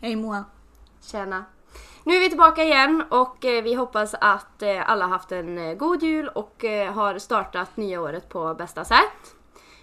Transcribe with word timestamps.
Hej 0.00 0.16
Moa. 0.16 0.44
Tjena. 1.00 1.44
Nu 2.04 2.14
är 2.14 2.20
vi 2.20 2.28
tillbaka 2.28 2.64
igen 2.64 3.04
och 3.10 3.44
eh, 3.44 3.62
vi 3.62 3.74
hoppas 3.74 4.14
att 4.20 4.62
eh, 4.62 4.90
alla 4.90 5.06
haft 5.06 5.32
en 5.32 5.58
eh, 5.58 5.74
god 5.74 6.02
jul 6.02 6.28
och 6.28 6.64
har 6.94 7.18
startat 7.18 7.76
nya 7.76 8.00
året 8.00 8.28
på 8.28 8.54
bästa 8.54 8.84
sätt. 8.84 9.34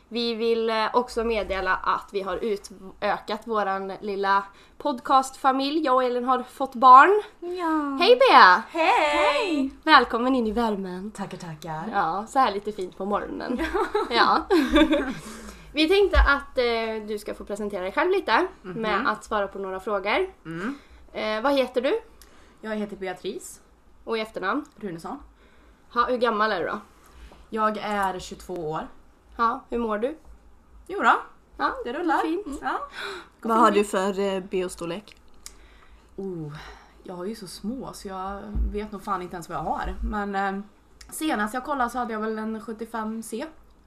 Vi 0.07 0.35
vill 0.35 0.71
också 0.93 1.23
meddela 1.23 1.75
att 1.75 2.09
vi 2.11 2.21
har 2.21 2.37
utökat 2.37 3.47
våran 3.47 3.93
lilla 4.01 4.43
podcastfamilj. 4.77 5.85
Jag 5.85 5.95
och 5.95 6.03
Elin 6.03 6.23
har 6.25 6.43
fått 6.43 6.75
barn. 6.75 7.23
Ja. 7.39 7.97
Hej 8.05 8.19
Bea! 8.19 8.63
Hej! 8.69 9.71
Välkommen 9.83 10.35
in 10.35 10.47
i 10.47 10.51
värmen. 10.51 11.11
Tackar, 11.11 11.37
tackar. 11.37 11.83
Ja, 11.93 12.25
så 12.29 12.39
här 12.39 12.51
lite 12.51 12.71
fint 12.71 12.97
på 12.97 13.05
morgonen. 13.05 13.61
Ja. 14.09 14.45
Vi 15.75 15.89
tänkte 15.89 16.19
att 16.19 16.57
eh, 16.57 17.07
du 17.07 17.19
ska 17.19 17.33
få 17.33 17.45
presentera 17.45 17.81
dig 17.81 17.91
själv 17.91 18.11
lite 18.11 18.47
med 18.61 19.07
att 19.07 19.23
svara 19.23 19.47
på 19.47 19.59
några 19.59 19.79
frågor. 19.79 20.33
Mm. 20.45 20.77
Eh, 21.13 21.41
vad 21.41 21.53
heter 21.53 21.81
du? 21.81 21.99
Jag 22.61 22.75
heter 22.75 22.95
Beatrice 22.95 23.61
Och 24.03 24.17
i 24.17 24.21
efternamn? 24.21 24.65
Runesson. 24.75 25.19
Ha, 25.93 26.05
hur 26.05 26.17
gammal 26.17 26.51
är 26.51 26.59
du 26.59 26.65
då? 26.65 26.79
Jag 27.49 27.77
är 27.77 28.19
22 28.19 28.53
år. 28.53 28.87
Ja, 29.37 29.63
hur 29.69 29.77
mår 29.77 29.97
du? 29.97 30.17
Jo 30.87 30.99
då, 31.01 31.13
Ja, 31.57 31.73
det 31.83 31.93
rullar. 31.93 32.21
Fint. 32.21 32.59
Ja. 32.61 32.79
Vad 33.41 33.57
har 33.57 33.71
du 33.71 33.83
för 33.83 34.19
eh, 34.19 34.39
biostorlek? 34.39 35.17
Oh, 36.15 36.57
jag 37.03 37.15
har 37.15 37.25
ju 37.25 37.35
så 37.35 37.47
små 37.47 37.93
så 37.93 38.07
jag 38.07 38.41
vet 38.71 38.91
nog 38.91 39.03
fan 39.03 39.21
inte 39.21 39.35
ens 39.35 39.49
vad 39.49 39.57
jag 39.57 39.63
har. 39.63 39.95
Men 40.03 40.35
eh, 40.35 40.63
senast 41.09 41.53
jag 41.53 41.63
kollade 41.63 41.89
så 41.89 41.97
hade 41.97 42.13
jag 42.13 42.19
väl 42.19 42.37
en 42.37 42.61
75C. 42.61 43.45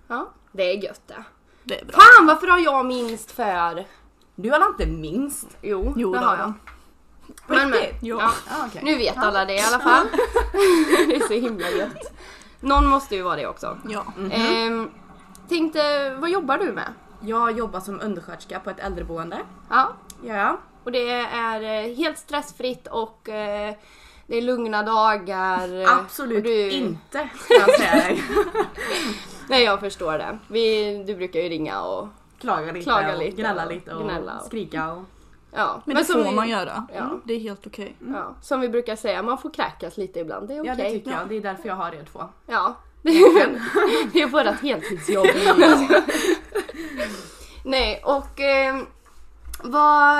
Ja, 0.08 0.28
det 0.52 0.62
är 0.62 0.84
gött 0.84 1.02
det. 1.06 1.25
Det 1.69 1.80
är 1.80 1.84
bra. 1.84 1.97
Fan 2.00 2.27
varför 2.27 2.47
har 2.47 2.58
jag 2.58 2.86
minst 2.86 3.30
för? 3.30 3.86
Du 4.34 4.50
har 4.50 4.66
inte 4.66 4.86
minst? 4.86 5.47
Jo, 5.62 5.92
Jo, 5.97 6.12
det 6.12 6.19
har 6.19 6.36
jag. 6.36 6.52
På 7.47 7.55
Men, 7.55 7.70
men? 7.70 7.78
Jo. 8.02 8.19
ja. 8.20 8.30
Ja, 8.50 8.55
okej. 8.69 8.80
Nu 8.84 8.97
vet 8.97 9.16
alla 9.16 9.44
det 9.44 9.55
i 9.55 9.61
alla 9.61 9.78
fall. 9.78 10.06
det 11.08 11.16
är 11.16 11.27
så 11.27 11.33
himla 11.34 11.70
gött. 11.70 12.12
Någon 12.61 12.86
måste 12.86 13.16
ju 13.16 13.22
vara 13.22 13.36
det 13.36 13.46
också. 13.46 13.78
Ja. 13.89 14.05
Ehm, 14.33 14.91
tänkte, 15.48 16.14
vad 16.19 16.30
jobbar 16.30 16.58
du 16.58 16.72
med? 16.72 16.92
Jag 17.20 17.58
jobbar 17.58 17.80
som 17.80 18.00
undersköterska 18.00 18.61
på 18.61 18.70
ett 18.70 18.78
äldreboende. 18.80 19.39
Ja, 19.70 19.92
Ja. 20.22 20.61
och 20.84 20.92
det 20.92 21.11
är 21.11 21.62
eh, 21.62 21.96
helt 21.96 22.19
stressfritt 22.19 22.86
och 22.86 23.28
eh, 23.28 23.74
det 24.27 24.36
är 24.36 24.42
lugna 24.42 24.83
dagar. 24.83 25.80
eh, 25.83 25.98
Absolut 25.98 26.44
du, 26.44 26.70
inte 26.70 27.28
ska 27.44 27.55
jag 27.55 27.77
säga 27.78 27.94
dig. 27.94 28.22
Nej, 29.48 29.64
jag 29.64 29.80
förstår 29.80 30.12
det. 30.18 30.38
Vi, 30.48 30.94
du 31.06 31.14
brukar 31.16 31.41
ju 31.41 31.48
ringa 31.48 31.82
och 31.82 32.08
Klaga 32.41 32.72
lite 32.72 32.84
Klaga 32.84 33.12
och 33.12 33.18
lite 33.18 33.36
gnälla 33.42 33.64
och 33.66 33.72
lite 33.72 33.94
och 33.94 34.05
gnälla 34.05 34.38
och- 34.38 34.46
skrika 34.46 34.92
och... 34.92 35.05
ja. 35.52 35.82
Men, 35.84 35.96
det 35.96 36.05
som 36.05 36.14
får 36.22 36.30
vi, 36.30 36.36
man 36.36 36.48
göra. 36.48 36.86
Ja. 36.94 37.00
Mm, 37.00 37.20
Det 37.24 37.34
är 37.34 37.38
helt 37.40 37.66
okej. 37.66 37.96
Ja, 38.12 38.34
som 38.42 38.60
vi 38.60 38.68
brukar 38.68 38.96
säga, 38.96 39.22
man 39.22 39.38
får 39.38 39.50
kräkas 39.50 39.96
lite 39.96 40.20
ibland. 40.20 40.48
Det 40.48 40.55
är 40.55 40.60
okej. 40.60 40.74
Ja 40.78 40.84
det 40.84 40.90
tycker 40.90 41.10
jag, 41.10 41.28
det 41.28 41.36
är 41.36 41.40
därför 41.40 41.68
jag 41.68 41.74
har 41.77 41.92
er 41.94 42.05
två. 42.12 42.24
Ja. 42.46 42.74
Det 43.02 43.10
är, 43.10 43.62
det 44.12 44.22
är 44.22 44.27
vårt 44.27 44.60
heltidsjobb. 44.62 45.27
Nej, 47.64 48.02
och 48.05 48.40
eh, 48.40 48.77
vad... 49.62 50.18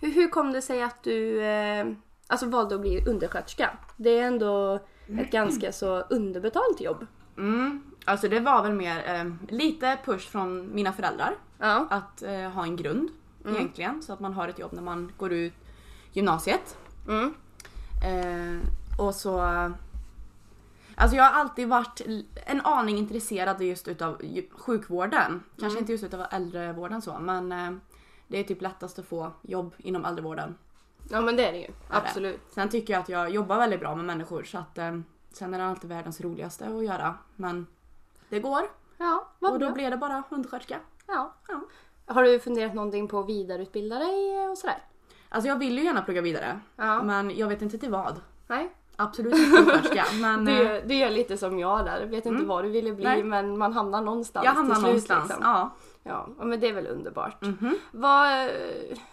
Hur 0.00 0.28
kom 0.28 0.52
det 0.52 0.62
sig 0.62 0.82
att 0.82 1.02
du 1.02 1.42
eh, 1.44 1.86
alltså 2.26 2.46
valde 2.46 2.74
att 2.74 2.80
bli 2.80 3.04
undersköterska? 3.06 3.70
Det 3.96 4.10
är 4.18 4.22
ändå 4.22 4.74
ett 5.20 5.30
ganska 5.30 5.72
så 5.72 6.00
underbetalt 6.00 6.80
jobb. 6.80 7.06
Mm. 7.38 7.82
Alltså 8.08 8.28
det 8.28 8.40
var 8.40 8.62
väl 8.62 8.72
mer 8.72 9.14
eh, 9.14 9.54
lite 9.54 9.98
push 10.04 10.28
från 10.30 10.74
mina 10.74 10.92
föräldrar. 10.92 11.34
Ja. 11.58 11.86
Att 11.90 12.22
eh, 12.22 12.50
ha 12.50 12.62
en 12.62 12.76
grund 12.76 13.08
egentligen. 13.48 14.02
Så 14.02 14.12
att 14.12 14.20
man 14.20 14.32
har 14.32 14.48
ett 14.48 14.58
jobb 14.58 14.72
när 14.72 14.82
man 14.82 15.12
går 15.16 15.32
ut 15.32 15.54
gymnasiet. 16.12 16.76
Mm. 17.08 17.34
Eh, 18.06 18.68
och 19.00 19.14
så... 19.14 19.40
Alltså 20.94 21.16
jag 21.16 21.24
har 21.24 21.40
alltid 21.40 21.68
varit 21.68 22.00
en 22.46 22.60
aning 22.60 22.98
intresserad 22.98 23.62
just 23.62 23.88
utav 23.88 24.24
ju- 24.24 24.48
sjukvården. 24.52 25.42
Kanske 25.60 25.78
inte 25.78 25.92
just 25.92 26.04
utav 26.04 26.26
äldrevården 26.30 27.02
så 27.02 27.18
men 27.18 27.52
eh, 27.52 27.70
det 28.26 28.38
är 28.38 28.44
typ 28.44 28.62
lättast 28.62 28.98
att 28.98 29.06
få 29.06 29.32
jobb 29.42 29.74
inom 29.78 30.04
äldrevården. 30.04 30.54
ja, 31.10 31.20
men 31.20 31.36
det 31.36 31.48
är 31.48 31.52
det 31.52 31.58
ju. 31.58 31.66
det. 31.66 31.72
Absolut. 31.90 32.40
Sen 32.54 32.68
tycker 32.68 32.92
jag 32.92 33.00
att 33.00 33.08
jag 33.08 33.30
jobbar 33.30 33.58
väldigt 33.58 33.80
bra 33.80 33.94
med 33.94 34.04
människor 34.04 34.42
så 34.42 34.58
att 34.58 34.78
eh, 34.78 34.98
sen 35.32 35.54
är 35.54 35.58
det 35.58 35.64
alltid 35.66 35.90
världens 35.90 36.20
roligaste 36.20 36.66
att 36.66 36.84
göra. 36.84 37.14
Men 37.36 37.66
det 38.28 38.38
går 38.40 38.60
Ja, 38.98 39.28
vad 39.38 39.52
och 39.52 39.58
då 39.58 39.66
bra. 39.66 39.74
blir 39.74 39.90
det 39.90 39.96
bara 39.96 40.22
undersköterska. 40.30 40.80
Ja. 41.06 41.34
Ja. 41.48 41.60
Har 42.06 42.22
du 42.22 42.40
funderat 42.40 42.74
någonting 42.74 43.08
på 43.08 43.18
att 43.20 43.28
vidareutbilda 43.28 43.98
dig 43.98 44.48
och 44.48 44.58
sådär? 44.58 44.78
Alltså 45.28 45.48
jag 45.48 45.56
vill 45.58 45.78
ju 45.78 45.84
gärna 45.84 46.02
plugga 46.02 46.20
vidare 46.20 46.60
Ja. 46.76 47.02
men 47.02 47.36
jag 47.36 47.48
vet 47.48 47.62
inte 47.62 47.78
till 47.78 47.90
vad. 47.90 48.20
Nej? 48.46 48.74
Absolut 48.96 49.34
inte 49.38 49.58
undersköterska 49.58 50.04
men 50.20 50.48
eh, 50.48 50.56
Du, 50.56 50.82
du 50.86 50.94
är 50.94 51.10
lite 51.10 51.36
som 51.38 51.58
jag 51.58 51.84
där. 51.84 52.06
Vet 52.06 52.26
inte 52.26 52.44
vad 52.44 52.64
du 52.64 52.68
ville 52.68 52.92
bli 52.92 53.04
Nej. 53.04 53.22
men 53.22 53.58
man 53.58 53.72
hamnar 53.72 54.02
någonstans 54.02 54.44
jag 54.44 54.52
hamnar 54.52 54.74
till 54.74 54.82
slut. 54.82 54.86
någonstans. 55.08 55.28
Liksom. 55.28 55.44
Ja. 55.44 55.70
Ja, 56.02 56.28
men 56.44 56.60
det 56.60 56.68
är 56.68 56.72
väl 56.72 56.86
underbart. 56.86 57.42
Mhm. 57.42 57.78
Vad, 57.90 58.42
eh, 58.46 58.50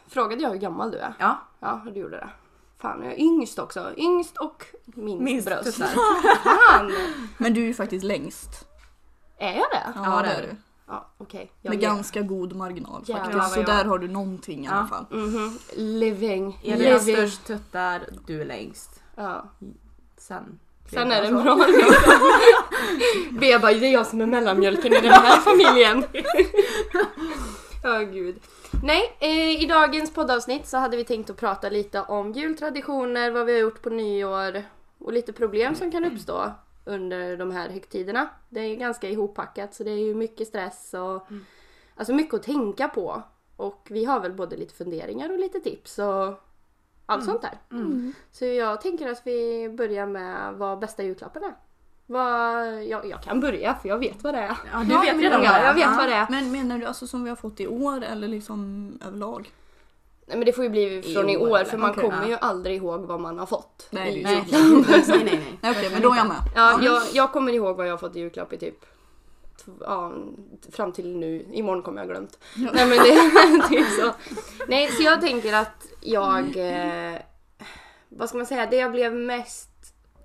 frågade 0.07 0.41
jag 0.43 0.49
hur 0.49 0.57
gammal 0.57 0.91
du 0.91 0.97
är? 0.97 1.13
ja. 1.19 1.37
Ja, 1.59 1.81
du 1.93 1.99
gjorde 1.99 2.17
det. 2.17 2.29
Fan, 2.77 3.03
jag 3.03 3.13
är 3.13 3.19
yngst 3.19 3.59
också. 3.59 3.91
Yngst 3.97 4.37
och 4.37 4.65
minst, 4.85 5.23
Minst 5.23 5.47
bröst. 5.47 5.63
tuttar. 5.75 5.87
Fan! 6.43 6.91
Men 7.37 7.53
du 7.53 7.61
är 7.61 7.65
ju 7.67 7.73
faktiskt 7.73 8.05
längst. 8.05 8.67
Är 9.37 9.53
jag 9.53 9.65
det? 9.71 9.83
Ja, 9.95 10.01
Ja, 10.05 10.21
det 10.21 10.29
är 10.29 10.41
du. 10.41 10.55
Ja. 10.87 11.07
Jag 11.31 11.47
Med 11.61 11.73
ger. 11.81 11.87
ganska 11.89 12.21
god 12.21 12.55
marginal 12.55 13.01
Jävlar 13.05 13.23
faktiskt. 13.23 13.39
vad 13.41 13.51
Så 13.51 13.59
jag- 13.59 13.65
där 13.65 13.85
har 13.85 13.97
du 13.99 14.07
någonting 14.07 14.63
i 14.63 14.65
Ja. 14.65 14.71
alla 14.71 14.87
fall. 14.87 15.05
Mhm. 15.11 15.59
Living. 15.75 16.59
Elin 16.63 16.91
har 16.91 16.99
störst 16.99 17.45
tuttar, 17.45 18.01
du 18.27 18.41
är 18.41 18.45
längst. 18.45 19.03
Ja. 19.15 19.45
Sen. 20.17 20.59
Sen 20.91 21.11
är 21.11 21.21
det 21.21 21.31
bra 21.31 21.65
liksom. 21.67 21.93
Bea 23.39 23.59
bara, 23.59 23.73
det 23.73 23.87
är 23.87 23.93
jag 23.93 24.07
som 24.07 24.21
är 24.21 24.25
mellanmjölken 24.25 24.93
i 24.93 24.99
den 25.01 25.11
här 25.13 25.39
familjen. 25.41 26.03
Ja, 27.83 27.99
gud. 27.99 28.35
Nej, 28.83 29.15
eh, 29.19 29.63
i 29.63 29.65
dagens 29.65 30.13
poddavsnitt 30.13 30.67
så 30.67 30.77
hade 30.77 30.97
vi 30.97 31.03
tänkt 31.03 31.29
att 31.29 31.37
prata 31.37 31.69
lite 31.69 32.01
om 32.01 32.31
jultraditioner, 32.31 33.31
vad 33.31 33.45
vi 33.45 33.53
har 33.53 33.59
gjort 33.59 33.81
på 33.81 33.89
nyår 33.89 34.63
och 34.97 35.13
lite 35.13 35.33
problem 35.33 35.75
som 35.75 35.91
kan 35.91 36.05
uppstå 36.05 36.51
under 36.85 37.37
de 37.37 37.51
här 37.51 37.69
högtiderna. 37.69 38.27
Det 38.49 38.59
är 38.59 38.75
ganska 38.75 39.09
ihoppackat 39.09 39.73
så 39.73 39.83
det 39.83 39.91
är 39.91 40.05
ju 40.05 40.15
mycket 40.15 40.47
stress 40.47 40.93
och 40.93 41.27
alltså 41.95 42.13
mycket 42.13 42.33
att 42.33 42.43
tänka 42.43 42.87
på. 42.87 43.21
Och 43.55 43.87
vi 43.91 44.05
har 44.05 44.19
väl 44.19 44.33
både 44.33 44.57
lite 44.57 44.73
funderingar 44.73 45.29
och 45.31 45.39
lite 45.39 45.59
tips 45.59 45.99
och 45.99 46.39
allt 47.05 47.25
sånt 47.25 47.41
där. 47.41 47.57
Så 48.31 48.45
jag 48.45 48.81
tänker 48.81 49.07
att 49.11 49.21
vi 49.27 49.69
börjar 49.69 50.05
med 50.05 50.53
vad 50.53 50.79
bästa 50.79 51.03
julklappen 51.03 51.43
är. 51.43 51.53
Vad, 52.07 52.83
jag, 52.83 53.05
jag 53.09 53.21
kan 53.23 53.39
börja 53.39 53.75
för 53.75 53.89
jag 53.89 53.97
vet 53.97 54.23
vad 54.23 54.33
det 54.33 54.39
är. 54.39 54.57
Ja, 54.73 54.79
du 54.79 54.93
Ja, 54.93 55.01
vet 55.01 55.15
redan 55.17 55.41
vad 55.41 55.49
det 55.49 55.55
är. 55.55 55.65
jag 55.65 55.73
vet 55.73 55.83
Ja. 55.83 55.95
vad 55.97 56.07
det 56.09 56.13
är. 56.13 56.27
Men 56.29 56.51
menar 56.51 56.77
du 56.77 56.85
alltså 56.85 57.07
som 57.07 57.23
vi 57.23 57.29
har 57.29 57.35
fått 57.35 57.59
i 57.59 57.67
år 57.67 58.03
eller 58.03 58.27
liksom 58.27 58.91
överlag? 59.07 59.51
Nej 60.27 60.37
men 60.37 60.45
det 60.45 60.53
får 60.53 60.63
ju 60.63 60.69
bli 60.69 61.13
från 61.13 61.29
i 61.29 61.37
år, 61.37 61.49
år 61.49 61.63
för 61.63 61.77
man 61.77 61.89
Okej, 61.89 62.03
kommer 62.03 62.21
ja. 62.21 62.27
ju 62.27 62.35
aldrig 62.41 62.75
ihåg 62.75 63.01
vad 63.01 63.19
man 63.19 63.39
har 63.39 63.45
fått. 63.45 63.87
Nej, 63.89 64.23
Nej, 64.23 64.43
nej, 64.51 65.03
nej. 65.07 65.23
nej. 65.23 65.57
Nej 65.61 65.71
okej, 65.71 65.89
men 65.93 66.01
då 66.01 66.11
är 66.11 66.17
jag 66.17 66.27
med. 66.27 66.41
Ja, 66.55 66.79
jag, 66.81 67.01
jag 67.13 67.31
kommer 67.31 67.53
ihåg 67.53 67.77
vad 67.77 67.87
jag 67.87 67.93
har 67.93 67.97
fått 67.97 68.15
i 68.15 68.19
julklapp 68.19 68.53
i 68.53 68.57
typ 68.57 68.85
ja, 69.81 70.13
fram 70.71 70.91
till 70.91 71.17
nu. 71.17 71.45
Imorgon 71.51 71.83
kommer 71.83 72.01
jag 72.01 72.07
ha 72.07 72.13
glömt. 72.13 72.39
Nej 72.55 72.87
men 72.87 72.97
det, 72.97 73.03
det 73.69 73.77
är 73.77 74.01
så. 74.01 74.13
Nej 74.67 74.87
så 74.87 75.03
jag 75.03 75.21
tänker 75.21 75.53
att 75.53 75.87
jag, 76.01 76.57
eh, 76.57 77.19
vad 78.09 78.29
ska 78.29 78.37
man 78.37 78.47
säga, 78.47 78.65
det 78.65 78.75
jag 78.75 78.91
blev 78.91 79.15
mest 79.15 79.69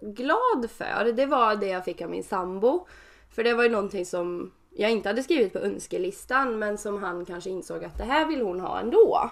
glad 0.01 0.71
för 0.71 1.13
det 1.13 1.27
var 1.27 1.57
det 1.57 1.67
jag 1.67 1.85
fick 1.85 2.01
av 2.01 2.11
min 2.11 2.25
sambo. 2.25 2.87
För 3.31 3.45
det 3.45 3.55
var 3.55 3.65
ju 3.65 3.71
någonting 3.71 4.07
som 4.07 4.53
jag 4.71 4.91
inte 4.91 5.09
hade 5.09 5.23
skrivit 5.23 5.53
på 5.53 5.59
önskelistan 5.59 6.59
men 6.59 6.79
som 6.79 7.03
han 7.03 7.25
kanske 7.25 7.51
insåg 7.51 7.85
att 7.85 7.99
det 7.99 8.05
här 8.05 8.27
vill 8.27 8.41
hon 8.41 8.61
ha 8.61 8.81
ändå. 8.81 9.31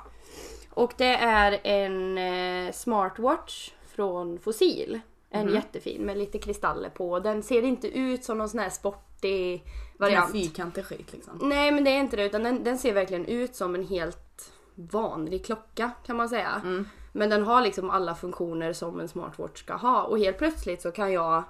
Och 0.79 0.93
det 0.97 1.15
är 1.15 1.61
en 1.65 2.19
eh, 2.19 2.73
smartwatch 2.73 3.71
från 3.87 4.39
Fossil. 4.39 5.01
En 5.31 5.55
jättefin 5.55 6.03
med 6.03 6.19
lite 6.19 6.39
kristaller 6.39 6.91
på. 6.91 7.21
Den 7.21 7.43
ser 7.43 7.63
inte 7.63 7.89
ut 7.99 8.25
som 8.25 8.39
någon 8.39 8.49
sån 8.49 8.61
här 8.61 8.71
sportig 8.71 9.65
variant. 9.99 10.33
Fyrkantig 10.33 10.85
skit 10.85 11.13
liksom. 11.13 11.39
Nej 11.43 11.71
men 11.71 11.85
det 11.85 11.91
är 11.91 12.01
inte 12.01 12.17
det 12.17 12.25
utan 12.25 12.43
den, 12.43 12.65
den 12.65 12.79
ser 12.79 12.93
verkligen 12.93 13.27
ut 13.27 13.55
som 13.55 13.75
en 13.75 13.87
helt 13.87 14.53
vanlig 14.75 15.45
klocka 15.45 15.91
kan 16.07 16.17
man 16.17 16.29
säga. 16.29 16.85
Men 17.13 17.31
den 17.31 17.45
har 17.45 17.63
liksom 17.63 17.91
alla 17.91 18.15
funktioner 18.15 18.73
som 18.73 19.01
en 19.01 19.09
smartwatch 19.09 19.61
ska 19.61 19.75
ha 19.75 20.03
och 20.03 20.19
helt 20.19 20.39
plötsligt 20.39 20.83
så 20.83 20.91
kan 20.91 21.13
jag 21.13 21.23
Ja, 21.23 21.45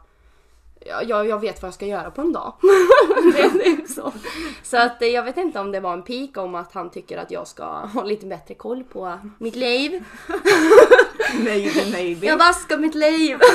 jag, 0.86 1.28
jag 1.28 1.40
vet 1.40 1.62
vad 1.62 1.66
jag 1.66 1.74
ska 1.74 1.86
göra 1.86 2.10
på 2.10 2.20
en 2.20 2.32
dag. 2.32 2.52
det, 3.32 3.48
det 3.58 3.66
är 3.66 3.94
så. 3.94 4.12
så 4.62 4.76
att 4.76 5.02
eh, 5.02 5.08
jag 5.08 5.22
vet 5.22 5.36
inte 5.36 5.60
om 5.60 5.72
det 5.72 5.80
var 5.80 5.92
en 5.92 6.02
pik 6.02 6.36
om 6.36 6.54
att 6.54 6.72
han 6.72 6.90
tycker 6.90 7.18
att 7.18 7.30
jag 7.30 7.46
ska 7.46 7.64
ha 7.64 8.04
lite 8.04 8.26
bättre 8.26 8.54
koll 8.54 8.84
på 8.84 9.18
mitt 9.38 9.56
liv. 9.56 10.04
Maybe, 11.44 11.90
maybe. 11.92 12.26
Jag 12.26 12.38
vaskar 12.38 12.78
mitt 12.78 12.94
liv! 12.94 13.38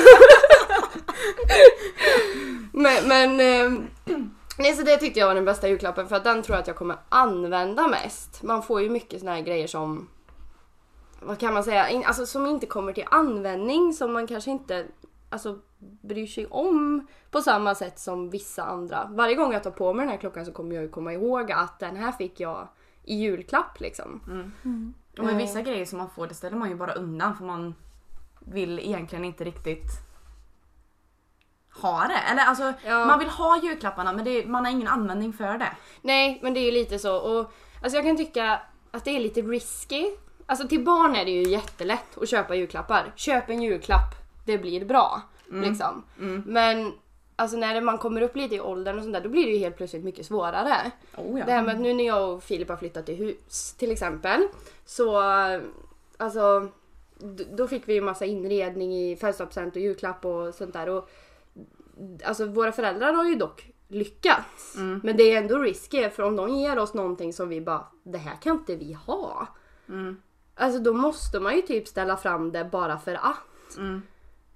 men 2.72 3.08
men 3.08 3.40
eh, 3.40 3.80
nej, 4.58 4.74
så 4.74 4.82
det 4.82 4.96
tyckte 4.96 5.20
jag 5.20 5.26
var 5.26 5.34
den 5.34 5.44
bästa 5.44 5.68
julklappen 5.68 6.08
för 6.08 6.16
att 6.16 6.24
den 6.24 6.42
tror 6.42 6.56
jag 6.56 6.60
att 6.60 6.66
jag 6.66 6.76
kommer 6.76 6.96
använda 7.08 7.88
mest. 7.88 8.42
Man 8.42 8.62
får 8.62 8.82
ju 8.82 8.90
mycket 8.90 9.20
såna 9.20 9.34
här 9.34 9.40
grejer 9.40 9.66
som 9.66 10.08
vad 11.20 11.38
kan 11.38 11.54
man 11.54 11.64
säga, 11.64 12.02
alltså, 12.06 12.26
som 12.26 12.46
inte 12.46 12.66
kommer 12.66 12.92
till 12.92 13.04
användning 13.10 13.92
som 13.92 14.12
man 14.12 14.26
kanske 14.26 14.50
inte 14.50 14.86
alltså, 15.34 15.58
bryr 16.02 16.26
sig 16.26 16.46
om 16.46 17.06
på 17.30 17.40
samma 17.40 17.74
sätt 17.74 17.98
som 17.98 18.30
vissa 18.30 18.64
andra. 18.64 19.08
Varje 19.10 19.34
gång 19.34 19.52
jag 19.52 19.62
tar 19.62 19.70
på 19.70 19.94
mig 19.94 20.02
den 20.04 20.10
här 20.12 20.18
klockan 20.20 20.46
så 20.46 20.52
kommer 20.52 20.74
jag 20.74 20.82
ju 20.84 20.90
komma 20.90 21.12
ihåg 21.12 21.52
att 21.52 21.78
den 21.78 21.96
här 21.96 22.12
fick 22.12 22.40
jag 22.40 22.68
i 23.04 23.14
julklapp 23.14 23.80
liksom. 23.80 24.20
Och 25.18 25.24
med 25.24 25.36
vissa 25.36 25.62
grejer 25.62 25.84
som 25.86 25.98
man 25.98 26.10
får 26.10 26.26
det 26.26 26.34
ställer 26.34 26.56
man 26.56 26.68
ju 26.70 26.74
bara 26.74 26.92
undan 26.94 27.36
för 27.36 27.44
man 27.44 27.74
vill 28.40 28.78
egentligen 28.78 29.24
inte 29.24 29.44
riktigt 29.44 29.90
ha 31.82 32.06
det. 32.08 32.30
Eller 32.30 32.42
alltså 32.42 32.72
Ja. 32.86 33.04
man 33.04 33.18
vill 33.18 33.28
ha 33.28 33.60
julklapparna 33.62 34.12
men 34.12 34.24
det, 34.24 34.46
man 34.46 34.64
har 34.64 34.72
ingen 34.72 34.88
användning 34.88 35.32
för 35.32 35.58
det. 35.58 35.76
Nej, 36.02 36.38
men 36.42 36.54
det 36.54 36.60
är 36.60 36.64
ju 36.64 36.70
lite 36.70 36.98
så. 36.98 37.16
Och, 37.16 37.52
alltså 37.82 37.96
jag 37.96 38.04
kan 38.04 38.16
tycka 38.16 38.60
att 38.90 39.04
det 39.04 39.10
är 39.16 39.20
lite 39.20 39.40
risky. 39.42 40.04
Alltså 40.46 40.68
till 40.68 40.84
barn 40.84 41.16
är 41.16 41.24
det 41.24 41.30
ju 41.30 41.42
jättelätt 41.42 42.18
att 42.22 42.28
köpa 42.28 42.54
julklappar. 42.54 43.12
Köp 43.16 43.50
en 43.50 43.62
julklapp, 43.62 44.14
det 44.44 44.58
blir 44.58 44.84
bra. 44.84 45.22
Liksom. 45.50 46.02
Men 46.46 46.92
alltså 47.36 47.56
när 47.56 47.80
man 47.80 47.98
kommer 47.98 48.22
upp 48.22 48.36
lite 48.36 48.54
i 48.54 48.60
åldern 48.60 48.96
och 48.96 49.02
sånt 49.02 49.14
där, 49.14 49.20
då 49.20 49.28
blir 49.28 49.46
det 49.46 49.52
ju 49.52 49.58
helt 49.58 49.76
plötsligt 49.76 50.04
mycket 50.04 50.26
svårare. 50.26 50.92
Oh, 51.16 51.38
ja. 51.38 51.46
Det 51.46 51.52
här 51.52 51.62
med 51.62 51.74
att 51.74 51.80
nu 51.80 51.94
när 51.94 52.06
jag 52.06 52.34
och 52.34 52.42
Filip 52.42 52.68
har 52.68 52.76
flyttat 52.76 53.06
till 53.06 53.16
hus 53.16 53.74
till 53.78 53.92
exempel. 53.92 54.48
Så 54.84 55.22
alltså 56.16 56.68
då 57.52 57.68
fick 57.68 57.88
vi 57.88 57.94
ju 57.94 58.00
massa 58.00 58.24
inredning 58.24 58.96
i 58.96 59.16
födelsedagspresent 59.16 59.76
och 59.76 59.82
julklapp 59.82 60.24
och 60.24 60.54
sånt 60.54 60.72
där. 60.72 60.88
Och, 60.88 61.10
alltså 62.24 62.46
våra 62.46 62.72
föräldrar 62.72 63.12
har 63.12 63.24
ju 63.24 63.34
dock 63.34 63.70
lyckats. 63.88 64.74
Men 65.02 65.16
det 65.16 65.22
är 65.22 65.42
ändå 65.42 65.58
risky 65.58 66.10
för 66.10 66.22
om 66.22 66.36
de 66.36 66.48
ger 66.48 66.78
oss 66.78 66.94
någonting 66.94 67.32
som 67.32 67.48
vi 67.48 67.60
bara, 67.60 67.86
det 68.02 68.18
här 68.18 68.36
kan 68.36 68.56
inte 68.56 68.76
vi 68.76 68.92
ha. 68.92 69.46
Alltså 70.54 70.80
då 70.80 70.92
måste 70.92 71.40
man 71.40 71.56
ju 71.56 71.62
typ 71.62 71.88
ställa 71.88 72.16
fram 72.16 72.52
det 72.52 72.64
bara 72.64 72.98
för 72.98 73.14
att. 73.14 73.78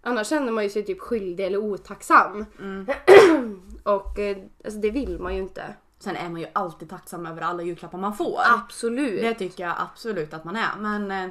Annars 0.09 0.29
känner 0.29 0.53
man 0.53 0.65
ju 0.65 0.71
sig 0.71 0.85
typ 0.85 1.01
skyldig 1.01 1.47
eller 1.47 1.59
otacksam. 1.59 2.47
och 3.83 4.19
eh, 4.19 4.37
alltså 4.65 4.81
det 4.81 4.91
vill 4.91 5.19
man 5.19 5.35
ju 5.35 5.43
inte. 5.43 5.75
Sen 5.99 6.17
är 6.17 6.29
man 6.29 6.41
ju 6.41 6.47
alltid 6.53 6.91
tacksam 6.91 7.27
över 7.27 7.43
alla 7.43 7.63
julklappar 7.63 7.99
man 7.99 8.17
får. 8.17 8.41
Absolut. 8.45 9.21
Det 9.21 9.35
tycker 9.35 9.65
jag 9.65 9.75
absolut 9.79 10.35
att 10.35 10.45
man 10.45 10.57
är. 10.57 10.77
Men, 10.79 11.11
eh, 11.11 11.31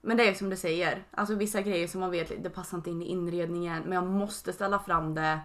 men 0.00 0.16
det 0.16 0.28
är 0.28 0.34
som 0.34 0.50
du 0.50 0.56
säger. 0.56 1.02
Alltså 1.10 1.34
vissa 1.34 1.62
grejer 1.62 1.88
som 1.88 2.00
man 2.00 2.10
vet 2.10 2.42
det 2.42 2.50
passar 2.50 2.76
inte 2.76 2.90
in 2.90 3.02
i 3.02 3.06
inredningen 3.06 3.82
men 3.82 3.92
jag 3.92 4.06
måste 4.06 4.52
ställa 4.52 4.78
fram 4.78 5.14
det. 5.14 5.38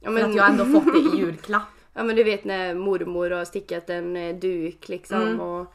Ja, 0.00 0.10
För 0.10 0.20
att 0.20 0.34
jag 0.34 0.50
ändå 0.50 0.64
fått 0.64 0.92
det 0.92 0.98
i 0.98 1.18
julklapp. 1.18 1.62
Ja 1.94 2.02
men 2.04 2.16
du 2.16 2.24
vet 2.24 2.44
när 2.44 2.74
mormor 2.74 3.30
har 3.30 3.44
stickat 3.44 3.90
en 3.90 4.16
eh, 4.16 4.36
duk 4.36 4.88
liksom 4.88 5.40
och, 5.40 5.74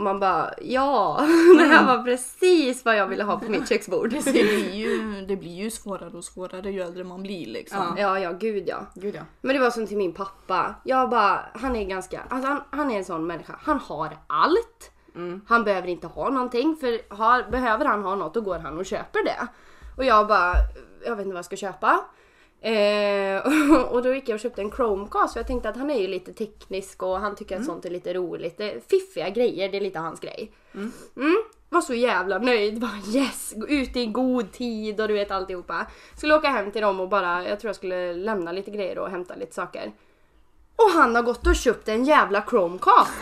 och 0.00 0.04
man 0.04 0.20
bara 0.20 0.54
ja, 0.62 1.20
det 1.58 1.64
här 1.64 1.96
var 1.96 2.02
precis 2.02 2.84
vad 2.84 2.96
jag 2.96 3.06
ville 3.06 3.24
ha 3.24 3.38
på 3.38 3.50
mitt 3.50 3.68
köksbord. 3.68 4.10
Det 4.10 4.32
blir, 4.32 4.70
ju, 4.74 5.20
det 5.26 5.36
blir 5.36 5.54
ju 5.54 5.70
svårare 5.70 6.16
och 6.16 6.24
svårare 6.24 6.70
ju 6.70 6.80
äldre 6.80 7.04
man 7.04 7.22
blir 7.22 7.46
liksom. 7.46 7.94
Ja 7.98 8.18
ja 8.18 8.32
gud 8.32 8.68
ja. 8.68 8.86
Gud 8.94 9.14
ja. 9.14 9.22
Men 9.40 9.56
det 9.56 9.62
var 9.62 9.70
som 9.70 9.86
till 9.86 9.96
min 9.96 10.12
pappa. 10.12 10.74
Jag 10.84 11.10
bara, 11.10 11.40
han 11.54 11.76
är 11.76 11.84
ganska, 11.84 12.20
alltså 12.28 12.48
han, 12.48 12.62
han 12.70 12.90
är 12.90 12.98
en 12.98 13.04
sån 13.04 13.26
människa. 13.26 13.58
Han 13.62 13.78
har 13.78 14.16
allt. 14.26 14.90
Han 15.46 15.64
behöver 15.64 15.88
inte 15.88 16.06
ha 16.06 16.30
någonting 16.30 16.76
för 16.76 17.14
har, 17.14 17.50
behöver 17.50 17.84
han 17.84 18.02
ha 18.02 18.14
något 18.14 18.34
då 18.34 18.40
går 18.40 18.58
han 18.58 18.78
och 18.78 18.86
köper 18.86 19.24
det. 19.24 19.48
Och 19.96 20.04
jag 20.04 20.26
bara, 20.26 20.54
jag 21.04 21.16
vet 21.16 21.24
inte 21.24 21.34
vad 21.34 21.38
jag 21.38 21.44
ska 21.44 21.56
köpa. 21.56 22.04
Eh, 22.60 23.42
och 23.92 24.02
då 24.02 24.14
gick 24.14 24.28
jag 24.28 24.34
och 24.34 24.40
köpte 24.40 24.62
en 24.62 24.70
Chromecast 24.70 25.32
för 25.32 25.40
jag 25.40 25.46
tänkte 25.46 25.68
att 25.68 25.76
han 25.76 25.90
är 25.90 25.98
ju 25.98 26.06
lite 26.06 26.32
teknisk 26.32 27.02
och 27.02 27.20
han 27.20 27.36
tycker 27.36 27.56
att 27.56 27.64
sånt 27.64 27.84
är 27.84 27.90
lite 27.90 28.14
roligt. 28.14 28.58
Det 28.58 28.72
är 28.72 28.80
fiffiga 28.80 29.30
grejer, 29.30 29.68
det 29.68 29.76
är 29.76 29.80
lite 29.80 29.98
hans 29.98 30.20
grej. 30.20 30.52
Mm. 30.74 31.42
Var 31.68 31.80
så 31.80 31.94
jävla 31.94 32.38
nöjd. 32.38 32.80
Bara 32.80 33.14
yes! 33.14 33.52
Gå 33.56 33.68
ut 33.68 33.96
i 33.96 34.06
god 34.06 34.52
tid 34.52 35.00
och 35.00 35.08
du 35.08 35.14
vet 35.14 35.30
alltihopa. 35.30 35.86
Skulle 36.16 36.34
åka 36.34 36.48
hem 36.48 36.70
till 36.70 36.82
dem 36.82 37.00
och 37.00 37.08
bara, 37.08 37.48
jag 37.48 37.60
tror 37.60 37.68
jag 37.68 37.76
skulle 37.76 38.12
lämna 38.12 38.52
lite 38.52 38.70
grejer 38.70 38.98
och 38.98 39.10
hämta 39.10 39.34
lite 39.34 39.54
saker. 39.54 39.92
Och 40.76 40.90
han 40.90 41.14
har 41.14 41.22
gått 41.22 41.46
och 41.46 41.56
köpt 41.56 41.88
en 41.88 42.04
jävla 42.04 42.42
Chromecast. 42.50 43.12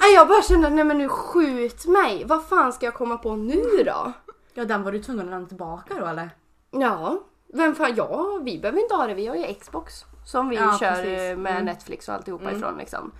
Jag 0.14 0.28
bara 0.28 0.42
kände, 0.42 0.70
nej 0.70 0.84
men 0.84 0.98
nu 0.98 1.08
skjut 1.08 1.86
mig. 1.86 2.24
Vad 2.24 2.48
fan 2.48 2.72
ska 2.72 2.86
jag 2.86 2.94
komma 2.94 3.18
på 3.18 3.36
nu 3.36 3.62
då? 3.84 4.12
Ja 4.54 4.64
den 4.64 4.82
var 4.82 4.92
du 4.92 5.02
tvungen 5.02 5.24
att 5.24 5.30
lämna 5.30 5.48
tillbaka 5.48 5.94
då 6.00 6.06
eller? 6.06 6.30
Ja, 6.70 7.22
vem 7.56 7.74
fan, 7.74 7.94
ja 7.96 8.38
vi 8.42 8.58
behöver 8.58 8.80
inte 8.80 8.94
ha 8.94 9.06
det, 9.06 9.14
vi 9.14 9.26
har 9.26 9.36
ju 9.36 9.54
Xbox. 9.54 10.04
Som 10.24 10.48
vi 10.48 10.56
Ja, 10.56 10.76
kör 10.80 10.90
precis. 10.94 11.20
eh, 11.20 11.36
med 11.36 11.64
Netflix 11.64 12.08
och 12.08 12.14
alltihopa 12.14 12.52
ifrån 12.52 12.78
liksom. 12.78 13.12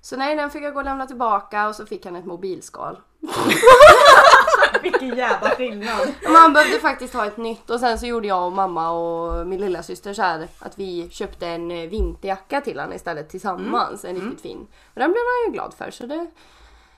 Så 0.00 0.16
nej, 0.16 0.36
den 0.36 0.50
fick 0.50 0.62
jag 0.62 0.72
gå 0.74 0.78
och 0.78 0.84
lämna 0.84 1.06
tillbaka 1.06 1.68
och 1.68 1.74
så 1.74 1.86
fick 1.86 2.04
han 2.04 2.16
ett 2.16 2.24
mobilskal. 2.24 3.00
Vilken 4.82 5.08
jävla 5.16 5.50
skillnad. 5.50 6.14
Man 6.32 6.52
behövde 6.52 6.78
faktiskt 6.80 7.14
ha 7.14 7.26
ett 7.26 7.36
nytt 7.36 7.70
och 7.70 7.80
sen 7.80 7.98
så 7.98 8.06
gjorde 8.06 8.28
jag 8.28 8.46
och 8.46 8.52
mamma 8.52 8.90
och 8.90 9.46
min 9.46 9.60
lilla 9.60 9.82
syster 9.82 10.14
så 10.14 10.22
här 10.22 10.48
att 10.58 10.78
vi 10.78 11.08
köpte 11.10 11.46
en 11.46 11.70
eh, 11.70 11.88
vinterjacka 11.90 12.60
till 12.60 12.78
honom 12.78 12.92
istället 12.94 13.28
tillsammans. 13.28 14.04
En 14.04 14.14
riktigt 14.14 14.40
fin. 14.40 14.58
Och 14.94 15.00
den 15.00 15.10
blev 15.12 15.22
han 15.24 15.46
ju 15.46 15.52
glad 15.52 15.74
för 15.74 15.90
så 15.90 16.06
det, 16.06 16.26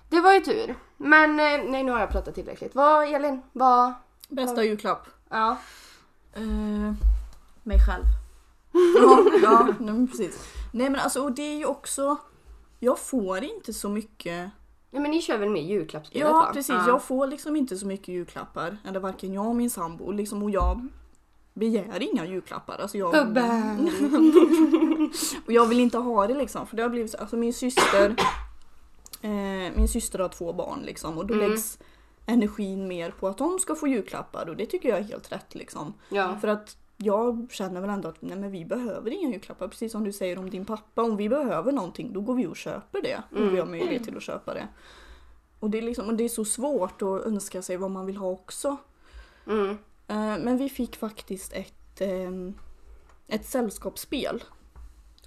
det 0.09 0.21
var 0.21 0.33
ju 0.33 0.41
tur. 0.41 0.75
Men 0.97 1.31
eh, 1.31 1.61
nej 1.71 1.83
nu 1.85 1.93
har 1.93 2.01
jag 2.01 2.11
pratat 2.11 2.35
tillräckligt. 2.35 2.75
Vad 2.75 3.15
Elin? 3.15 3.43
Vad? 3.53 3.93
Bästa 4.29 4.65
julklapp? 4.65 5.07
Ja. 5.31 5.57
Eh, 6.37 6.93
Mig 7.63 7.79
själv. 7.87 8.05
ja, 9.01 9.25
ja 9.43 9.75
nej, 9.81 10.07
precis. 10.07 10.45
Nej 10.73 10.91
men 10.91 11.01
alltså 11.01 11.23
och 11.23 11.33
det 11.33 11.43
är 11.43 11.57
ju 11.57 11.67
också, 11.67 12.17
jag 12.81 12.99
får 12.99 13.45
inte 13.45 13.73
så 13.73 13.89
mycket 13.89 14.51
Nej 14.91 15.03
men 15.03 15.11
ni 15.11 15.23
kör 15.23 15.39
väl 15.39 15.51
med 15.51 15.63
julklappsspelet 15.65 16.27
Ja 16.29 16.33
va? 16.33 16.51
precis, 16.53 16.75
Ja. 16.75 16.85
jag 16.89 17.03
får 17.03 17.27
liksom 17.27 17.57
inte 17.57 17.77
så 17.77 17.87
mycket 17.87 18.09
julklappar. 18.09 18.77
Eller 18.85 19.01
varken 19.01 19.33
jag 19.33 19.47
och 19.47 19.57
min 19.57 19.71
sambo. 19.71 20.13
Liksom, 20.13 20.43
och 20.43 20.51
jag 20.51 20.87
begär 21.55 22.03
inga 22.03 22.27
julklappar. 22.27 22.79
Alltså 22.79 22.99
jag, 22.99 23.09
och 25.47 25.53
jag 25.53 25.67
vill 25.67 25.81
inte 25.81 25.99
ha 25.99 26.27
det 26.27 26.35
liksom. 26.35 26.67
För 26.67 26.77
det 26.77 26.83
har 26.83 26.91
blivit 26.91 27.11
så, 27.11 27.19
alltså 27.19 27.37
min 27.37 27.55
syster 27.55 28.15
eh, 29.21 29.73
Min 29.77 29.89
syster 29.89 30.19
har 30.19 30.29
två 30.29 30.53
barn 30.53 30.83
liksom. 30.85 31.19
Och 31.19 31.27
då 31.27 31.35
Mm. 31.35 31.51
läggs 31.51 31.79
energin 32.27 32.89
mer 32.89 33.11
på 33.11 33.29
att 33.29 33.39
de 33.39 33.59
ska 33.59 33.75
få 33.75 33.89
julklappar. 33.89 34.49
Och 34.49 34.57
det 34.57 34.67
tycker 34.67 34.89
jag 34.89 34.99
är 34.99 35.03
helt 35.03 35.33
rätt 35.33 35.55
liksom. 35.55 35.95
Ja. 36.09 36.37
För 36.41 36.49
att 36.49 36.77
jag 36.97 37.47
känner 37.51 37.81
väl 37.81 37.91
ändå 37.91 38.09
att 38.09 38.23
nej, 38.23 38.37
men 38.39 38.51
vi 38.51 38.65
behöver 38.65 39.11
inga 39.11 39.31
julklappar. 39.31 39.69
Precis 39.69 39.93
som 39.93 40.05
du 40.05 40.13
säger 40.13 40.39
om 40.39 40.51
din 40.51 40.65
pappa. 40.65 41.03
Om 41.03 41.17
vi 41.17 41.29
behöver 41.29 41.73
någonting 41.73 42.13
då 42.13 42.21
går 42.21 42.35
vi 42.35 42.47
och 42.47 42.57
köper 42.57 43.03
det. 43.03 43.23
Om 43.37 43.51
vi 43.51 43.59
har 43.59 43.67
möjlighet 43.67 44.05
till 44.05 44.17
att 44.17 44.23
köpa 44.23 44.55
det. 44.55 44.69
Och 45.61 45.71
det, 45.71 45.79
är 45.79 45.83
liksom, 45.83 46.07
och 46.09 46.15
det 46.15 46.25
är 46.25 46.29
så 46.29 46.45
svårt 46.45 47.03
att 47.03 47.23
önska 47.27 47.63
sig 47.63 47.77
vad 47.77 47.91
man 47.91 48.07
vill 48.07 48.17
ha 48.17 48.29
också. 48.29 48.77
Mm. 49.47 49.71
Eh, 50.09 50.17
Men 50.17 50.57
vi 50.57 50.69
fick 50.69 50.97
faktiskt 50.97 51.53
ett, 51.53 52.01
eh, 52.01 52.31
ett 53.27 53.47
sällskapsspel. 53.47 54.45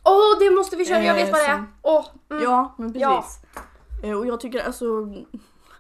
Åh 0.04 0.40
det 0.40 0.50
måste 0.56 0.76
vi 0.76 0.86
köra, 0.86 1.04
jag 1.04 1.14
vet 1.14 1.32
vad 1.32 1.42
det 1.42 1.46
är! 1.46 1.66
Åh! 1.82 2.06
mm. 2.30 2.44
Ja, 2.44 2.76
men 2.78 2.94
precis. 2.94 3.40
Ja. 4.02 4.08
Eh, 4.10 4.18
Och 4.18 4.28
jag 4.28 4.40
tycker 4.40 4.60
alltså, 4.60 4.86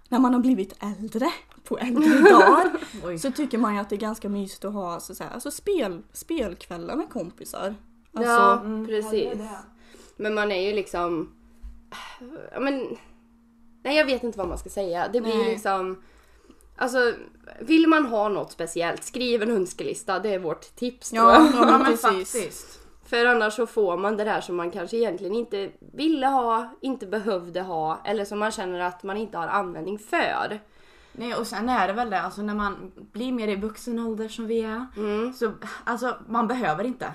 när 0.10 0.20
man 0.20 0.34
har 0.34 0.42
blivit 0.42 0.84
äldre, 0.84 1.32
på 1.64 1.78
äldre 1.78 2.20
dagar, 2.20 2.72
så 3.18 3.32
tycker 3.32 3.58
man 3.58 3.74
ju 3.74 3.80
att 3.80 3.90
det 3.90 3.96
är 3.96 4.00
ganska 4.00 4.30
mysigt 4.30 4.66
att 4.66 4.74
ha 4.74 4.94
alltså, 4.94 5.16
så 5.16 5.24
här, 5.24 5.32
alltså 5.32 5.52
spel, 5.52 6.02
spelkvällar 6.14 6.96
med 6.96 7.10
kompisar. 7.10 7.76
Alltså, 8.14 8.32
ja, 8.32 8.60
mm, 8.60 8.88
precis. 8.88 9.24
ja, 9.24 9.36
det. 9.36 9.50
Men 10.18 10.34
man 10.34 10.52
är 10.52 10.62
ju 10.70 10.76
liksom... 10.76 11.36
Ja, 12.52 12.60
men... 12.60 12.98
Nej 13.84 13.98
jag 13.98 14.06
vet 14.06 14.24
inte 14.24 14.38
vad 14.38 14.48
man 14.48 14.58
ska 14.58 14.70
säga. 14.70 15.08
Det 15.14 15.22
blir 15.22 15.38
Nej. 15.38 15.52
liksom... 15.52 16.04
Alltså, 16.76 17.14
vill 17.60 17.88
man 17.88 18.06
ha 18.06 18.30
något 18.30 18.52
speciellt, 18.52 19.04
skriv 19.04 19.44
en 19.44 19.52
önskelista. 19.52 20.20
Det 20.20 20.34
är 20.34 20.40
vårt 20.40 20.76
tips 20.76 21.14
Ja, 21.14 21.50
ja, 21.54 21.66
men 21.66 21.86
precis. 21.86 22.02
faktiskt. 22.02 22.80
För 23.10 23.26
annars 23.26 23.54
så 23.54 23.66
får 23.68 23.98
man 23.98 24.18
det 24.18 24.24
där 24.24 24.42
som 24.42 24.56
man 24.56 24.72
kanske 24.72 24.98
egentligen 24.98 25.34
inte 25.36 25.72
ville 25.80 26.28
ha, 26.28 26.74
inte 26.82 27.08
behövde 27.08 27.62
ha 27.62 28.02
eller 28.06 28.26
som 28.26 28.40
man 28.40 28.52
känner 28.52 28.80
att 28.80 29.04
man 29.04 29.18
inte 29.18 29.38
har 29.38 29.48
användning 29.48 30.00
för. 30.00 30.60
Nej 31.12 31.36
och 31.36 31.48
sen 31.48 31.70
är 31.70 31.88
det 31.88 31.94
väl 31.94 32.10
det, 32.10 32.22
alltså 32.22 32.42
när 32.42 32.56
man 32.56 32.92
blir 32.96 33.32
mer 33.32 33.48
i 33.48 33.56
vuxen 33.56 34.00
ålder 34.00 34.28
som 34.28 34.48
vi 34.48 34.62
är. 34.62 34.86
Mm. 34.98 35.34
Så 35.34 35.52
alltså 35.84 36.18
man 36.28 36.48
behöver 36.48 36.84
inte 36.84 37.14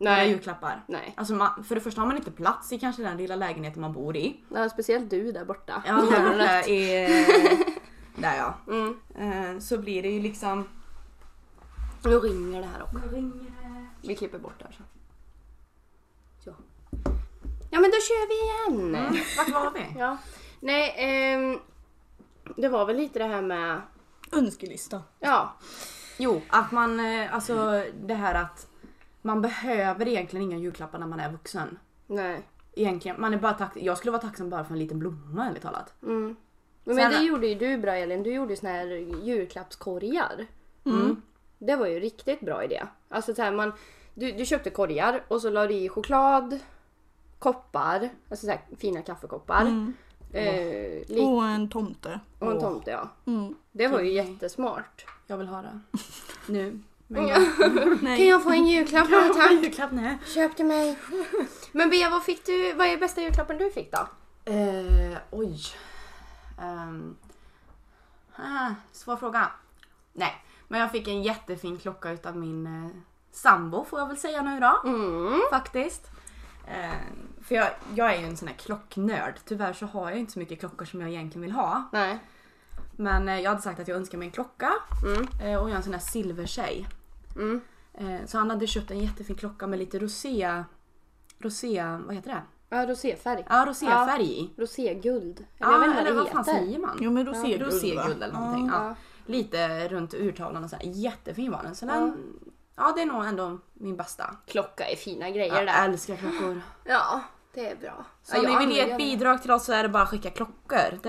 några 0.00 0.16
Nej. 0.16 0.30
julklappar. 0.30 0.84
Nej. 0.86 1.14
Alltså 1.16 1.34
man, 1.34 1.64
för 1.64 1.74
det 1.74 1.80
första 1.80 2.00
har 2.00 2.08
man 2.08 2.16
inte 2.16 2.30
plats 2.30 2.72
i 2.72 2.78
kanske 2.78 3.02
den 3.02 3.16
lilla 3.16 3.36
lägenheten 3.36 3.80
man 3.80 3.92
bor 3.92 4.16
i. 4.16 4.40
Ja, 4.54 4.68
speciellt 4.68 5.10
du 5.10 5.32
där 5.32 5.44
borta. 5.44 5.82
Ja, 5.86 5.92
där 5.92 6.30
borta 6.30 6.62
i... 6.68 7.08
Där 8.18 8.36
ja. 8.36 8.54
Mm. 8.68 8.96
Eh, 9.14 9.58
Så 9.60 9.78
blir 9.78 10.02
det 10.02 10.08
ju 10.08 10.20
liksom... 10.20 10.68
Nu 12.04 12.18
ringer 12.18 12.60
det 12.60 12.66
här 12.66 12.82
också. 12.82 12.98
Vi 14.02 14.14
klipper 14.14 14.38
bort 14.38 14.54
det 14.58 14.64
här 14.64 14.72
sen. 14.72 14.86
Ja 17.76 17.80
men 17.80 17.90
då 17.90 17.96
kör 17.96 18.28
vi 18.28 18.34
igen! 18.44 18.94
Mm. 18.94 19.22
Vart 19.36 19.48
var 19.48 19.70
vi? 19.70 19.98
Ja. 19.98 20.16
Nej, 20.60 20.94
ehm, 20.96 21.58
det 22.56 22.68
var 22.68 22.86
väl 22.86 22.96
lite 22.96 23.18
det 23.18 23.24
här 23.24 23.42
med... 23.42 23.80
önskelista. 24.32 25.02
Ja, 25.20 25.56
Jo, 26.18 26.42
att 26.48 26.72
man, 26.72 27.00
eh, 27.00 27.34
alltså 27.34 27.84
det 28.00 28.14
här 28.14 28.34
att 28.34 28.68
man 29.22 29.42
behöver 29.42 30.08
egentligen 30.08 30.44
inga 30.44 30.58
julklappar 30.58 30.98
när 30.98 31.06
man 31.06 31.20
är 31.20 31.32
vuxen. 31.32 31.78
nej. 32.06 32.42
Egentligen, 32.76 33.20
man 33.20 33.34
är 33.34 33.38
bara 33.38 33.52
tack, 33.52 33.72
jag 33.76 33.98
skulle 33.98 34.12
vara 34.12 34.22
tacksam 34.22 34.50
bara 34.50 34.64
för 34.64 34.72
en 34.72 34.78
liten 34.78 34.98
blomma 34.98 35.46
ärligt 35.46 35.62
talat. 35.62 35.94
Mm. 36.02 36.36
Men 36.84 36.96
Sen- 36.96 37.10
det 37.12 37.22
gjorde 37.22 37.46
ju 37.46 37.54
du 37.54 37.78
bra 37.78 37.96
Elin. 37.96 38.22
Du 38.22 38.34
gjorde 38.34 38.52
ju 38.52 38.56
såna 38.56 38.72
här 38.72 38.86
julklappskorgar. 39.24 40.46
Mm. 40.84 41.22
Det 41.58 41.76
var 41.76 41.86
ju 41.86 42.00
riktigt 42.00 42.40
bra 42.40 42.64
idé. 42.64 42.82
Alltså 43.08 43.34
så 43.34 43.42
här, 43.42 43.52
man, 43.52 43.72
du, 44.14 44.32
du 44.32 44.46
köpte 44.46 44.70
korgar 44.70 45.24
och 45.28 45.42
så 45.42 45.50
la 45.50 45.66
du 45.66 45.74
i 45.74 45.88
choklad, 45.88 46.60
koppar, 47.38 48.08
alltså 48.30 48.46
så 48.46 48.50
här 48.52 48.60
fina 48.78 49.02
kaffekoppar. 49.02 49.60
Mm. 49.60 49.94
Eh, 50.32 51.26
Och 51.26 51.44
en 51.44 51.68
tomte. 51.68 52.20
och 52.38 52.52
en 52.52 52.60
tomte 52.60 52.90
ja. 52.90 53.08
Mm. 53.26 53.54
Det 53.72 53.88
var 53.88 54.00
ju 54.00 54.12
jättesmart. 54.12 55.06
Jag 55.26 55.36
vill 55.38 55.48
ha 55.48 55.62
det. 55.62 55.80
Nu. 56.46 56.80
Ja. 57.08 57.34
Kan 57.58 57.98
Nej. 58.02 58.28
jag 58.28 58.42
få 58.42 58.50
en 58.50 58.66
julklapp 58.66 59.10
då 59.10 59.34
tack? 59.34 59.52
Julklapp 59.52 59.92
nej. 59.92 60.18
Köp 60.34 60.56
till 60.56 60.66
mig. 60.66 60.98
Men 61.72 61.90
Bea, 61.90 62.10
vad 62.10 62.24
fick 62.24 62.46
du? 62.46 62.72
Vad 62.72 62.86
är 62.86 62.96
bästa 62.96 63.20
julklappen 63.20 63.58
du 63.58 63.70
fick 63.70 63.92
då? 63.92 64.08
Eh, 64.52 65.18
oj. 65.30 65.58
Um, 66.62 67.16
ah, 68.36 68.70
svår 68.92 69.16
fråga. 69.16 69.50
Nej, 70.12 70.44
men 70.68 70.80
jag 70.80 70.90
fick 70.92 71.08
en 71.08 71.22
jättefin 71.22 71.78
klocka 71.78 72.10
utav 72.10 72.36
min 72.36 72.66
eh, 72.66 72.90
sambo 73.32 73.84
får 73.84 73.98
jag 73.98 74.06
väl 74.06 74.16
säga 74.16 74.42
nu 74.42 74.60
då. 74.60 74.80
Mm. 74.88 75.40
Faktiskt. 75.50 76.10
Eh, 76.66 76.92
för 77.42 77.54
jag, 77.54 77.70
jag 77.94 78.14
är 78.14 78.20
ju 78.20 78.26
en 78.26 78.36
sån 78.36 78.48
här 78.48 78.54
klocknörd. 78.54 79.34
Tyvärr 79.44 79.72
så 79.72 79.86
har 79.86 80.10
jag 80.10 80.18
inte 80.18 80.32
så 80.32 80.38
mycket 80.38 80.60
klockor 80.60 80.84
som 80.84 81.00
jag 81.00 81.10
egentligen 81.10 81.42
vill 81.42 81.52
ha. 81.52 81.88
Nej. 81.92 82.18
Men 82.96 83.28
eh, 83.28 83.40
jag 83.40 83.50
hade 83.50 83.62
sagt 83.62 83.80
att 83.80 83.88
jag 83.88 83.96
önskar 83.96 84.18
mig 84.18 84.26
en 84.26 84.32
klocka. 84.32 84.72
Mm. 85.04 85.28
Eh, 85.42 85.62
och 85.62 85.68
jag 85.68 85.72
är 85.72 85.76
en 85.76 85.82
sån 85.82 85.92
här 85.92 86.00
silvertjej. 86.00 86.86
Mm. 87.36 87.60
Eh, 87.94 88.26
så 88.26 88.38
han 88.38 88.50
hade 88.50 88.66
köpt 88.66 88.90
en 88.90 88.98
jättefin 88.98 89.36
klocka 89.36 89.66
med 89.66 89.78
lite 89.78 89.98
rosé... 89.98 90.64
Rosé... 91.38 91.84
Vad 92.06 92.14
heter 92.14 92.30
det? 92.30 92.42
Ja, 92.68 92.86
roséfärg. 92.86 93.44
Ja, 93.48 93.64
roséfärg 93.68 94.40
i. 94.40 94.50
Roséguld. 94.56 95.44
Ja, 95.58 95.72
jag 95.72 95.78
vet 95.78 95.88
inte 95.88 96.00
eller 96.00 96.12
vad 96.12 96.16
vad 96.16 96.26
det 96.26 96.30
fan 96.30 96.44
heter. 96.44 96.58
säger 96.58 96.78
man? 96.78 96.98
Jo 97.00 97.10
men 97.10 97.26
roséguld 97.26 97.62
va? 97.62 97.66
Roséguld 97.68 98.22
eller 98.22 98.32
någonting. 98.32 98.66
Ja. 98.66 98.88
Ja. 98.88 98.94
Lite 99.26 99.88
runt 99.88 100.14
urtavlan 100.14 100.64
och 100.64 100.70
så 100.70 100.76
här. 100.76 100.84
Jättefin 100.84 101.50
var 101.50 101.62
den. 101.62 101.74
Så 101.74 101.86
den, 101.86 102.16
ja 102.76 102.92
det 102.96 103.02
är 103.02 103.06
nog 103.06 103.24
ändå 103.24 103.58
min 103.74 103.96
bästa. 103.96 104.36
Klocka 104.46 104.88
är 104.88 104.96
fina 104.96 105.30
grejer 105.30 105.54
Jag 105.54 105.66
där. 105.66 105.84
älskar 105.84 106.16
klockor. 106.16 106.62
Ja, 106.84 107.20
det 107.54 107.70
är 107.70 107.76
bra. 107.76 108.04
Så 108.22 108.38
om 108.38 108.44
ja, 108.44 108.58
ni 108.58 108.66
vill 108.66 108.76
ge 108.76 108.90
ett 108.90 108.96
bidrag 108.98 109.42
till 109.42 109.50
oss 109.50 109.64
så 109.64 109.72
är 109.72 109.82
det 109.82 109.88
bara 109.88 110.02
att 110.02 110.08
skicka 110.08 110.30
klockor. 110.30 110.98
Det, 111.02 111.08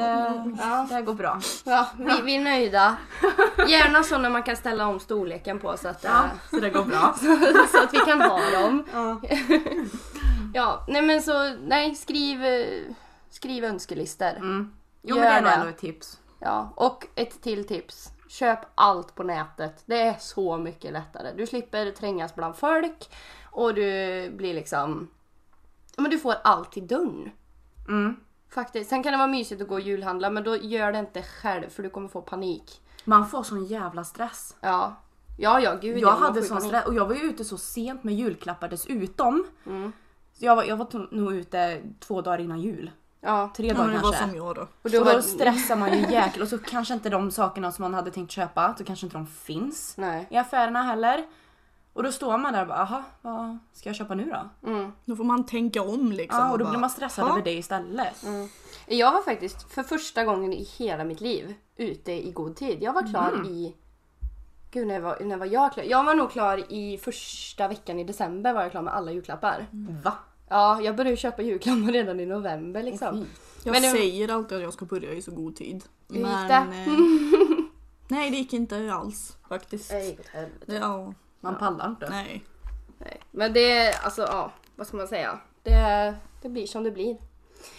Ja. 0.59 0.88
det 0.89 1.01
går 1.01 1.13
bra. 1.13 1.39
Ja, 1.65 1.88
vi, 1.97 2.21
vi 2.21 2.36
är 2.36 2.41
nöjda. 2.41 2.97
Gärna 3.67 4.03
sådana 4.03 4.29
man 4.29 4.43
kan 4.43 4.55
ställa 4.55 4.88
om 4.88 5.00
storleken 5.00 5.59
på 5.59 5.77
så 5.77 5.88
att, 5.88 6.05
eh, 6.05 6.25
så 6.50 6.59
det 6.59 6.69
går 6.69 6.83
bra. 6.86 7.15
så 7.71 7.83
att 7.83 7.93
vi 7.93 7.97
kan 7.97 8.21
ha 8.21 8.50
dem. 8.50 8.83
Ja. 8.93 9.21
Ja, 10.53 10.86
nej 10.88 11.01
men 11.01 11.21
så 11.21 11.55
nej, 11.62 11.95
skriv, 11.95 12.45
eh, 12.45 12.65
skriv 13.29 13.63
önskelistor. 13.63 14.36
Mm. 14.38 14.74
Jo 15.03 15.15
Gör 15.15 15.24
men 15.24 15.31
det 15.31 15.38
är 15.38 15.41
nog 15.41 15.50
det. 15.51 15.55
ändå 15.55 15.67
ett 15.67 15.77
tips. 15.77 16.19
Ja, 16.39 16.74
och 16.75 17.05
ett 17.15 17.41
till 17.41 17.67
tips. 17.67 18.09
Köp 18.27 18.60
allt 18.75 19.15
på 19.15 19.24
nätet. 19.24 19.84
Det 19.86 20.01
är 20.01 20.15
så 20.19 20.57
mycket 20.57 20.93
lättare. 20.93 21.34
Du 21.34 21.48
slipper 21.48 21.91
trängas 21.91 22.36
bland 22.36 22.55
folk 22.55 23.10
och 23.51 23.74
du 23.74 23.81
blir 24.36 24.53
liksom... 24.53 25.07
Men 25.98 26.12
du 26.12 26.19
får 26.19 26.36
allt 26.43 26.72
till 26.72 26.88
dörren. 26.88 27.31
Mm. 27.88 28.15
Faktiskt. 28.50 28.89
Sen 28.89 29.03
kan 29.03 29.12
det 29.12 29.17
vara 29.17 29.27
mysigt 29.27 29.62
att 29.62 29.67
gå 29.67 29.74
och 29.74 29.81
julhandla 29.81 30.29
men 30.29 30.43
då 30.43 30.57
gör 30.57 30.91
det 30.91 31.00
inte 31.00 31.22
själv 31.24 31.69
för 31.69 31.84
du 31.84 31.89
kommer 31.89 32.07
få 32.07 32.22
panik. 32.22 32.81
Man 33.03 33.29
får 33.29 33.43
sån 33.43 33.65
jävla 33.65 34.03
stress. 34.03 34.55
Ja. 34.62 34.96
Ja, 35.39 35.60
ja, 35.60 35.75
gud. 35.81 35.98
Jag 35.98 36.12
hade 36.12 36.41
sån 36.41 36.57
panik. 36.57 36.69
stress 36.69 36.86
och 36.86 36.93
jag 36.93 37.05
var 37.05 37.15
ju 37.15 37.22
ute 37.22 37.46
så 37.46 37.57
sent 37.57 38.03
med 38.03 38.15
julklappar 38.15 38.69
dessutom. 38.69 39.48
Mm. 39.65 39.91
Så 40.34 40.46
jag 40.46 40.55
var, 40.55 40.63
jag 40.63 40.77
var 40.77 41.15
nog 41.15 41.34
ute 41.34 41.81
två 42.00 42.22
dagar 42.22 42.39
innan 42.39 42.62
jul. 42.62 42.91
Ja. 43.21 43.51
Tre 43.55 43.67
Ja, 43.67 43.74
dagar 43.74 43.86
men 43.88 43.95
det 43.95 44.01
var 44.01 44.12
kanske. 44.12 44.27
som 44.29 44.38
jag 44.38 44.55
då. 44.55 44.62
Och 44.62 44.67
Och 44.81 44.91
då 44.91 44.97
då 45.00 45.03
var... 45.03 45.21
stressar 45.21 45.75
man 45.75 45.93
ju 45.93 46.12
jäkligt 46.12 46.43
och 46.43 46.47
så 46.50 46.57
kanske 46.57 46.93
inte 46.93 47.09
de 47.09 47.31
sakerna 47.31 47.71
som 47.71 47.83
man 47.83 47.93
hade 47.93 48.12
tänkt 48.12 48.31
köpa, 48.31 48.75
så 48.77 48.83
kanske 48.83 49.05
inte 49.05 49.17
de 49.17 49.27
finns 49.27 49.93
Nej. 49.97 50.27
i 50.29 50.38
affärerna 50.38 50.83
heller. 50.83 51.25
Och 51.93 52.03
då 52.03 52.12
står 52.12 52.38
man 52.38 52.53
där 52.53 52.62
och 52.62 52.67
bara, 52.67 52.77
aha, 52.77 53.03
vad 53.21 53.57
ska 53.74 53.89
jag 53.89 53.95
köpa 53.95 54.15
nu 54.15 54.25
då? 54.62 54.69
Mm. 54.69 54.91
Då 55.05 55.15
får 55.15 55.24
man 55.24 55.45
tänka 55.45 55.81
om 55.81 56.12
liksom. 56.12 56.39
Ja, 56.39 56.51
och 56.51 56.57
då 56.57 56.63
bara, 56.65 56.69
blir 56.69 56.79
man 56.79 56.89
stressad 56.89 57.25
"Ha?" 57.25 57.31
över 57.31 57.43
det 57.43 57.53
istället. 57.53 58.24
Jag 58.88 59.12
var 59.12 59.21
faktiskt 59.21 59.74
för 59.74 59.83
första 59.83 60.24
gången 60.24 60.53
i 60.53 60.63
hela 60.63 61.03
mitt 61.03 61.21
liv 61.21 61.55
ute 61.75 62.12
i 62.12 62.31
god 62.31 62.55
tid. 62.55 62.77
Jag 62.81 62.93
var 62.93 63.07
klar 63.12 63.45
i... 63.45 63.75
Gud, 64.71 64.88
när 64.88 65.00
var, 65.00 65.17
när 65.19 65.38
var 65.38 65.45
jag 65.45 65.74
klar? 65.74 65.83
Jag 65.83 66.03
var 66.03 66.15
nog 66.15 66.31
klar 66.31 66.71
i 66.74 66.97
första 66.97 67.67
veckan 67.67 68.00
i 68.00 68.03
december 68.03 68.53
var 68.53 68.62
jag 68.62 68.71
klar 68.71 68.81
med 68.81 68.93
alla 68.93 69.12
julklappar. 69.12 69.67
Va? 70.03 70.13
Ja, 70.49 70.81
jag 70.81 70.95
började 70.95 71.17
köpa 71.17 71.41
julklappar 71.41 71.91
redan 71.91 72.19
i 72.19 72.25
november 72.25 72.83
liksom. 72.83 73.25
Jag 73.63 73.71
Men 73.71 73.81
det- 73.81 73.89
säger 73.89 74.29
alltid 74.33 74.57
att 74.57 74.63
jag 74.63 74.73
ska 74.73 74.85
börja 74.85 75.11
i 75.13 75.21
så 75.21 75.31
god 75.31 75.55
tid. 75.55 75.83
Hur 76.09 76.15
gick 76.15 76.25
Men... 76.25 76.47
det? 76.47 76.53
Eh, 76.55 76.87
nej 78.07 78.31
det 78.31 78.37
gick 78.37 78.53
inte 78.53 78.91
alls 78.93 79.37
faktiskt. 79.49 79.89
Det 79.89 80.05
gick 80.05 80.19
åt 80.19 80.27
helvete. 80.27 80.77
Ja, 80.81 81.13
Man 81.39 81.57
pallar 81.57 81.89
inte. 81.89 82.09
nej. 82.09 82.43
Nej. 82.97 83.21
Men 83.31 83.53
det 83.53 83.71
är 83.71 84.05
alltså, 84.05 84.21
ja, 84.21 84.51
vad 84.75 84.87
ska 84.87 84.97
man 84.97 85.07
säga? 85.07 85.39
Det, 85.63 86.13
det 86.41 86.49
blir 86.49 86.67
som 86.67 86.83
det 86.83 86.91
blir. 86.91 87.17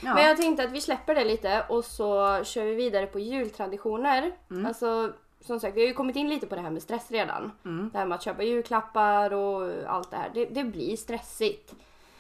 Ja. 0.01 0.15
Men 0.15 0.25
jag 0.25 0.37
tänkte 0.37 0.65
att 0.65 0.73
vi 0.73 0.81
släpper 0.81 1.15
det 1.15 1.25
lite 1.25 1.65
och 1.69 1.85
så 1.85 2.41
kör 2.45 2.65
vi 2.65 2.75
vidare 2.75 3.07
på 3.07 3.19
jultraditioner. 3.19 4.33
Alltså, 4.67 5.13
som 5.41 5.61
sagt, 5.61 5.77
vi 5.77 5.81
har 5.81 5.89
ju 5.89 5.95
kommit 5.95 6.17
in 6.17 6.29
lite 6.29 6.47
på 6.47 6.55
det 6.55 6.61
här 6.61 6.71
med 6.71 6.83
stress 6.83 7.11
redan. 7.11 7.53
Mm. 7.65 7.91
Det 7.93 7.99
här 7.99 8.07
med 8.07 8.17
att 8.17 8.23
köpa 8.23 8.43
julklappar 8.43 9.33
och 9.33 9.71
allt 9.87 10.11
det 10.11 10.17
här. 10.17 10.31
Det, 10.35 10.45
det 10.45 10.65
blir 10.65 10.97
stressigt. 10.97 11.75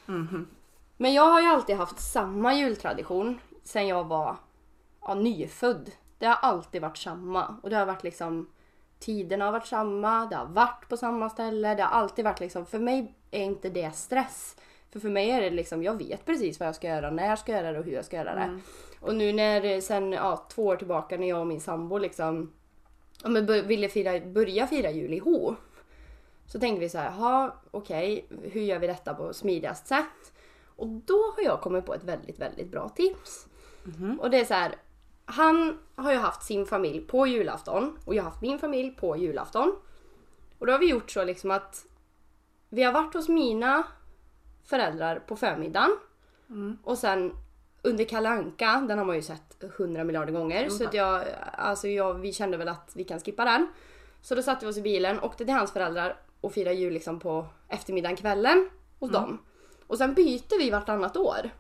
Mhm. 0.08 0.46
Men 0.96 1.12
jag 1.12 1.22
har 1.22 1.40
ju 1.40 1.46
alltid 1.46 1.76
haft 1.76 2.00
samma 2.00 2.54
jultradition 2.54 3.40
sen 3.64 3.86
jag 3.86 4.04
var 4.04 4.36
ja, 5.00 5.14
nyfödd. 5.14 5.90
Det 6.18 6.26
har 6.26 6.34
alltid 6.42 6.82
varit 6.82 6.96
samma. 6.96 7.56
Och 7.62 7.70
det 7.70 7.76
har 7.76 7.86
varit 7.86 8.04
liksom 8.04 8.48
Tiderna 8.98 9.44
har 9.44 9.52
varit 9.52 9.66
samma, 9.66 10.26
det 10.26 10.36
har 10.36 10.46
varit 10.46 10.88
på 10.88 10.96
samma 10.96 11.30
ställe. 11.30 11.74
Det 11.74 11.82
har 11.82 11.90
alltid 11.90 12.24
varit 12.24 12.40
liksom, 12.40 12.66
för 12.66 12.78
mig 12.78 13.14
är 13.30 13.44
inte 13.44 13.68
det 13.68 13.96
stress. 13.96 14.56
För 14.90 15.00
för 15.00 15.08
mig 15.08 15.30
är 15.30 15.40
det 15.40 15.50
liksom, 15.50 15.82
jag 15.82 15.98
vet 15.98 16.26
precis 16.26 16.60
vad 16.60 16.68
jag 16.68 16.74
ska 16.74 16.88
göra, 16.88 17.10
när 17.10 17.28
jag 17.28 17.38
ska 17.38 17.52
göra 17.52 17.72
det 17.72 17.78
och 17.78 17.84
hur 17.84 17.92
jag 17.92 18.04
ska 18.04 18.16
göra 18.16 18.34
det. 18.34 18.60
Och 19.00 19.14
nu 19.14 19.32
när, 19.32 19.80
sen 19.80 20.12
ja, 20.12 20.46
två 20.48 20.66
år 20.66 20.76
tillbaka 20.76 21.16
när 21.16 21.28
jag 21.28 21.40
och 21.40 21.46
min 21.46 21.60
sambo 21.60 21.98
liksom 21.98 22.52
ja, 23.22 23.28
men 23.28 23.46
ville 23.66 23.88
fira, 23.88 24.20
börja 24.20 24.66
fira 24.66 24.90
jul 24.90 25.14
ihop. 25.14 25.56
Så 26.52 26.60
tänkte 26.60 26.80
vi 26.80 26.88
så 26.88 26.98
här, 26.98 27.10
jaha 27.10 27.52
okej, 27.70 28.26
hur 28.42 28.60
gör 28.60 28.78
vi 28.78 28.86
detta 28.86 29.14
på 29.14 29.32
smidigast 29.34 29.86
sätt? 29.86 30.32
Och 30.76 30.88
då 30.88 31.34
har 31.36 31.42
jag 31.42 31.60
kommit 31.60 31.86
på 31.86 31.94
ett 31.94 32.04
väldigt, 32.04 32.38
väldigt 32.38 32.70
bra 32.70 32.88
tips. 32.88 33.46
Och 34.20 34.30
det 34.30 34.40
är 34.40 34.44
så 34.44 34.54
här, 34.54 34.76
han 35.24 35.78
har 35.94 36.12
ju 36.12 36.18
haft 36.18 36.42
sin 36.42 36.66
familj 36.66 37.00
på 37.00 37.26
julafton 37.26 37.98
och 38.04 38.14
jag 38.14 38.22
har 38.22 38.30
haft 38.30 38.42
min 38.42 38.58
familj 38.58 38.90
på 38.90 39.16
julafton. 39.16 39.72
Och 40.58 40.66
då 40.66 40.72
har 40.72 40.78
vi 40.78 40.90
gjort 40.90 41.10
så 41.10 41.24
liksom 41.24 41.50
att 41.50 41.84
vi 42.68 42.82
har 42.82 42.92
varit 42.92 43.14
hos 43.14 43.28
mina 43.28 43.82
föräldrar 44.64 45.18
på 45.18 45.36
förmiddagen. 45.36 45.90
Och 46.82 46.98
sen 46.98 47.32
under 47.82 48.04
Kalle 48.04 48.28
Anka, 48.28 48.84
den 48.88 48.98
har 48.98 49.04
man 49.04 49.16
ju 49.16 49.22
sett 49.22 49.64
hundra 49.76 50.04
miljarder 50.04 50.32
gånger. 50.32 50.68
så 50.70 50.84
att 50.84 50.94
jag, 50.94 51.24
alltså 51.52 51.88
jag, 51.88 52.14
vi 52.14 52.32
kände 52.32 52.56
väl 52.56 52.68
att 52.68 52.92
vi 52.94 53.04
kan 53.04 53.20
skippa 53.20 53.44
den. 53.44 53.68
Så 54.22 54.34
då 54.34 54.42
satte 54.42 54.66
vi 54.66 54.72
oss 54.72 54.76
i 54.78 54.82
bilen, 54.82 55.20
åkte 55.20 55.44
till 55.44 55.54
hans 55.54 55.72
föräldrar 55.72 56.16
och 56.40 56.52
firade 56.52 56.76
jul 56.76 56.92
liksom 56.92 57.21
på 57.21 57.47
eftermiddagen, 57.68 58.16
kvällen 58.16 58.68
hos 58.99 59.11
dem. 59.11 59.38
Och 59.87 59.99
sen 59.99 60.14
byter 60.14 60.59
vi 60.59 60.71
vartannat 60.71 61.16
år. 61.16 61.50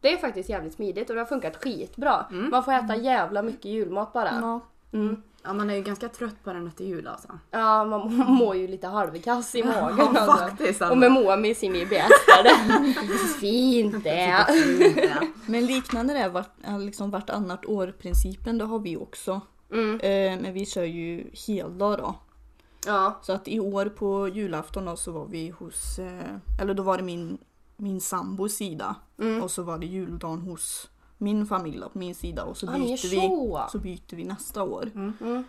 Det 0.00 0.12
är 0.12 0.16
faktiskt 0.16 0.48
jävligt 0.48 0.74
smidigt 0.74 1.10
och 1.10 1.14
det 1.16 1.20
har 1.20 1.26
funkat 1.26 1.56
skitbra. 1.64 2.26
Man 2.30 2.64
får 2.64 2.72
äta 2.72 2.96
jävla 2.96 3.42
mycket 3.42 3.64
julmat 3.64 4.12
bara. 4.12 4.30
Ja. 4.40 4.60
Mm. 4.92 5.22
Ja, 5.44 5.52
man 5.52 5.70
är 5.70 5.74
ju 5.74 5.82
ganska 5.82 6.08
trött 6.08 6.44
på 6.44 6.52
den 6.52 6.66
efter 6.68 6.84
jul 6.84 7.06
alltså. 7.06 7.28
Ja, 7.50 7.84
man 7.84 8.16
må- 8.16 8.24
mår 8.24 8.56
ju 8.56 8.66
lite 8.68 8.86
halvkass 8.86 9.54
i 9.54 9.62
magen. 9.64 9.96
Ja, 9.98 10.20
alltså. 10.20 10.36
faktiskt, 10.36 10.82
alltså. 10.82 10.92
Och 10.92 10.98
med 10.98 11.12
Moa 11.12 11.54
sin 11.54 11.76
IBS 11.76 11.92
där. 12.26 12.42
Det 12.42 13.14
är 13.14 13.38
fint 13.40 14.04
det. 14.04 14.46
Men 15.46 15.66
liknande 15.66 16.12
där 16.14 16.28
vart, 16.28 16.50
liksom 16.80 17.10
vartannat 17.10 17.66
år-principen, 17.66 18.58
det 18.58 18.64
har 18.64 18.78
vi 18.78 18.96
också. 18.96 19.40
Mm. 19.72 20.00
Eh, 20.00 20.42
men 20.42 20.52
vi 20.52 20.66
kör 20.66 20.84
ju 20.84 21.30
heldag 21.46 21.98
då. 21.98 22.14
Ja. 22.86 23.20
Så 23.22 23.32
att 23.32 23.48
i 23.48 23.60
år 23.60 23.86
på 23.86 24.28
julafton 24.28 24.84
då 24.84 24.96
så 24.96 25.12
var 25.12 25.26
vi 25.26 25.48
hos, 25.48 25.98
eh, 25.98 26.36
eller 26.60 26.74
då 26.74 26.82
var 26.82 26.96
det 26.96 27.02
min, 27.02 27.38
min 27.76 28.00
sambos 28.00 28.52
sida. 28.54 28.94
Mm. 29.18 29.42
Och 29.42 29.50
så 29.50 29.62
var 29.62 29.78
det 29.78 29.86
juldagen 29.86 30.40
hos 30.40 30.90
min 31.18 31.46
familj 31.46 31.78
då, 31.80 31.88
på 31.88 31.98
min 31.98 32.14
sida. 32.14 32.44
Och 32.44 32.56
så 32.56 32.68
Ah, 32.70 32.72
byter, 32.72 32.82
är 32.84 33.10
vi, 33.10 33.16
så. 33.28 33.66
så 33.72 33.78
byter 33.78 34.16
vi 34.16 34.24
nästa 34.24 34.62
år. 34.62 34.90
Mm. 34.94 35.44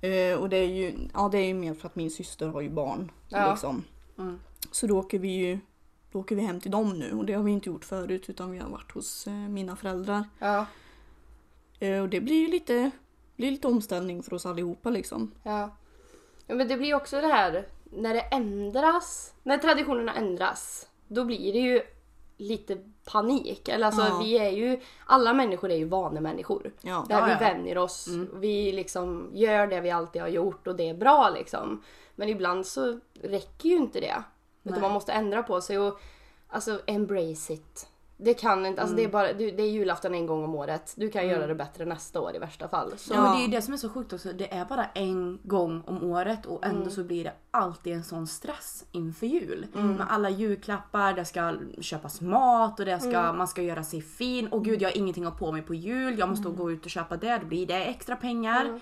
Eh, 0.00 0.38
och 0.38 0.48
det 0.48 0.56
är 0.56 0.68
ju 0.68 1.08
ja, 1.14 1.28
det 1.32 1.38
är 1.38 1.46
ju 1.46 1.54
mer 1.54 1.74
för 1.74 1.86
att 1.86 1.96
min 1.96 2.10
syster 2.10 2.48
har 2.48 2.60
ju 2.60 2.70
barn. 2.70 3.10
Ja. 3.28 3.50
Liksom. 3.50 3.84
Mm. 4.18 4.38
Så 4.70 4.86
då 4.86 4.98
åker 4.98 5.18
vi 5.18 5.28
ju 5.28 5.58
då 6.12 6.20
åker 6.20 6.36
vi 6.36 6.42
hem 6.42 6.60
till 6.60 6.70
dem 6.70 6.98
nu 6.98 7.12
och 7.12 7.26
det 7.26 7.32
har 7.32 7.42
vi 7.42 7.52
inte 7.52 7.68
gjort 7.68 7.84
förut 7.84 8.28
utan 8.28 8.50
vi 8.50 8.58
har 8.58 8.68
varit 8.68 8.92
hos 8.92 9.26
eh, 9.26 9.32
mina 9.32 9.76
föräldrar. 9.76 10.24
Ja. 10.38 10.66
Eh, 11.78 12.02
och 12.02 12.08
det 12.08 12.20
blir 12.20 12.40
ju 12.40 12.48
lite, 12.48 12.90
blir 13.36 13.50
lite 13.50 13.68
omställning 13.68 14.22
för 14.22 14.34
oss 14.34 14.46
allihopa 14.46 14.90
liksom. 14.90 15.30
Ja. 15.42 15.70
Ja. 16.46 16.54
Men 16.54 16.68
det 16.68 16.76
blir 16.76 16.94
också 16.94 17.20
det 17.20 17.26
här 17.26 17.68
när 17.84 18.14
det 18.14 18.20
ändras. 18.20 19.34
När 19.42 19.58
traditionerna 19.58 20.14
ändras. 20.14 20.88
Då 21.08 21.24
blir 21.24 21.52
det 21.52 21.58
ju 21.58 21.82
lite 22.36 22.78
panik. 23.04 23.68
Eller 23.68 23.86
alltså 23.86 24.02
Ja. 24.02 24.20
vi 24.22 24.38
är 24.38 24.50
ju, 24.50 24.80
alla 25.06 25.32
människor 25.34 25.70
är 25.70 25.76
ju 25.76 25.84
vanemänniskor. 25.84 26.72
Ja. 26.80 27.06
Där 27.08 27.18
Ja, 27.18 27.26
vi 27.26 27.44
vänjer 27.44 27.78
oss, 27.78 28.08
vi 28.34 28.72
liksom 28.72 29.30
gör 29.34 29.66
det 29.66 29.80
vi 29.80 29.90
alltid 29.90 30.22
har 30.22 30.28
gjort 30.28 30.66
och 30.66 30.76
det 30.76 30.88
är 30.88 30.94
bra 30.94 31.30
liksom. 31.30 31.82
Men 32.14 32.28
ibland 32.28 32.66
så 32.66 33.00
räcker 33.22 33.68
ju 33.68 33.76
inte 33.76 34.00
det. 34.00 34.22
Utan 34.62 34.80
man 34.80 34.92
måste 34.92 35.12
ändra 35.12 35.42
på 35.42 35.60
sig 35.60 35.78
och 35.78 36.00
alltså 36.48 36.80
embrace 36.86 37.52
it. 37.52 37.86
Det 38.24 38.34
kan 38.34 38.66
inte, 38.66 38.80
alltså 38.80 38.96
det 38.96 39.04
är 39.04 39.08
bara, 39.08 39.32
du- 39.32 39.50
det 39.50 39.62
är 39.62 39.70
julafton 39.70 40.14
en 40.14 40.26
gång 40.26 40.44
om 40.44 40.54
året. 40.54 40.92
Du 40.96 41.10
kan 41.10 41.26
göra 41.28 41.46
det 41.46 41.54
bättre 41.54 41.84
nästa 41.84 42.20
år 42.20 42.36
i 42.36 42.38
värsta 42.38 42.68
fall. 42.68 42.92
Så, 42.96 43.14
Ja. 43.14 43.22
Men 43.22 43.32
det 43.32 43.38
är 43.38 43.42
ju 43.46 43.48
det 43.48 43.62
som 43.62 43.74
är 43.74 43.78
så 43.78 43.88
sjukt 43.88 44.12
också. 44.12 44.32
Det 44.32 44.52
är 44.54 44.64
bara 44.64 44.84
en 44.94 45.38
gång 45.42 45.82
om 45.86 46.02
året 46.04 46.46
och 46.46 46.66
ändå 46.66 46.90
så 46.90 47.04
blir 47.04 47.24
det 47.24 47.32
alltid 47.50 47.92
en 47.92 48.04
sån 48.04 48.26
stress 48.26 48.84
inför 48.92 49.26
jul. 49.26 49.66
Med 49.72 50.06
alla 50.10 50.30
julklappar, 50.30 51.12
det 51.12 51.24
ska 51.24 51.54
köpas 51.80 52.20
mat 52.20 52.80
och 52.80 52.86
det 52.86 53.00
ska, 53.00 53.32
man 53.32 53.48
ska 53.48 53.62
göra 53.62 53.84
sig 53.84 54.02
fin. 54.02 54.48
Och 54.48 54.64
gud 54.64 54.82
jag 54.82 54.88
har 54.90 54.96
ingenting 54.96 55.24
att 55.24 55.32
ha 55.32 55.38
på 55.38 55.52
mig 55.52 55.62
på 55.62 55.74
jul. 55.74 56.18
Jag 56.18 56.28
måste 56.28 56.48
gå 56.48 56.70
ut 56.70 56.84
och 56.84 56.90
köpa 56.90 57.16
det. 57.16 57.38
Då 57.38 57.46
blir 57.46 57.66
det 57.66 57.84
extra 57.84 58.16
pengar. 58.16 58.80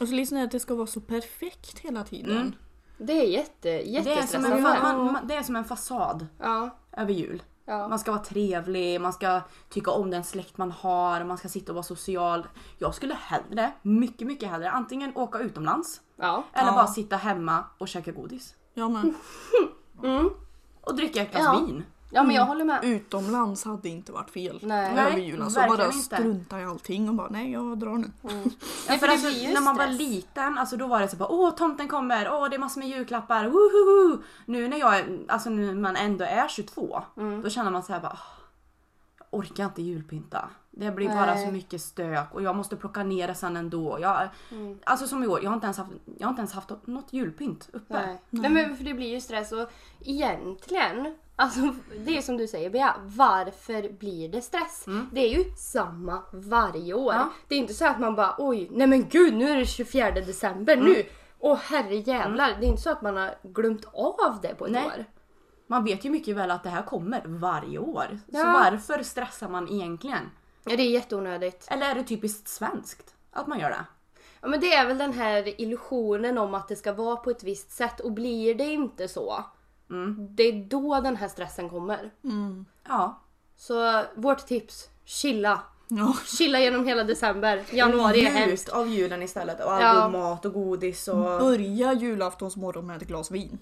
Och 0.00 0.08
så 0.08 0.14
liksom 0.14 0.44
att 0.44 0.50
det 0.50 0.60
ska 0.60 0.74
vara 0.74 0.86
så 0.86 1.00
perfekt 1.00 1.78
hela 1.78 2.04
tiden. 2.04 2.36
Mm. 2.36 2.52
det 2.98 3.12
är 3.12 3.26
jätte, 3.26 3.52
Det, 3.62 3.80
är 3.80 3.84
som 3.84 3.92
jättestressande. 3.94 4.56
en, 4.56 4.62
man, 4.82 5.12
man, 5.12 5.26
det 5.26 5.34
är 5.34 5.42
som 5.42 5.56
en 5.56 5.64
fasad 5.64 6.26
Ja, 6.38 6.70
över 6.96 7.12
jul. 7.12 7.42
Ja. 7.64 7.88
Man 7.88 7.98
ska 7.98 8.10
vara 8.10 8.22
trevlig, 8.22 9.00
man 9.00 9.12
ska 9.12 9.40
tycka 9.68 9.90
om 9.90 10.10
den 10.10 10.24
släkt 10.24 10.58
man 10.58 10.70
har, 10.72 11.24
man 11.24 11.38
ska 11.38 11.48
sitta 11.48 11.72
och 11.72 11.76
vara 11.76 11.82
social. 11.82 12.46
Jag 12.78 12.94
skulle 12.94 13.14
hellre, 13.14 13.72
mycket 13.82 14.26
mycket 14.26 14.50
hellre, 14.50 14.70
antingen 14.70 15.12
åka 15.16 15.38
utomlands 15.38 16.00
ja. 16.16 16.44
eller 16.52 16.68
Ja. 16.68 16.74
bara 16.74 16.86
sitta 16.86 17.16
hemma 17.16 17.64
och 17.78 17.88
käka 17.88 18.12
godis. 18.12 18.54
Ja 18.74 18.88
men 18.88 19.14
Och 20.80 20.96
dricka 20.96 21.22
ett 21.22 21.30
glas 21.32 21.44
Ja. 21.44 21.64
vin. 21.66 21.84
Ja 22.14 22.22
men 22.22 22.34
jag 22.34 22.44
håller 22.44 22.64
med. 22.64 22.84
utomlands 22.84 23.64
hade 23.64 23.88
inte 23.88 24.12
varit 24.12 24.30
fel. 24.30 24.58
Nej. 24.62 24.90
Över 24.92 25.16
julen. 25.18 25.50
Så 25.50 25.60
verkligen 25.60 25.78
bara 25.78 25.92
inte. 25.92 26.16
strunta 26.16 26.60
i 26.60 26.64
allting 26.64 27.08
och 27.08 27.14
bara 27.14 27.28
nej 27.28 27.52
jag 27.52 27.78
drar 27.78 27.94
nu. 27.98 28.10
Ja, 28.22 28.30
Nej, 28.88 28.98
för 28.98 29.08
alltså, 29.08 29.28
när 29.28 29.60
man 29.60 29.76
var 29.76 29.86
liten, 29.86 30.58
alltså 30.58 30.76
då 30.76 30.86
var 30.86 31.00
det 31.00 31.08
så 31.08 31.16
bara 31.16 31.28
åh 31.28 31.54
tomten 31.54 31.88
kommer, 31.88 32.28
åh 32.32 32.48
det 32.50 32.56
är 32.56 32.60
massor 32.60 32.80
med 32.80 32.88
julklappar, 32.88 33.44
wohoho! 33.44 34.22
Nu 34.46 34.68
när 34.68 34.76
jag, 34.76 35.24
alltså 35.28 35.50
nu 35.50 35.74
man 35.74 35.96
ändå 35.96 36.24
är 36.24 36.48
22, 36.48 37.02
Mm. 37.16 37.42
då 37.42 37.50
känner 37.50 37.70
man 37.70 37.82
så 37.82 37.92
här 37.92 38.00
bara 38.00 38.12
"Åh, 38.12 38.20
jag 39.30 39.40
orkar 39.40 39.64
inte 39.64 39.82
julpynta. 39.82 40.48
Det 40.76 40.90
blir 40.90 41.08
bara 41.08 41.34
Nej. 41.34 41.46
så 41.46 41.52
mycket 41.52 41.80
stök 41.80 42.34
och 42.34 42.42
jag 42.42 42.56
måste 42.56 42.76
plocka 42.76 43.02
ner 43.02 43.28
det 43.28 43.34
sen 43.34 43.56
ändå. 43.56 43.98
Jag, 44.00 44.28
Mm. 44.50 44.78
Alltså 44.84 45.06
som 45.06 45.24
i 45.24 45.26
år, 45.26 45.42
jag 45.42 45.50
har 45.50 45.54
inte 45.54 45.64
ens 45.66 45.78
haft, 45.78 45.90
jag 46.18 46.26
har 46.26 46.30
inte 46.30 46.40
ens 46.40 46.52
haft 46.52 46.70
något 46.84 47.12
julpynt 47.12 47.68
uppe. 47.72 47.94
Nej. 48.06 48.20
Nej 48.30 48.50
men 48.50 48.76
för 48.76 48.84
det 48.84 48.94
blir 48.94 49.08
ju 49.14 49.20
stress 49.20 49.52
och 49.52 49.70
egentligen, 50.24 51.14
alltså 51.36 51.60
det 52.06 52.18
är 52.18 52.22
som 52.22 52.36
du 52.36 52.46
säger 52.46 52.70
Bea, 52.70 52.94
varför 53.04 53.92
blir 53.92 54.28
det 54.28 54.40
stress? 54.42 54.84
Det 55.12 55.20
är 55.20 55.38
ju 55.38 55.44
samma 55.56 56.22
varje 56.32 56.94
år. 56.94 57.14
Ja. 57.14 57.30
Det 57.48 57.54
är 57.54 57.58
inte 57.58 57.74
så 57.74 57.86
att 57.86 58.00
man 58.00 58.14
bara 58.14 58.34
oj, 58.38 58.68
nej 58.72 58.86
men 58.86 59.08
gud 59.08 59.34
nu 59.34 59.48
är 59.50 59.56
det 59.56 59.66
24 59.66 60.10
december 60.10 60.76
nu. 60.76 61.02
Åh 61.38 61.56
herre 61.58 61.94
jävlar, 61.96 62.56
det 62.60 62.66
är 62.66 62.68
inte 62.70 62.82
så 62.82 62.90
att 62.90 63.02
man 63.02 63.16
har 63.16 63.34
glömt 63.42 63.84
av 63.92 64.38
det 64.42 64.54
på 64.54 64.66
ett 64.66 64.72
Nej. 64.72 64.86
år. 64.86 65.04
Man 65.66 65.84
vet 65.84 66.04
ju 66.04 66.10
mycket 66.10 66.36
väl 66.36 66.50
att 66.50 66.62
det 66.62 66.70
här 66.70 66.82
kommer 66.82 67.22
varje 67.26 67.78
år. 67.78 68.18
Så 68.30 68.36
Ja. 68.38 68.60
varför 68.64 69.02
stressar 69.02 69.48
man 69.48 69.68
egentligen? 69.68 70.30
Ja 70.64 70.76
det 70.76 70.82
är 70.82 70.90
jätteonödigt. 70.90 71.66
Eller 71.70 71.90
är 71.90 71.94
det 71.94 72.04
typiskt 72.04 72.48
svenskt 72.48 73.14
att 73.30 73.46
man 73.46 73.58
gör 73.60 73.70
det? 73.70 73.84
Ja 74.40 74.48
men 74.48 74.60
det 74.60 74.74
är 74.74 74.86
väl 74.86 74.98
den 74.98 75.12
här 75.12 75.60
illusionen 75.60 76.38
om 76.38 76.54
att 76.54 76.68
det 76.68 76.76
ska 76.76 76.92
vara 76.92 77.16
på 77.16 77.30
ett 77.30 77.42
visst 77.42 77.70
sätt 77.70 78.00
och 78.00 78.12
blir 78.12 78.54
det 78.54 78.64
inte 78.64 79.08
så. 79.08 79.44
Det 80.36 80.42
är 80.42 80.64
då 80.64 81.00
den 81.00 81.16
här 81.16 81.28
stressen 81.28 81.70
kommer. 81.70 82.10
Ja. 82.88 83.20
Så 83.56 84.02
vårt 84.14 84.46
tips, 84.46 84.88
chilla. 85.04 85.60
Ja. 85.88 86.16
Chilla 86.26 86.60
genom 86.60 86.86
hela 86.86 87.04
december. 87.04 87.62
Januari 87.72 88.26
är 88.26 88.30
hemskt. 88.30 88.68
av 88.68 88.88
julen 88.88 89.22
istället 89.22 89.64
och 89.64 89.72
all 89.72 89.82
Ja. 89.82 90.02
god 90.02 90.12
mat 90.12 90.44
och 90.44 90.52
godis 90.52 91.08
och... 91.08 91.16
Börja 91.24 91.92
julaftonsmorgon 91.92 92.86
med 92.86 93.02
ett 93.02 93.08
glas 93.08 93.30
vin. 93.30 93.58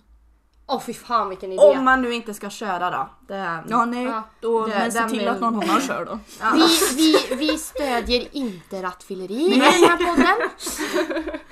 Åh 0.72 0.80
fy 0.80 0.94
fan 0.94 1.28
vilken 1.28 1.52
idé. 1.52 1.62
Om 1.62 1.84
man 1.84 2.02
nu 2.02 2.14
inte 2.14 2.34
ska 2.34 2.50
köra 2.50 2.90
då. 2.90 3.08
Det... 3.34 3.58
Ja 3.68 3.84
nej, 3.84 4.04
Ja. 4.04 4.22
då, 4.40 4.66
Det- 4.66 4.78
men 4.78 4.92
se 4.92 5.08
till 5.08 5.28
att 5.28 5.40
någon 5.40 5.54
annan 5.62 5.80
kör 5.80 6.04
då. 6.04 6.18
Vi, 6.54 6.96
vi, 6.96 7.34
vi 7.36 7.58
stödjer 7.58 8.28
inte 8.32 8.82
rattfylleri 8.82 9.46
i 9.46 9.50
den 9.50 9.60
här 9.60 9.96
podden. 9.96 10.50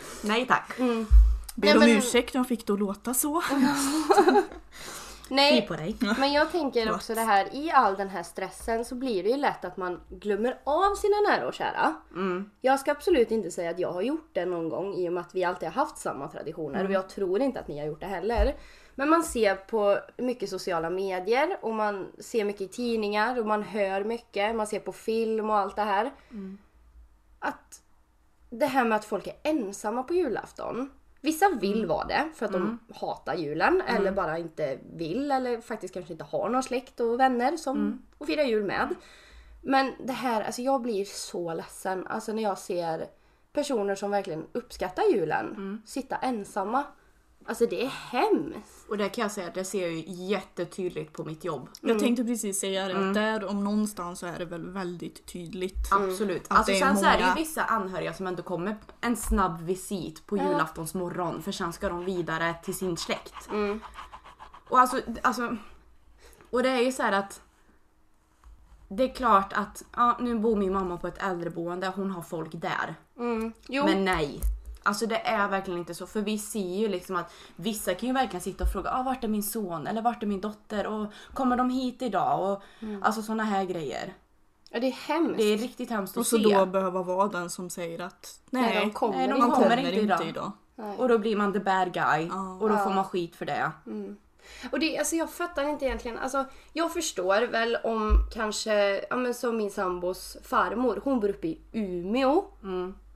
Nej 0.23 0.47
tack. 0.47 0.73
Ber 0.79 1.67
Nej, 1.67 1.75
om 1.75 1.81
men- 1.81 1.89
ursäkt 1.89 2.35
om 2.35 2.39
jag 2.39 2.49
fick 2.49 2.67
det 2.67 2.73
att 2.73 2.79
låta 2.79 3.15
så. 3.15 3.43
Nej, 5.33 5.67
på 5.67 5.75
dig. 5.75 5.97
men 6.19 6.33
jag 6.33 6.53
tänker 6.53 6.95
också 6.95 7.15
det 7.15 7.21
här 7.21 7.55
i 7.55 7.71
all 7.71 7.97
den 7.97 8.09
här 8.09 8.23
stressen 8.23 8.85
så 8.85 8.95
blir 8.95 9.23
det 9.23 9.29
ju 9.29 9.37
lätt 9.37 9.65
att 9.65 9.77
man 9.77 10.01
glömmer 10.09 10.59
av 10.65 10.95
sina 10.95 11.17
nära 11.31 11.47
och 11.49 11.55
kära. 11.55 11.95
Jag 12.61 12.81
ska 12.81 12.91
absolut 12.91 13.31
inte 13.31 13.51
säga 13.51 13.71
att 13.71 13.79
jag 13.79 13.93
har 13.93 14.03
gjort 14.03 14.31
det 14.33 14.45
någon 14.47 14.69
gång 14.69 14.95
i 14.95 15.09
och 15.09 15.13
med 15.13 15.21
att 15.21 15.35
vi 15.35 15.45
alltid 15.45 15.69
har 15.69 15.75
haft 15.75 15.99
samma 15.99 16.29
traditioner 16.29 16.85
och 16.85 16.93
jag 16.93 17.09
tror 17.09 17.41
inte 17.43 17.61
att 17.61 17.69
ni 17.69 17.79
har 17.79 17.87
gjort 17.87 18.01
det 18.01 18.07
heller. 18.07 18.55
Men 18.95 19.09
man 19.09 19.23
ser 19.23 19.55
på 19.55 19.99
mycket 20.17 20.51
sociala 20.51 20.91
medier 20.91 21.59
och 21.61 21.75
man 21.75 22.13
ser 22.19 22.45
mycket 22.45 22.61
i 22.61 22.69
tidningar 22.69 23.39
och 23.39 23.47
man 23.47 23.63
hör 23.63 24.05
mycket, 24.05 24.57
man 24.57 24.67
ser 24.67 24.81
på 24.81 24.93
film 24.93 25.51
och 25.51 25.57
allt 25.57 25.77
det 25.77 25.83
här. 25.83 26.11
Att 27.39 27.83
det 28.51 28.67
här 28.67 28.85
med 28.85 28.97
att 28.97 29.05
folk 29.05 29.27
är 29.27 29.35
ensamma 29.43 30.03
på 30.03 30.15
julafton. 30.15 30.91
Vissa 31.21 31.51
vill 31.61 31.87
vara 31.87 32.05
det 32.05 32.29
för 32.35 32.47
att 32.47 32.53
de 32.53 32.79
hatar 32.95 33.35
julen 33.35 33.83
eller 33.87 34.13
bara 34.13 34.39
inte 34.39 34.79
vill 34.93 35.31
eller 35.31 35.61
faktiskt 35.61 35.95
kanske 35.95 36.13
inte 36.13 36.25
har 36.25 36.49
någon 36.49 36.63
släkt 36.63 37.01
och 37.01 37.21
vänner 37.21 37.57
som 37.57 38.03
att 38.19 38.27
fira 38.27 38.45
jul 38.45 38.65
med. 38.65 38.95
Men 39.63 39.93
det 40.05 40.13
här, 40.13 40.43
alltså 40.43 40.63
jag 40.63 40.83
blir 40.83 41.05
så 41.05 41.55
ledsen 41.55 42.07
alltså 42.07 42.33
när 42.33 42.43
jag 42.43 42.59
ser 42.59 43.09
personer 43.53 43.95
som 43.95 44.11
verkligen 44.11 44.47
uppskattar 44.53 45.03
julen 45.13 45.83
sitta 45.87 46.17
ensamma. 46.17 46.85
Alltså 47.51 47.67
det 47.67 47.85
är 47.85 47.89
hemskt. 47.89 48.89
Och 48.89 48.99
det 48.99 49.09
kan 49.09 49.23
jag 49.23 49.31
säga 49.33 49.47
att 49.49 49.55
det 49.55 49.65
ser 49.65 49.83
jag 49.83 49.93
ju 49.93 50.05
jättetydligt 50.07 51.13
på 51.13 51.25
mitt 51.25 51.45
jobb. 51.45 51.69
Jag 51.81 51.99
tänkte 51.99 52.25
precis 52.25 52.61
säga 52.61 52.89
det, 52.89 53.09
att 53.09 53.15
där 53.15 53.45
om 53.45 53.65
någonstans 53.65 54.19
så 54.19 54.27
är 54.27 54.39
det 54.39 54.45
väl 54.45 54.71
väldigt 54.71 55.27
tydligt. 55.27 55.89
Absolut. 55.93 56.43
Att 56.49 56.57
Alltså 56.59 56.73
det 56.73 56.79
är 56.79 56.87
sen 56.87 56.97
så 56.97 57.05
är 57.05 57.13
det 57.13 57.19
ju 57.19 57.25
många- 57.25 57.35
vissa 57.35 57.65
anhöriga 57.65 58.15
som 58.15 58.27
ändå 58.27 58.43
kommer 58.43 58.77
en 59.01 59.17
snabb 59.17 59.61
visit 59.61 60.27
på 60.27 60.37
julaftons 60.37 60.95
morgon 60.95 61.43
för 61.43 61.53
sen 61.53 61.73
ska 61.73 61.89
de 61.89 62.05
vidare 62.05 62.55
till 62.65 62.75
sin 62.75 62.97
släkt. 62.97 63.49
Och 64.69 64.79
alltså, 64.79 65.01
alltså 65.23 65.57
och 66.51 66.63
det 66.63 66.69
är 66.69 66.81
ju 66.83 66.93
så 66.93 67.03
här 67.03 67.13
att 67.13 67.41
det 68.89 69.05
är 69.11 69.15
klart 69.15 69.53
att 69.53 69.85
ja, 69.97 70.17
nu 70.21 70.39
bor 70.39 70.57
min 70.57 70.73
mamma 70.73 70.97
på 70.97 71.07
ett 71.09 71.23
äldreboende, 71.23 71.93
hon 71.97 72.11
har 72.11 72.23
folk 72.23 72.51
där. 72.53 72.95
Mm. 73.19 73.53
Jo. 73.69 73.85
Men 73.85 74.05
nej. 74.05 74.41
Alltså 74.91 75.07
det 75.07 75.17
är 75.27 75.49
verkligen 75.49 75.79
inte 75.81 75.95
så. 75.95 76.07
För 76.07 76.21
vi 76.21 76.39
ser 76.39 76.77
ju 76.79 76.89
liksom 76.89 77.17
att 77.17 77.33
vissa 77.57 77.95
kan 77.95 78.07
ju 78.09 78.13
verkligen 78.15 78.41
sitta 78.41 78.65
och 78.65 78.73
fråga 78.73 78.91
ah, 78.93 79.03
vart 79.03 79.25
är 79.25 79.29
min 79.29 79.43
son 79.43 79.87
eller 79.87 80.03
vart 80.03 80.23
är 80.23 80.27
min 80.27 80.41
dotter 80.41 80.87
och 80.87 81.07
kommer 81.35 81.57
de 81.57 81.71
hit 81.71 82.03
idag? 82.03 82.53
Och, 82.53 82.63
Alltså 83.03 83.23
såna 83.23 83.45
här 83.45 83.65
grejer. 83.65 84.15
ja, 84.71 84.81
det 84.81 84.87
är 84.87 84.93
hemskt. 84.93 85.37
Det 85.39 85.43
är 85.45 85.57
riktigt 85.59 85.91
hemskt 85.91 86.17
Och 86.17 86.21
att 86.21 86.27
så 86.27 86.37
se. 86.39 86.43
då 86.55 86.67
behöva 86.67 87.03
vara 87.03 87.29
den 87.29 87.51
som 87.51 87.71
säger 87.71 87.99
att 88.01 88.41
nej, 88.51 88.63
Nej, 88.63 88.81
de 88.81 88.91
kommer 88.91 89.17
Nej, 89.17 89.29
de 89.29 89.41
kommer 89.41 89.55
kommer 89.55 89.77
inte 89.77 89.91
inte 89.93 90.01
idag. 90.05 90.29
idag. 90.29 90.53
Och 90.99 91.09
då 91.09 91.19
blir 91.19 91.37
man 91.37 91.53
the 91.53 91.61
bad 91.61 91.93
guy 91.93 92.27
Ja. 92.31 92.59
och 92.61 92.69
då 92.69 92.77
får 92.77 92.91
man 92.91 93.05
skit 93.05 93.37
för 93.37 93.47
det. 93.47 93.71
Och 94.73 94.81
det, 94.81 94.99
alltså 94.99 95.17
jag 95.17 95.31
fattar 95.31 95.65
inte 95.69 95.85
egentligen. 95.85 96.19
Alltså, 96.19 96.45
jag 96.73 96.93
förstår 96.93 97.43
väl 97.43 97.77
om 97.85 98.13
kanske, 98.35 99.05
ja 99.11 99.17
men 99.17 99.35
som 99.35 99.57
min 99.57 99.71
sambos 99.71 100.37
farmor, 100.45 101.01
hon 101.05 101.21
bor 101.21 101.29
uppe 101.29 101.47
i 101.47 101.61
Umeå. 101.73 102.45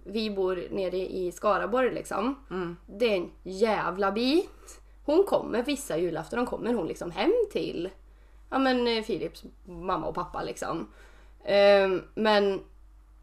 Vi 0.05 0.31
bor 0.31 0.69
nere 0.71 0.97
i 0.97 1.33
Skaraborg 1.33 1.95
liksom. 1.95 2.37
Det 2.87 3.13
är 3.13 3.17
en 3.17 3.31
jävla 3.43 4.13
bit. 4.13 4.81
Hon 5.05 5.25
kommer 5.25 5.63
vissa 5.63 5.99
julafton, 5.99 6.47
kommer 6.47 6.75
hon 6.75 6.87
liksom 6.87 7.11
hem 7.11 7.33
till 7.53 7.91
ja 8.51 8.59
men 8.59 8.89
eh, 8.89 9.05
Philips 9.05 9.45
mamma 9.65 10.07
och 10.07 10.15
pappa 10.15 10.43
liksom. 10.43 10.87
Ehm, 11.45 12.03
men 12.15 12.61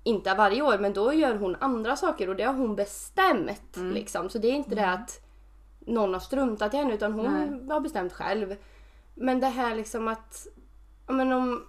inte 0.04 0.34
varje 0.34 0.62
år, 0.62 0.78
men 0.78 0.94
då 0.94 1.14
gör 1.14 1.36
hon 1.36 1.56
andra 1.60 1.96
saker 1.96 2.30
och 2.30 2.36
det 2.36 2.44
har 2.44 2.54
hon 2.54 2.76
bestämt 2.76 3.78
liksom. 3.94 4.30
Så 4.30 4.38
det 4.38 4.48
är 4.48 4.54
inte 4.54 4.76
det 4.76 4.90
att 4.90 5.22
någon 5.80 6.14
har 6.14 6.20
struntat 6.20 6.74
i 6.74 6.78
henne 6.78 6.94
utan 6.94 7.14
hon 7.14 7.34
Nej. 7.34 7.70
har 7.70 7.80
bestämt 7.80 8.14
själv. 8.14 8.56
Men 9.16 9.40
det 9.40 9.48
här 9.48 9.76
liksom 9.76 10.08
att 10.08 10.48
ja, 11.08 11.14
men 11.14 11.32
om, 11.32 11.66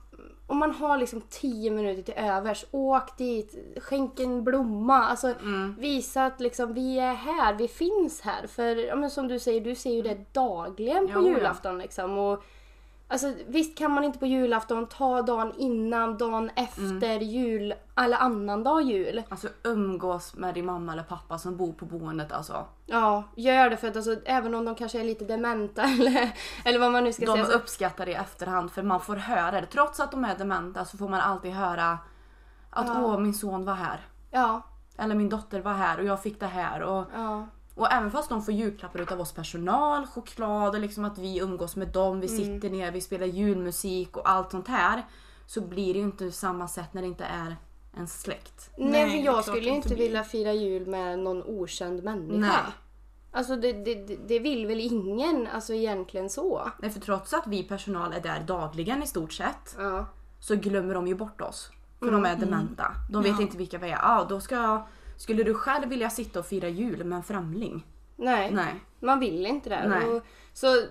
om 0.53 0.59
man 0.59 0.71
har 0.71 0.99
liksom 0.99 1.23
10 1.31 1.71
minuter 1.71 2.03
till 2.03 2.25
övers, 2.25 2.65
åk 2.71 3.19
dit, 3.19 3.55
skänk 3.77 4.21
en 4.21 4.45
blomma. 4.45 5.05
Alltså 5.05 5.35
visa 5.79 6.27
att 6.27 6.41
liksom 6.41 6.75
vi 6.75 6.99
är 6.99 7.15
här, 7.15 7.55
vi 7.55 7.69
finns 7.69 8.21
här. 8.21 8.47
För 8.47 8.77
ja, 8.77 8.97
men 8.97 9.11
som 9.11 9.29
du 9.29 9.39
säger, 9.39 9.61
du 9.61 9.75
ser 9.75 9.95
ju 9.95 10.03
det 10.03 10.35
dagligen 10.35 11.09
på 11.09 11.21
ja. 11.21 11.29
julafton 11.29 11.79
liksom. 11.79 12.19
Och, 12.19 12.45
Alltså 13.13 13.33
visst 13.47 13.79
kan 13.79 13.91
man 13.91 14.05
inte 14.05 14.19
på 14.19 14.27
julafton 14.27 14.87
ta 14.87 15.23
dagen 15.23 15.53
innan, 15.59 16.19
dagen 16.19 16.51
efter 16.57 17.19
jul 17.21 17.75
eller 17.97 18.17
annan 18.17 18.65
dag 18.65 18.83
jul. 18.83 19.23
Alltså 19.29 19.49
umgås 19.65 20.35
med 20.35 20.55
din 20.55 20.67
mamma 20.67 20.93
eller 20.93 21.03
pappa 21.03 21.39
som 21.39 21.57
bor 21.57 21.73
på 21.73 21.85
boendet 21.85 22.33
alltså. 22.33 22.65
Ja, 22.87 23.25
gör 23.37 23.71
det 23.71 23.77
för 23.77 23.89
att 23.89 23.97
alltså, 23.97 24.17
även 24.25 24.55
om 24.55 24.65
de 24.65 24.75
kanske 24.75 25.01
är 25.01 25.05
lite 25.05 25.25
dementa 25.25 25.83
eller, 26.01 26.31
eller 26.65 26.79
vad 26.79 26.93
man 26.93 27.05
nu 27.05 27.13
ska 27.13 27.27
De 27.27 27.33
säga. 27.33 27.45
så- 27.47 27.53
uppskattar 27.53 28.07
det 28.07 28.13
i 28.13 28.15
efterhand 28.15 28.71
för 28.73 28.83
man 28.83 29.01
får 29.01 29.17
höra 29.17 29.61
det. 29.61 29.67
Trots 29.67 30.01
att 30.01 30.11
de 30.11 30.25
är 30.25 30.37
dementa 30.39 30.85
så 30.85 30.99
får 30.99 31.09
man 31.09 31.21
alltid 31.21 31.53
höra 31.53 31.99
att 32.71 32.87
Ja. 32.87 33.03
åh 33.05 33.19
min 33.19 33.35
son 33.35 33.65
var 33.65 33.75
här. 33.75 34.01
Ja, 34.31 34.63
Eller 34.99 35.15
min 35.15 35.29
dotter 35.29 35.61
var 35.61 35.73
här 35.73 35.99
och 35.99 36.05
jag 36.05 36.23
fick 36.23 36.41
det 36.41 36.47
här. 36.47 36.83
Och, 36.83 37.05
ja. 37.15 37.47
Och 37.75 37.93
även 37.93 38.11
fast 38.11 38.29
de 38.29 38.43
får 38.43 38.55
julklappar 38.55 39.01
utav 39.01 39.21
oss 39.21 39.33
personal, 39.33 40.07
choklad 40.07 40.75
och 40.75 40.81
liksom 40.81 41.05
att 41.05 41.19
vi 41.19 41.39
umgås 41.39 41.77
med 41.77 41.89
dem, 41.89 42.21
vi 42.21 42.29
sitter 42.29 42.71
ner, 42.71 42.91
vi 42.93 43.01
spelar 43.01 43.27
julmusik 43.27 44.17
och 44.17 44.31
allt 44.31 44.51
sånt 44.51 44.69
här. 44.69 45.07
Så 45.47 45.61
blir 45.61 45.93
det 45.95 45.99
ju 45.99 46.05
inte 46.05 46.33
samma 46.33 46.69
sätt 46.69 46.95
när 46.95 47.03
det 47.03 47.09
inte 47.09 47.25
är 47.25 47.57
en 47.97 48.09
släkt. 48.09 48.71
Nej, 48.77 48.91
Nej, 48.91 49.07
men 49.07 49.23
jag 49.25 49.45
skulle 49.45 49.59
inte 49.59 49.71
inte 49.71 49.89
blir. 49.89 49.97
vilja 49.97 50.25
fira 50.25 50.53
jul 50.53 50.87
med 50.87 51.19
någon 51.19 51.43
okänd 51.43 52.03
människa. 52.05 52.39
Nej. 52.39 52.51
Alltså 53.35 53.57
det, 53.57 53.73
det, 53.73 53.95
det- 54.29 54.39
vill 54.39 54.67
väl 54.67 54.81
ingen 54.81 55.49
alltså 55.55 55.75
egentligen 55.75 56.31
så. 56.31 56.71
Nej 56.79 56.91
för 56.91 57.01
trots 57.01 57.33
att 57.35 57.47
vi 57.47 57.63
personal 57.63 58.13
är 58.13 58.21
där 58.21 58.41
dagligen 58.47 59.03
i 59.03 59.07
stort 59.07 59.33
sett 59.33 59.77
Ja. 59.79 60.07
så 60.41 60.57
glömmer 60.57 60.95
de 60.95 61.07
ju 61.07 61.15
bort 61.15 61.41
oss. 61.41 61.71
För 61.99 62.11
de 62.11 62.25
är 62.25 62.37
dementa. 62.37 62.93
De 63.11 63.23
vet 63.23 63.33
Ja. 63.37 63.43
inte 63.43 63.57
vilka 63.57 63.79
vi 63.79 63.87
är. 63.91 63.99
Ja, 64.03 64.27
då 64.29 64.41
ska 64.41 64.55
jag, 64.55 64.83
skulle 65.23 65.43
du 65.43 65.55
själv 65.55 65.89
vilja 65.89 66.11
sitta 66.11 66.39
och 66.39 66.47
fira 66.47 66.69
jul 66.69 67.05
med 67.05 67.17
en 67.17 67.23
främling? 67.23 67.87
Nej, 68.17 68.51
Nej. 68.51 68.75
man 69.01 69.21
vill 69.21 69.47
inte 69.47 69.69
det. 69.69 69.89
Nej. 69.89 70.09
Och, 70.09 70.23
så 70.53 70.83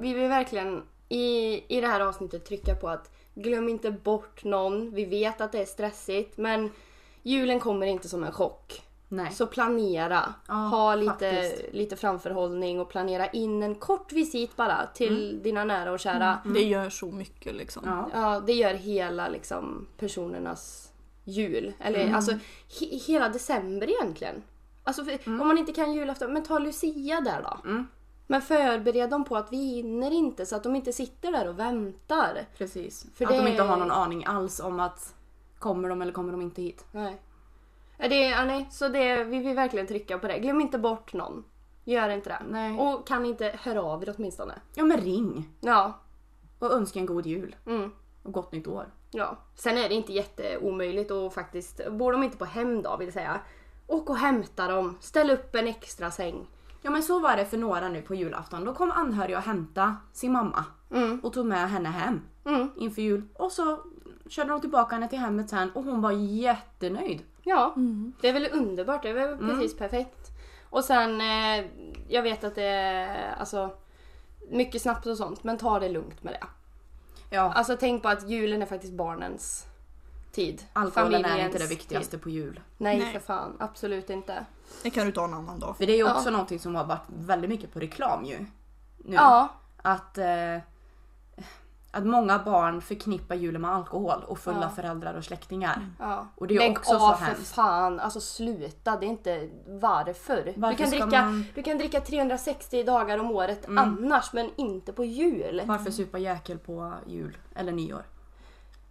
vi 0.00 0.14
vill 0.14 0.28
verkligen 0.28 0.82
i, 1.08 1.64
i 1.76 1.80
det 1.80 1.86
här 1.86 2.00
avsnittet 2.00 2.44
trycka 2.44 2.74
på 2.74 2.88
att 2.88 3.10
glöm 3.34 3.68
inte 3.68 3.90
bort 3.90 4.44
någon. 4.44 4.94
Vi 4.94 5.04
vet 5.04 5.40
att 5.40 5.52
det 5.52 5.58
är 5.58 5.64
stressigt 5.64 6.36
men 6.36 6.70
julen 7.22 7.60
kommer 7.60 7.86
inte 7.86 8.08
som 8.08 8.24
en 8.24 8.32
chock. 8.32 8.82
Nej. 9.08 9.32
Så 9.32 9.46
planera. 9.46 10.34
Ja, 10.48 10.54
ha 10.54 10.94
lite, 10.94 11.10
faktiskt. 11.10 11.74
lite 11.74 11.96
framförhållning 11.96 12.80
och 12.80 12.88
planera 12.88 13.26
in 13.26 13.62
en 13.62 13.74
kort 13.74 14.12
visit 14.12 14.56
bara 14.56 14.86
till 14.94 15.42
dina 15.42 15.64
nära 15.64 15.92
och 15.92 16.00
kära. 16.00 16.38
Det 16.44 16.64
gör 16.64 16.90
så 16.90 17.06
mycket 17.06 17.54
liksom. 17.54 17.82
Ja. 17.86 18.10
Ja, 18.12 18.40
det 18.46 18.52
gör 18.52 18.74
hela 18.74 19.28
liksom 19.28 19.86
personernas 19.96 20.92
jul. 21.26 21.72
Eller 21.80 22.12
alltså 22.14 22.32
he, 22.80 22.86
hela 23.06 23.28
december 23.28 23.90
egentligen. 23.90 24.42
Alltså 24.84 25.04
för, 25.04 25.18
om 25.26 25.48
man 25.48 25.58
inte 25.58 25.72
kan 25.72 25.92
julafton, 25.92 26.32
men 26.32 26.42
ta 26.42 26.58
Lucia 26.58 27.20
där 27.20 27.42
då. 27.42 27.68
Mm. 27.70 27.86
Men 28.26 28.42
förbered 28.42 29.10
dem 29.10 29.24
på 29.24 29.36
att 29.36 29.52
vi 29.52 29.56
hinner 29.56 30.10
inte 30.10 30.46
så 30.46 30.56
att 30.56 30.62
de 30.62 30.76
inte 30.76 30.92
sitter 30.92 31.32
där 31.32 31.48
och 31.48 31.58
väntar. 31.58 32.46
Precis. 32.58 33.06
För 33.14 33.24
att 33.24 33.30
de 33.30 33.38
det- 33.44 33.50
inte 33.50 33.62
har 33.62 33.76
någon 33.76 33.90
aning 33.90 34.24
alls 34.24 34.60
om 34.60 34.80
att 34.80 35.14
kommer 35.58 35.88
de 35.88 36.02
eller 36.02 36.12
kommer 36.12 36.32
de 36.32 36.42
inte 36.42 36.62
hit. 36.62 36.84
Nej. 36.92 37.20
Det, 37.98 38.28
ja, 38.28 38.44
nej, 38.44 38.68
så 38.70 38.88
det, 38.88 39.24
vi 39.24 39.38
vill 39.38 39.56
verkligen 39.56 39.86
trycka 39.86 40.18
på 40.18 40.26
det. 40.26 40.38
Glöm 40.38 40.60
inte 40.60 40.78
bort 40.78 41.12
någon. 41.12 41.44
Gör 41.84 42.08
inte 42.08 42.28
det. 42.30 42.42
Nej. 42.50 42.78
Och 42.78 43.06
kan 43.06 43.26
inte 43.26 43.54
höra 43.62 43.82
av 43.82 44.02
er 44.02 44.14
åtminstone. 44.18 44.54
Ja 44.74 44.84
men 44.84 45.00
ring 45.00 45.48
Ja. 45.60 45.92
och 46.58 46.72
önska 46.72 46.98
en 46.98 47.06
god 47.06 47.26
jul 47.26 47.56
Mm. 47.66 47.90
och 48.22 48.32
gott 48.32 48.52
nytt 48.52 48.66
år. 48.66 48.86
Ja, 49.16 49.36
sen 49.54 49.78
är 49.78 49.88
det 49.88 49.94
inte 49.94 50.12
jätteomöjligt 50.12 51.10
och 51.10 51.34
faktiskt, 51.34 51.80
bor 51.90 52.12
de 52.12 52.22
inte 52.22 52.36
på 52.36 52.44
hemdag 52.44 52.96
vill 52.98 53.12
säga, 53.12 53.40
åk 53.86 54.10
och 54.10 54.16
hämta 54.16 54.68
dem, 54.68 54.96
ställ 55.00 55.30
upp 55.30 55.54
en 55.54 55.68
extra 55.68 56.10
säng. 56.10 56.46
Ja 56.82 56.90
men 56.90 57.02
så 57.02 57.18
var 57.18 57.36
det 57.36 57.44
för 57.44 57.56
några 57.58 57.88
nu 57.88 58.02
på 58.02 58.14
julafton. 58.14 58.64
Då 58.64 58.74
kom 58.74 58.90
anhöriga 58.90 59.38
och 59.38 59.44
hämta 59.44 59.96
sin 60.12 60.32
mamma 60.32 60.64
Mm. 60.90 61.20
och 61.22 61.32
tog 61.32 61.46
med 61.46 61.70
henne 61.70 61.88
hem 61.88 62.20
Mm. 62.44 62.68
inför 62.76 63.02
jul. 63.02 63.22
Och 63.34 63.52
så 63.52 63.78
körde 64.28 64.50
de 64.50 64.60
tillbaka 64.60 64.94
henne 64.94 65.08
till 65.08 65.18
hemmet 65.18 65.50
sen 65.50 65.70
och 65.70 65.84
hon 65.84 66.00
var 66.02 66.12
jättenöjd. 66.12 67.22
Ja, 67.42 67.74
det 68.20 68.28
är 68.28 68.32
väl 68.32 68.48
underbart, 68.52 69.02
det 69.02 69.08
är 69.08 69.14
väl 69.14 69.38
precis 69.38 69.76
perfekt. 69.78 70.28
Och 70.70 70.84
sen, 70.84 71.20
eh, 71.20 71.64
jag 72.08 72.22
vet 72.22 72.44
att 72.44 72.54
det 72.54 72.62
är 72.64 73.34
alltså, 73.38 73.70
mycket 74.50 74.82
snabbt 74.82 75.06
och 75.06 75.16
sånt, 75.16 75.44
men 75.44 75.58
ta 75.58 75.78
det 75.78 75.88
lugnt 75.88 76.22
med 76.22 76.32
det. 76.32 76.46
Ja, 77.30 77.52
Alltså 77.52 77.76
tänk 77.80 78.02
på 78.02 78.08
att 78.08 78.28
julen 78.28 78.62
är 78.62 78.66
faktiskt 78.66 78.92
barnens 78.92 79.66
tid. 80.32 80.62
alkoholen 80.72 81.24
är 81.24 81.44
inte 81.46 81.58
det 81.58 81.66
viktigaste 81.66 82.10
Tid. 82.10 82.22
på 82.22 82.30
jul. 82.30 82.60
Nej, 82.78 82.98
Nej. 82.98 83.12
för 83.12 83.20
fan, 83.20 83.56
absolut 83.60 84.10
inte. 84.10 84.44
Det 84.82 84.90
kan 84.90 85.06
du 85.06 85.12
ta 85.12 85.24
en 85.24 85.34
annan 85.34 85.58
dag. 85.58 85.76
För 85.76 85.86
det 85.86 85.92
är 85.92 85.96
ju 85.96 86.04
Ja. 86.06 86.16
också 86.16 86.30
någonting 86.30 86.58
som 86.58 86.74
har 86.74 86.84
varit 86.84 87.06
väldigt 87.08 87.50
mycket 87.50 87.72
på 87.72 87.80
reklam 87.80 88.24
ju. 88.24 88.38
Nu. 88.98 89.14
Ja, 89.14 89.48
Att, 89.82 90.18
eh, 90.18 90.58
att 91.96 92.06
många 92.06 92.38
barn 92.38 92.80
förknippar 92.80 93.34
julen 93.34 93.60
med 93.62 93.70
alkohol 93.70 94.24
och 94.26 94.38
fulla 94.38 94.58
Ja. 94.62 94.68
föräldrar 94.70 95.14
och 95.14 95.24
släktingar. 95.24 95.86
Ja. 95.98 96.26
Och 96.34 96.46
det 96.46 96.54
är 96.54 96.58
Lägg 96.58 96.78
också 96.78 96.94
av 96.94 96.98
så 97.12 97.16
för 97.16 97.24
hemskt. 97.24 97.54
fan, 97.54 98.00
alltså 98.00 98.20
sluta. 98.20 98.96
Det 98.96 99.06
är 99.06 99.08
inte 99.08 99.48
varför. 99.66 100.52
Varför 100.56 100.76
du, 100.76 100.82
kan 100.84 100.90
dricka, 100.90 101.22
man- 101.22 101.46
du 101.54 101.62
kan 101.62 101.78
dricka 101.78 102.00
360 102.00 102.82
dagar 102.82 103.18
om 103.18 103.30
året 103.30 103.66
Mm. 103.68 103.78
annars 103.78 104.32
men 104.32 104.50
inte 104.56 104.92
på 104.92 105.04
jul. 105.04 105.62
Varför 105.64 105.90
supa 105.90 106.18
jäkel 106.18 106.58
på 106.58 106.92
jul 107.06 107.36
eller 107.54 107.72
nyår? 107.72 108.02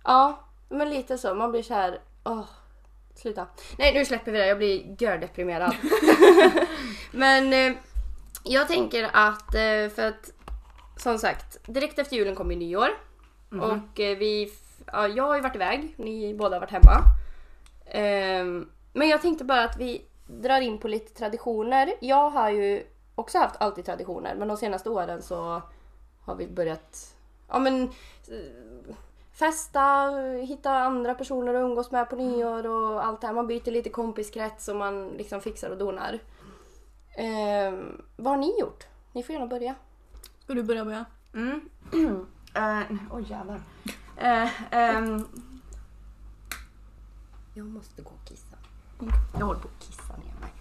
Ja, 0.04 0.39
men 0.70 0.89
lite 0.89 1.18
så. 1.18 1.34
Man 1.36 1.52
blir 1.52 1.63
så 1.63 1.74
här. 1.74 2.00
Åh, 2.24 2.44
sluta. 3.15 3.46
Nej, 3.78 3.94
nu 3.94 4.06
släpper 4.06 4.32
vi 4.32 4.38
det. 4.38 4.48
Jag 4.48 4.58
blir 4.58 4.96
gördeprimerad. 5.00 5.76
men 7.12 7.54
eh, 7.54 7.74
jag 8.44 8.68
tänker 8.68 9.10
att 9.13 9.56
eh, 9.56 9.89
för 9.96 10.08
att 10.08 10.32
som 10.98 11.20
sagt, 11.20 11.66
direkt 11.66 12.00
efter 12.00 12.16
julen 12.16 12.36
kommer 12.36 12.54
ju 12.54 12.60
nyår. 12.60 12.90
Mhm. 13.50 13.62
Och 13.62 14.00
eh, 14.00 14.18
vi, 14.18 14.52
ja, 14.86 15.08
jag 15.08 15.24
har 15.24 15.36
ju 15.36 15.42
varit 15.42 15.56
iväg, 15.56 15.96
ni 15.98 16.34
båda 16.34 16.56
har 16.56 16.60
varit 16.60 16.72
hemma. 16.72 17.02
Ehm, 17.86 18.70
men 18.94 19.08
jag 19.10 19.22
tänkte 19.22 19.44
bara 19.44 19.64
att 19.64 19.78
vi 19.78 20.06
drar 20.28 20.62
in 20.62 20.78
på 20.78 20.88
lite 20.88 21.14
traditioner. 21.14 21.94
Jag 22.00 22.30
har 22.30 22.50
ju 22.50 22.84
också 23.16 23.38
haft 23.38 23.62
alltid 23.62 23.86
traditioner 23.86 24.36
men 24.36 24.48
de 24.48 24.58
senaste 24.58 24.90
åren 24.90 25.22
så 25.22 25.62
har 26.22 26.36
vi 26.36 26.48
börjat 26.48 27.16
ja, 27.48 27.60
men, 27.60 27.84
eh, 27.84 28.96
festa, 29.34 30.12
hitta 30.48 30.72
andra 30.72 31.16
personer 31.16 31.54
att 31.54 31.64
umgås 31.64 31.92
med 31.92 32.10
på 32.10 32.16
nyår 32.16 32.68
och 32.68 33.06
allt 33.06 33.22
det 33.22 33.28
här. 33.28 33.34
Man 33.34 33.48
byter 33.48 33.72
lite 33.72 33.90
kompiskrets 33.90 34.68
och 34.68 34.76
man 34.76 35.10
liksom 35.10 35.42
fixar 35.42 35.70
och 35.70 35.78
donar. 35.78 36.20
Ehm, 37.16 38.02
vad 38.16 38.34
har 38.34 38.38
ni 38.38 38.60
gjort? 38.60 38.88
Ni 39.12 39.24
får 39.24 39.34
gärna 39.34 39.48
börja. 39.48 39.76
Ska 40.46 40.54
du 40.54 40.64
börja 40.64 40.84
med? 40.84 41.06
Mm. 41.34 41.62
Eh, 42.54 42.82
Oj 43.12 43.26
jävlar. 43.30 43.62
Eh, 44.18 44.74
ehm, 44.74 45.28
Jag 47.54 47.66
måste 47.66 48.02
gå 48.02 48.10
och 48.10 48.26
kissa. 48.30 48.58
jag 49.40 49.46
håller 49.46 49.60
på 49.60 49.68
att 49.68 49.80
kissa 49.88 50.18
ner 50.18 50.34
mig. 50.42 50.54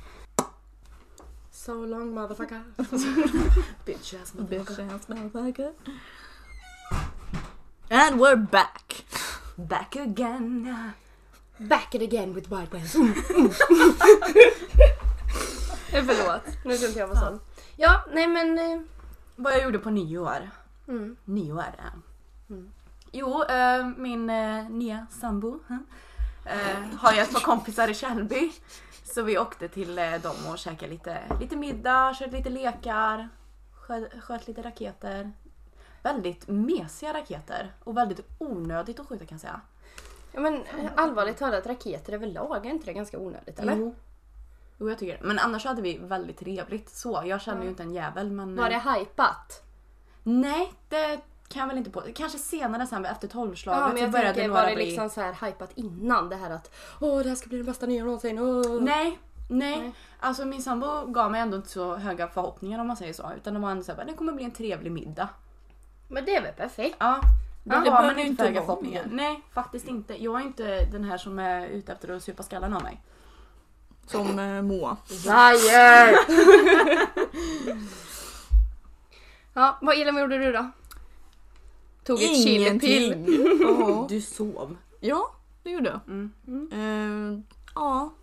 So 1.51 1.87
long 1.87 2.14
motherfucker. 2.14 2.62
Bitch 3.85 4.14
ass 4.14 4.33
Bitch 4.33 4.79
ass 4.79 5.09
motherfucker. 5.09 5.73
And 7.90 8.20
we're 8.20 8.47
back! 8.51 9.05
Back 9.57 9.97
again. 9.97 10.77
Back 11.59 11.94
it 11.94 12.03
again 12.03 12.35
with 12.35 12.51
Wild 12.51 12.73
West. 12.73 12.94
Förlåt, 15.90 16.42
nu 16.64 16.75
inte 16.75 16.99
jag 16.99 17.07
vara 17.09 17.20
sån. 17.20 17.40
Ja, 17.77 18.05
nej 18.12 18.27
men... 18.27 18.88
Vad 19.37 19.53
jag 19.53 19.62
gjorde 19.62 19.79
på 19.79 19.90
nyår. 19.90 20.51
Mm. 20.88 21.16
Nyår. 21.25 21.75
eh. 21.79 22.57
Jo, 23.12 23.42
eh, 23.42 23.87
min 23.97 24.31
eh, 24.31 24.68
nya 24.70 25.07
sambo 25.11 25.61
eh, 26.47 26.97
har 26.99 27.12
ju 27.12 27.18
ett 27.20 27.33
par 27.33 27.40
kompisar 27.40 27.88
i 27.88 27.94
Källby. 27.94 28.53
Så 29.05 29.23
vi 29.23 29.38
åkte 29.38 29.68
till 29.68 29.99
eh, 29.99 30.14
dem 30.23 30.37
och 30.53 30.59
käkade 30.59 30.92
lite, 30.92 31.18
lite 31.40 31.57
middag, 31.57 32.14
körde 32.14 32.37
lite 32.37 32.51
lekar, 32.51 33.29
sköt, 33.75 34.23
sköt 34.23 34.49
lite 34.49 34.62
raketer. 34.62 35.33
Väldigt 36.03 36.49
mesiga 36.49 37.14
raketer 37.14 37.73
och 37.85 37.97
väldigt 37.97 38.20
onödigt 38.38 39.01
att 39.01 39.07
skjuta 39.07 39.27
kan 39.27 39.35
jag 39.35 39.40
säga. 39.40 39.61
Ja, 40.33 40.40
men 40.40 40.55
eh, 40.55 40.90
allvarligt 40.97 41.37
talat, 41.37 41.66
raketer 41.66 42.12
överlag, 42.12 42.66
är 42.66 42.70
inte 42.70 42.87
det 42.87 42.92
ganska 42.92 43.18
onödigt 43.18 43.59
eller? 43.59 43.77
Jo. 43.77 43.94
Jo, 44.78 44.88
jag 44.88 44.98
tycker 44.98 45.18
det. 45.18 45.24
Men 45.24 45.38
annars 45.38 45.64
hade 45.64 45.82
vi 45.82 45.98
väldigt 45.98 46.38
trevligt 46.38 46.88
så. 46.88 47.22
Jag 47.26 47.40
känner 47.40 47.62
ju 47.62 47.68
inte 47.68 47.82
en 47.82 47.92
jävel 47.92 48.30
men... 48.30 48.56
Var 48.56 48.70
det 48.70 48.82
hypat? 48.98 49.62
Nej, 50.22 50.72
det 50.88 51.20
kan 51.48 51.60
jag 51.60 51.68
väl 51.68 51.78
inte 51.78 51.90
på. 51.90 52.02
Kanske 52.14 52.38
senare 52.38 52.87
sen 52.87 53.04
efter 53.04 53.28
tolvslaget 53.28 53.80
Ja, 53.80 53.88
men 53.88 53.96
så 53.96 54.02
jag 54.02 54.10
började 54.10 54.34
tänker, 54.34 54.48
några 54.48 54.62
var 54.62 54.68
det 54.68 54.74
bli... 54.74 54.87
liksom 54.87 55.10
så 55.10 55.20
här 55.20 55.46
hypat 55.46 55.70
innan 55.74 56.28
det 56.28 56.37
här 56.37 56.50
att 56.50 56.74
åh 57.00 57.22
det 57.22 57.28
här 57.28 57.37
ska 57.37 57.48
bli 57.48 57.58
den 57.58 57.66
bästa 57.66 57.87
nyår 57.87 58.04
någonsin. 58.04 58.38
Åh. 58.38 58.82
Nej, 58.82 59.18
nej, 59.50 59.78
Nej. 59.78 59.92
Alltså 60.20 60.44
min 60.44 60.62
sambo 60.62 61.06
gav 61.06 61.30
mig 61.30 61.40
ändå 61.40 61.56
inte 61.56 61.68
så 61.68 61.96
höga 61.96 62.28
förhoppningar 62.28 62.78
om 62.78 62.87
man 62.87 62.96
säger 62.96 63.12
så. 63.12 63.32
Utan 63.37 63.54
det 63.54 63.60
var 63.60 63.70
ändå 63.70 63.82
såhär, 63.82 64.04
det 64.04 64.12
kommer 64.12 64.32
bli 64.32 64.44
en 64.44 64.50
trevlig 64.50 64.92
middag. 64.92 65.28
Men 66.08 66.24
det 66.24 66.37
är 66.37 66.42
väl 66.42 66.54
perfekt? 66.54 66.96
Ja. 66.98 67.20
Det 67.64 67.74
har 67.74 67.84
man 67.84 68.02
behöver 68.02 68.24
inte 68.24 68.44
höga 68.44 68.60
förhoppningar. 68.60 69.04
Nej, 69.10 69.42
faktiskt 69.52 69.88
inte. 69.88 70.22
Jag 70.22 70.40
är 70.40 70.44
inte 70.44 70.84
den 70.84 71.04
här 71.04 71.18
som 71.18 71.38
är 71.38 71.66
ute 71.66 71.92
efter 71.92 72.16
att 72.16 72.22
supa 72.22 72.42
skallen 72.42 72.74
av 72.74 72.82
mig. 72.82 73.00
Som 74.06 74.38
eh, 74.38 74.62
Moa. 74.62 74.96
Liar! 75.24 76.16
ja, 79.54 79.78
vad 79.82 80.00
Elin, 80.00 80.14
vad 80.14 80.22
gjorde 80.22 80.38
du 80.38 80.52
då? 80.52 80.70
Tog 82.04 82.22
ett 82.22 82.42
chilipill. 82.42 83.24
Ja. 83.60 84.06
Du 84.08 84.20
sov. 84.20 84.76
ja, 85.00 85.34
det 85.62 85.70
gjorde 85.70 85.88
jag. 85.90 86.00
Mm. 86.08 86.32
Eh, 86.72 87.40
ja. 87.74 88.14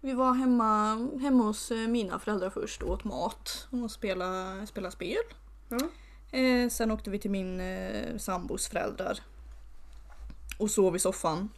Vi 0.00 0.12
var 0.12 0.34
hemma, 0.34 0.94
hemma 1.20 1.44
hos 1.44 1.70
eh, 1.70 1.88
mina 1.88 2.18
föräldrar 2.18 2.50
först 2.50 2.82
och 2.82 2.90
åt 2.90 3.04
mat 3.04 3.68
och 3.70 3.90
spelade, 3.90 4.66
spelade 4.66 4.92
spel. 4.92 5.22
Mm. 5.70 5.88
Eh, 6.30 6.70
sen 6.70 6.90
åkte 6.90 7.10
vi 7.10 7.18
till 7.18 7.30
min 7.30 7.60
eh, 7.60 8.16
sambos 8.18 8.68
föräldrar. 8.68 9.18
Och 10.58 10.70
sov 10.70 10.96
i 10.96 10.98
soffan. 10.98 11.48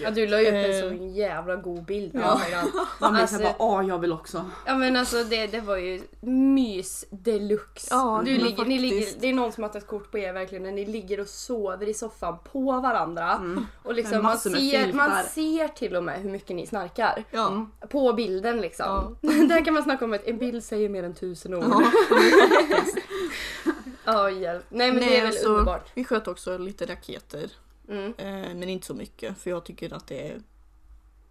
Ja, 0.00 0.10
du 0.10 0.26
la 0.26 0.40
ju 0.40 0.46
upp 0.46 0.52
en 0.54 0.70
Eh. 0.70 0.98
så 0.98 1.04
jävla 1.18 1.56
god 1.56 1.84
bild 1.84 2.12
på 2.12 2.18
Ja. 2.18 2.34
Instagram. 2.34 2.70
Man 3.00 3.12
blir 3.12 3.22
Alltså- 3.22 3.38
bara, 3.38 3.54
åh 3.58 3.88
jag 3.88 3.98
vill 3.98 4.12
också. 4.12 4.44
Ja 4.66 4.74
men 4.74 4.96
alltså 4.96 5.24
det, 5.24 5.46
det 5.46 5.60
var 5.60 5.76
ju 5.76 6.02
mys 6.20 7.04
deluxe. 7.10 7.88
Ja, 7.90 8.22
du 8.24 8.36
ligger, 8.38 8.64
ni 8.64 8.78
ligger, 8.78 9.06
det 9.20 9.28
är 9.28 9.32
någon 9.32 9.52
som 9.52 9.62
har 9.62 9.70
tagit 9.70 9.86
kort 9.86 10.10
på 10.10 10.18
er 10.18 10.32
verkligen 10.32 10.62
när 10.62 10.72
ni 10.72 10.84
ligger 10.84 11.20
och 11.20 11.28
sover 11.28 11.88
i 11.88 11.94
soffan 11.94 12.36
på 12.52 12.80
varandra. 12.80 13.40
Och 13.82 13.94
liksom 13.94 14.22
man 14.22 14.38
ser, 14.38 14.92
man 14.92 15.24
ser 15.24 15.68
till 15.68 15.96
och 15.96 16.04
med 16.04 16.20
hur 16.20 16.30
mycket 16.30 16.56
ni 16.56 16.66
snarkar. 16.66 17.24
Ja. 17.30 17.66
På 17.88 18.12
bilden 18.12 18.60
liksom. 18.60 19.16
Där 19.48 19.64
kan 19.64 19.74
man 19.74 19.82
snacka 19.82 20.04
om 20.04 20.12
att 20.12 20.26
en 20.26 20.38
bild 20.38 20.64
säger 20.64 20.88
mer 20.88 21.02
än 21.02 21.14
tusen 21.14 21.54
ord. 21.54 21.64
Ja. 21.70 21.82
Ja 24.04 24.30
hjälp. 24.30 24.64
Nej 24.68 24.92
men 24.92 25.00
det 25.00 25.16
är 25.18 25.22
väl 25.22 25.32
så 25.32 25.48
underbart. 25.48 25.90
Vi 25.94 26.04
sköt 26.04 26.28
också 26.28 26.58
lite 26.58 26.86
raketer. 26.86 27.50
Mm. 27.88 28.14
Eh, 28.18 28.54
men 28.54 28.68
inte 28.68 28.86
så 28.86 28.94
mycket 28.94 29.38
för 29.38 29.50
jag 29.50 29.64
tycker 29.64 29.92
att 29.94 30.06
det 30.06 30.28
är 30.28 30.40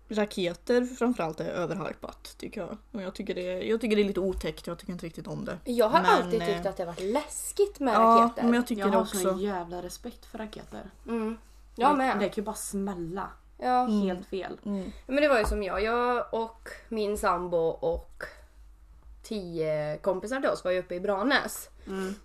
Raketer 0.10 0.86
framförallt 0.86 1.40
är 1.40 1.50
överhypat 1.50 2.36
tycker 2.38 2.62
jag. 2.62 2.78
Och 2.92 3.02
jag 3.02 3.16
tycker, 3.16 3.36
det 3.36 3.42
är, 3.52 3.62
jag 3.62 3.82
tycker 3.82 3.96
det 3.96 4.02
är 4.02 4.08
lite 4.08 4.20
otäckt, 4.20 4.68
jag 4.68 4.80
tycker 4.80 4.94
inte 4.94 5.06
riktigt 5.06 5.28
om 5.28 5.46
det. 5.46 5.58
Jag 5.66 5.90
har 5.90 6.02
Men, 6.02 6.10
alltid 6.12 6.42
eh, 6.42 6.48
tyckt 6.48 6.66
att 6.66 6.78
det 6.78 6.84
har 6.84 6.88
varit 6.88 7.14
läskigt 7.14 7.80
med 7.80 7.94
Ja, 7.94 8.00
raketer. 8.00 8.44
men 8.44 8.54
jag 8.54 8.68
tycker 8.68 8.82
Jag 8.82 8.92
det 8.92 8.96
har 8.98 9.02
också. 9.04 9.18
sån 9.18 9.40
jävla 9.40 9.82
respekt 9.84 10.26
för 10.26 10.38
raketer. 10.38 10.90
mm. 11.08 11.38
Jag 11.76 11.94
det, 11.94 11.98
med. 11.98 12.20
Det 12.20 12.30
kan 12.30 12.36
ju 12.36 12.42
bara 12.46 12.56
smälla. 12.56 13.30
Ja. 13.58 13.86
Helt 13.86 14.28
fel. 14.28 14.58
Mm. 14.66 14.92
Men 15.08 15.16
det 15.16 15.28
var 15.28 15.40
ju 15.40 15.46
som 15.46 15.64
jag. 15.64 15.84
Jag 15.84 16.34
och 16.34 16.70
min 16.90 17.18
sambo 17.18 17.58
och 17.68 18.24
tio 19.24 19.98
kompisar 19.98 20.40
till 20.40 20.50
oss 20.50 20.64
var 20.64 20.72
ju 20.72 20.80
uppe 20.80 20.96
i 20.96 21.00
Branäs. 21.00 21.70
Mm. 21.88 22.16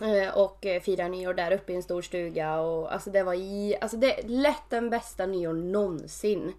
Eh, 0.00 0.36
Och 0.36 0.66
eh, 0.66 0.82
firade 0.82 1.08
nyår 1.08 1.34
där 1.34 1.52
uppe 1.52 1.72
i 1.72 1.76
en 1.76 1.82
stor 1.82 2.02
stuga. 2.02 2.60
Och, 2.60 2.92
alltså 2.92 3.10
det 3.10 3.22
var 3.22 3.34
i, 3.34 3.76
alltså 3.80 3.96
det 3.96 4.20
är 4.20 4.28
lätt 4.28 4.62
den 4.70 4.90
bästa 4.90 5.26
nyår 5.26 5.52
någonsin. 5.52 6.52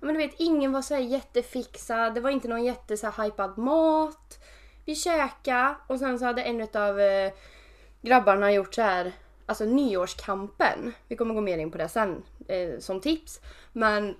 Men 0.00 0.14
du 0.14 0.18
vet, 0.26 0.34
ingen 0.38 0.72
var 0.72 0.82
så 0.82 0.96
jättefixad. 0.96 2.14
Det 2.14 2.20
var 2.20 2.30
inte 2.30 2.48
någon 2.48 2.64
jätte 2.64 2.96
så 2.96 3.10
hypad 3.10 3.58
mat. 3.58 4.38
Vi 4.84 4.94
käkade 4.94 5.74
och 5.86 5.98
sen 5.98 6.18
så 6.18 6.24
hade 6.24 6.42
en 6.42 6.68
av 6.74 7.00
eh, 7.00 7.32
grabbarna 8.00 8.52
gjort 8.52 8.74
så 8.74 8.82
här, 8.82 9.12
alltså 9.46 9.64
nyårskampen. 9.64 10.92
Vi 11.08 11.16
kommer 11.16 11.34
gå 11.34 11.40
mer 11.40 11.58
in 11.58 11.70
på 11.70 11.78
det 11.78 11.88
sen 11.88 12.22
eh, 12.48 12.78
som 12.78 13.00
tips. 13.00 13.40
Men 13.72 14.16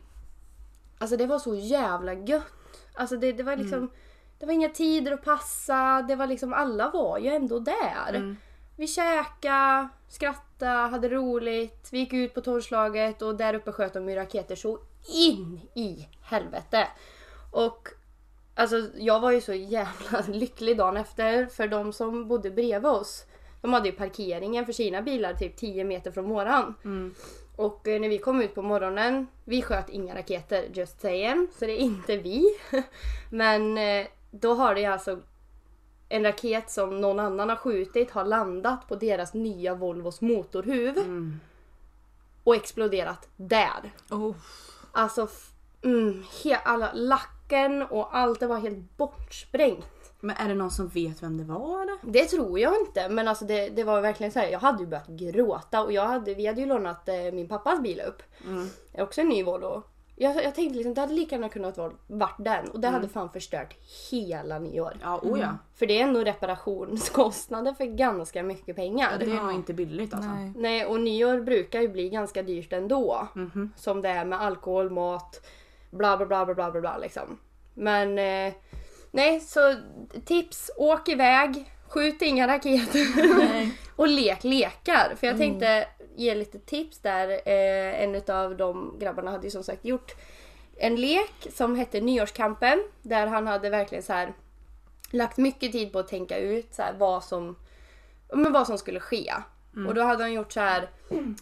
alltså 0.98 1.16
det 1.16 1.26
var 1.26 1.38
så 1.38 1.54
jävla 1.54 2.14
gött. 2.14 2.52
Alltså 2.94 3.16
det, 3.16 3.32
det 3.32 3.42
var 3.42 3.56
liksom, 3.56 3.90
det 4.38 4.46
var 4.46 4.52
inga 4.52 4.68
tider 4.68 5.12
att 5.12 5.24
passa. 5.24 6.04
Det 6.08 6.16
var 6.16 6.26
liksom, 6.26 6.52
alla 6.52 6.90
var 6.90 7.18
ju 7.18 7.28
ändå 7.28 7.58
där. 7.58 8.36
Vi 8.82 8.88
käkade, 8.88 9.88
skrattade, 10.08 10.88
hade 10.88 11.08
roligt. 11.08 11.88
Vi 11.92 11.98
gick 11.98 12.12
ut 12.12 12.34
på 12.34 12.40
torrslaget 12.40 13.22
och 13.22 13.36
där 13.36 13.54
uppe 13.54 13.72
sköt 13.72 13.92
de 13.92 14.08
ju 14.08 14.14
raketer 14.14 14.56
så 14.56 14.78
in 15.14 15.60
i 15.74 16.08
helvete. 16.22 16.88
Och 17.50 17.88
alltså 18.54 18.76
jag 18.94 19.20
var 19.20 19.30
ju 19.30 19.40
så 19.40 19.54
jävla 19.54 20.24
lycklig 20.28 20.76
dagen 20.76 20.96
efter 20.96 21.46
för 21.46 21.68
de 21.68 21.92
som 21.92 22.28
bodde 22.28 22.50
bredvid 22.50 22.90
oss. 22.90 23.24
De 23.60 23.72
hade 23.72 23.88
ju 23.88 23.94
parkeringen 23.94 24.66
för 24.66 24.72
sina 24.72 25.02
bilar 25.02 25.34
typ 25.34 25.56
10 25.56 25.84
meter 25.84 26.12
från 26.12 26.28
våran. 26.28 26.74
Och 27.56 27.88
eh, 27.88 28.00
när 28.00 28.08
vi 28.08 28.18
kom 28.18 28.42
ut 28.42 28.54
på 28.54 28.62
morgonen, 28.62 29.26
vi 29.44 29.62
sköt 29.62 29.88
inga 29.88 30.14
raketer, 30.14 30.64
just 30.72 31.00
saying. 31.00 31.48
Så 31.58 31.66
det 31.66 31.72
är 31.72 31.78
inte 31.78 32.16
vi. 32.16 32.44
Men 33.30 33.78
eh, 33.78 34.06
då 34.30 34.54
har 34.54 34.74
det 34.74 34.84
alltså 34.84 35.20
en 36.12 36.24
raket 36.24 36.70
som 36.70 37.00
någon 37.00 37.20
annan 37.20 37.48
har 37.48 37.56
skjutit 37.56 38.10
har 38.10 38.24
landat 38.24 38.88
på 38.88 38.94
deras 38.94 39.34
nya 39.34 39.74
Volvos 39.74 40.20
motorhuv. 40.20 40.94
Och 42.44 42.56
exploderat 42.56 43.28
där. 43.36 43.92
Oh. 44.10 44.34
Alltså, 44.92 45.28
mm, 45.82 46.24
alla 46.64 46.92
lacken 46.92 47.82
och 47.82 48.16
allt 48.16 48.40
det 48.40 48.46
var 48.46 48.58
helt 48.58 48.96
bortsprängt. 48.96 50.14
Men 50.20 50.36
är 50.36 50.48
det 50.48 50.54
någon 50.54 50.70
som 50.70 50.88
vet 50.88 51.22
vem 51.22 51.36
det 51.36 51.44
var 51.44 51.82
eller? 51.82 51.96
Det 52.02 52.24
tror 52.24 52.58
jag 52.58 52.80
inte 52.80 53.08
men 53.08 53.28
alltså 53.28 53.44
det, 53.44 53.68
det 53.68 53.84
var 53.84 54.00
verkligen 54.00 54.32
så 54.32 54.38
här. 54.38 54.48
jag 54.48 54.58
hade 54.58 54.82
ju 54.82 54.86
börjat 54.86 55.08
gråta 55.08 55.82
och 55.82 55.92
jag 55.92 56.06
hade, 56.06 56.34
vi 56.34 56.46
hade 56.46 56.60
ju 56.60 56.66
lånat 56.66 57.08
eh, 57.08 57.32
min 57.32 57.48
pappas 57.48 57.80
bil 57.80 58.02
upp. 58.08 58.22
Det 58.92 58.98
är 58.98 59.02
också 59.02 59.20
en 59.20 59.28
ny 59.28 59.42
Volvo. 59.42 59.82
Jag, 60.16 60.44
jag 60.44 60.54
tänkte 60.54 60.76
liksom 60.76 60.94
det 60.94 61.00
hade 61.00 61.14
lika 61.14 61.34
gärna 61.34 61.48
kunnat 61.48 61.78
vara, 61.78 61.92
varit 62.06 62.36
den 62.38 62.68
och 62.70 62.80
det 62.80 62.88
hade 62.88 63.08
fan 63.08 63.30
förstört 63.30 63.76
hela 64.10 64.58
nyår. 64.58 64.96
Ja, 65.02 65.20
oh 65.22 65.40
ja. 65.40 65.58
För 65.74 65.86
det 65.86 65.98
är 65.98 66.02
ändå 66.02 66.20
reparationskostnader 66.20 67.72
för 67.72 67.84
ganska 67.84 68.42
mycket 68.42 68.76
pengar. 68.76 69.18
Det 69.18 69.24
är 69.24 69.42
nog 69.42 69.52
inte 69.52 69.74
billigt 69.74 70.14
alltså. 70.14 70.30
Nej. 70.30 70.52
Nej, 70.56 70.86
och 70.86 71.00
nyår 71.00 71.40
brukar 71.40 71.80
ju 71.80 71.88
bli 71.88 72.08
ganska 72.08 72.42
dyrt 72.42 72.72
ändå. 72.72 73.28
Mhm. 73.34 73.72
Som 73.76 74.02
det 74.02 74.08
är 74.08 74.24
med 74.24 74.40
alkohol, 74.40 74.90
mat, 74.90 75.46
bla 75.90 76.16
bla 76.16 76.26
bla 76.26 76.44
bla 76.44 76.54
bla 76.54 76.70
bla, 76.70 76.80
bla 76.80 76.98
liksom. 76.98 77.38
Men 77.74 78.18
eh, 78.18 78.54
nej, 79.10 79.40
så 79.40 79.74
tips, 80.24 80.70
åk 80.76 81.08
iväg, 81.08 81.72
skjut 81.88 82.22
inga 82.22 82.48
raketer 82.48 83.06
och 83.96 84.08
lek 84.08 84.44
lekar. 84.44 85.14
För 85.16 85.26
jag 85.26 85.36
tänkte 85.38 85.86
ge 86.16 86.34
lite 86.34 86.58
tips 86.58 86.98
där. 86.98 87.28
Eh, 87.28 88.02
en 88.02 88.22
av 88.28 88.56
de 88.56 88.96
grabbarna 89.00 89.30
hade 89.30 89.46
ju 89.46 89.50
som 89.50 89.64
sagt 89.64 89.84
gjort 89.84 90.14
en 90.76 90.96
lek 90.96 91.46
som 91.50 91.76
hette 91.76 92.00
Nyårskampen. 92.00 92.82
Där 93.02 93.26
han 93.26 93.46
hade 93.46 93.70
verkligen 93.70 94.02
så 94.02 94.12
här 94.12 94.32
lagt 95.10 95.36
mycket 95.36 95.72
tid 95.72 95.92
på 95.92 95.98
att 95.98 96.08
tänka 96.08 96.38
ut 96.38 96.74
så 96.74 96.82
här, 96.82 96.94
vad 96.98 97.24
som 97.24 97.56
men 98.32 98.52
vad 98.52 98.66
som 98.66 98.78
skulle 98.78 99.00
ske. 99.00 99.32
Och 99.88 99.94
då 99.94 100.02
hade 100.02 100.22
han 100.22 100.32
gjort 100.32 100.52
så 100.52 100.60
här, 100.60 100.90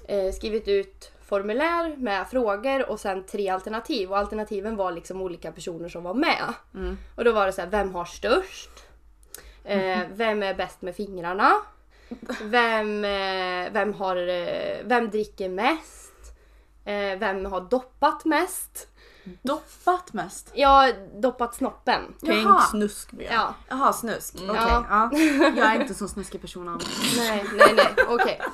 eh, 0.08 0.32
skrivit 0.32 0.68
ut 0.68 1.12
formulär 1.24 1.96
med 1.96 2.28
frågor 2.28 2.90
och 2.90 3.00
sen 3.00 3.26
tre 3.26 3.48
alternativ. 3.48 4.10
Och 4.10 4.18
alternativen 4.18 4.76
var 4.76 4.92
liksom 4.92 5.22
olika 5.22 5.52
personer 5.52 5.88
som 5.88 6.02
var 6.02 6.14
med. 6.14 6.54
Och 7.16 7.24
då 7.24 7.32
var 7.32 7.46
det 7.46 7.52
så 7.52 7.60
här, 7.60 7.68
vem 7.68 7.94
har 7.94 8.04
störst? 8.04 8.70
Eh, 9.64 9.98
vem 10.14 10.42
är 10.42 10.54
bäst 10.54 10.82
med 10.82 10.96
fingrarna? 10.96 11.52
Vem, 12.42 13.04
eh, 13.04 13.72
vem, 13.72 13.92
har, 13.94 14.16
eh, 14.16 14.84
vem 14.84 15.10
dricker 15.10 15.48
mest? 15.48 16.12
Eh, 16.84 17.18
vem 17.18 17.44
har 17.44 17.60
doppat 17.60 18.24
mest? 18.24 18.86
Doppat 19.42 20.12
mest? 20.12 20.50
Ja, 20.54 20.92
doppat 21.14 21.54
snoppen. 21.54 22.14
Tänk 22.20 22.46
Jaha. 22.46 22.60
snuskben. 22.60 23.26
Ja, 23.30 23.54
Jaha, 23.68 23.92
snusk. 23.92 24.34
Okej. 24.34 24.46
Ja. 24.54 24.84
Ja. 24.90 25.10
Jag 25.56 25.74
är 25.74 25.80
inte 25.80 25.94
så 25.94 26.08
snuskig 26.08 26.40
person 26.40 26.68
annars. 26.68 27.16
nej, 27.16 27.44
nej, 27.56 27.72
nej, 27.76 27.86
okej. 28.08 28.40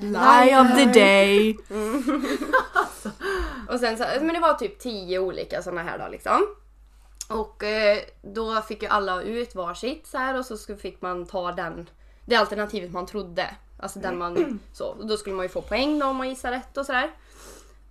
Lie 0.00 0.60
of 0.60 0.74
the 0.76 0.84
day. 0.84 1.56
Och 3.68 3.80
sen 3.80 3.96
så, 3.96 4.04
men 4.20 4.34
det 4.34 4.40
var 4.40 4.54
typ 4.54 4.78
tio 4.78 5.18
olika 5.18 5.62
såna 5.62 5.82
här 5.82 5.98
då 5.98 6.08
liksom. 6.08 6.46
Och 7.28 7.62
eh, 7.64 7.98
då 8.22 8.62
fick 8.62 8.82
ju 8.82 8.88
alla 8.88 9.22
ut 9.22 9.54
varsitt 9.54 10.06
så 10.06 10.18
här 10.18 10.38
och 10.38 10.46
så 10.46 10.56
skulle- 10.56 10.78
fick 10.78 11.02
man 11.02 11.26
ta 11.26 11.52
den, 11.52 11.90
det 12.24 12.36
alternativet 12.36 12.90
man 12.92 13.06
trodde. 13.06 13.54
Alltså 13.78 13.98
den 13.98 14.18
man 14.18 14.60
så. 14.72 14.86
Och 14.86 15.06
då 15.06 15.16
skulle 15.16 15.36
man 15.36 15.44
ju 15.44 15.48
få 15.48 15.62
poäng 15.62 15.98
då 15.98 16.06
om 16.06 16.16
man 16.16 16.28
gissar 16.28 16.50
rätt 16.50 16.76
och 16.76 16.86
sådär. 16.86 17.10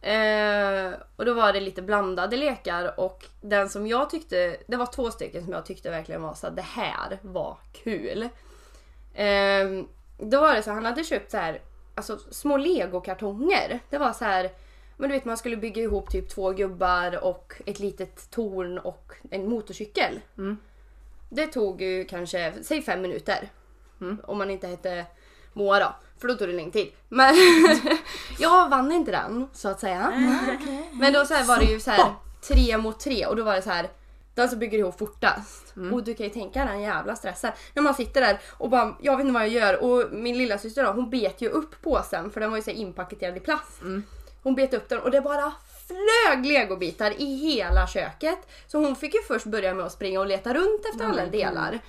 Eh, 0.02 0.94
och 1.16 1.26
då 1.26 1.34
var 1.34 1.54
det 1.54 1.60
lite 1.60 1.82
blandade 1.82 2.38
lekar 2.38 3.00
och 3.00 3.26
den 3.42 3.70
som 3.70 3.88
jag 3.88 4.10
tyckte, 4.10 4.58
det 4.68 4.76
var 4.78 4.86
två 4.86 5.12
stycken 5.12 5.44
som 5.44 5.54
jag 5.54 5.66
tyckte 5.66 5.90
verkligen 5.90 6.22
var 6.22 6.34
så 6.34 6.48
att 6.48 6.56
det 6.56 6.62
här 6.62 7.20
var 7.22 7.58
kul. 7.84 8.24
Eh, 9.14 9.66
då 10.18 10.42
var 10.42 10.56
det 10.56 10.64
så 10.64 10.72
han 10.72 10.86
hade 10.86 11.04
köpt 11.04 11.32
så 11.32 11.38
här, 11.38 11.62
alltså 11.96 12.18
små 12.32 12.58
legokartonger. 12.58 13.80
Det 13.90 13.98
var 13.98 14.14
så 14.14 14.26
här, 14.26 14.50
men 14.98 15.10
du 15.10 15.16
vet 15.16 15.26
man 15.26 15.38
skulle 15.38 15.58
bygga 15.58 15.82
ihop 15.82 16.12
typ 16.12 16.30
två 16.30 16.52
gubbar 16.52 17.24
och 17.24 17.54
ett 17.66 17.80
litet 17.80 18.32
torn 18.32 18.78
och 18.78 19.14
en 19.32 19.50
motorcykel. 19.50 20.20
Det 21.30 21.48
tog 21.48 21.82
ju 21.82 22.06
kanske, 22.06 22.54
säg 22.62 22.82
fem 22.82 23.02
minuter. 23.02 23.50
Om 24.24 24.38
man 24.38 24.50
inte 24.50 24.68
hette 24.68 25.06
Moa 25.54 25.80
då. 25.80 25.96
För 26.18 26.28
då 26.28 26.34
tog 26.36 26.48
det 26.48 26.54
längre 26.54 26.72
tid. 26.72 26.92
Men 27.10 27.36
jag 28.40 28.70
vann 28.70 28.92
inte 28.92 29.12
den 29.12 29.48
så 29.54 29.70
att 29.70 29.80
säga. 29.80 30.12
Men 30.94 31.14
då 31.14 31.26
så 31.26 31.34
var 31.44 31.60
det 31.60 31.66
ju 31.66 31.80
så 31.80 31.92
här 31.92 32.14
tre 32.42 32.78
mot 32.78 33.00
tre 33.00 33.26
och 33.26 33.36
då 33.36 33.44
var 33.44 33.56
det 33.56 33.62
så 33.62 33.70
här 33.70 33.90
den 34.36 34.50
som 34.50 34.60
bygger 34.60 34.78
ihop 34.78 35.00
fortast. 35.00 35.74
Och 35.94 36.04
du 36.04 36.14
kan 36.14 36.24
ju 36.26 36.30
tänka 36.30 36.66
den 36.66 36.82
jävla 36.82 37.16
stressen. 37.16 37.52
När 37.74 37.84
man 37.84 37.94
sitter 37.94 38.22
där 38.22 38.40
och 38.50 38.70
bara, 38.70 38.96
jag 39.02 39.18
vet 39.18 39.22
inte 39.22 39.34
vad 39.34 39.44
jag 39.44 39.50
gör. 39.50 39.84
Och 39.84 40.14
min 40.14 40.38
lilla 40.38 40.58
syster 40.58 40.84
då, 40.84 40.92
hon 40.92 41.10
bet 41.10 41.42
ju 41.42 41.50
upp 41.50 41.82
påsen 41.82 42.32
för 42.32 42.40
den 42.40 42.50
var 42.50 42.58
ju 42.58 42.64
så 42.64 42.70
inpaketerad 42.70 43.38
i 43.38 43.40
plast. 43.40 43.82
Hon 44.44 44.56
bet 44.56 44.74
upp 44.74 44.90
den 44.90 45.00
och 45.00 45.12
det 45.12 45.22
bara 45.22 45.54
flög 45.88 46.46
legobitar 46.46 47.12
i 47.22 47.36
hela 47.36 47.88
köket. 47.88 48.40
Så 48.68 48.78
hon 48.78 48.96
fick 48.96 49.14
ju 49.14 49.22
först 49.22 49.46
börja 49.46 49.74
med 49.74 49.86
att 49.86 49.92
springa 49.92 50.20
och 50.20 50.28
leta 50.28 50.54
runt 50.54 50.86
efter 50.94 51.06
alla 51.06 51.26
delar. 51.26 51.80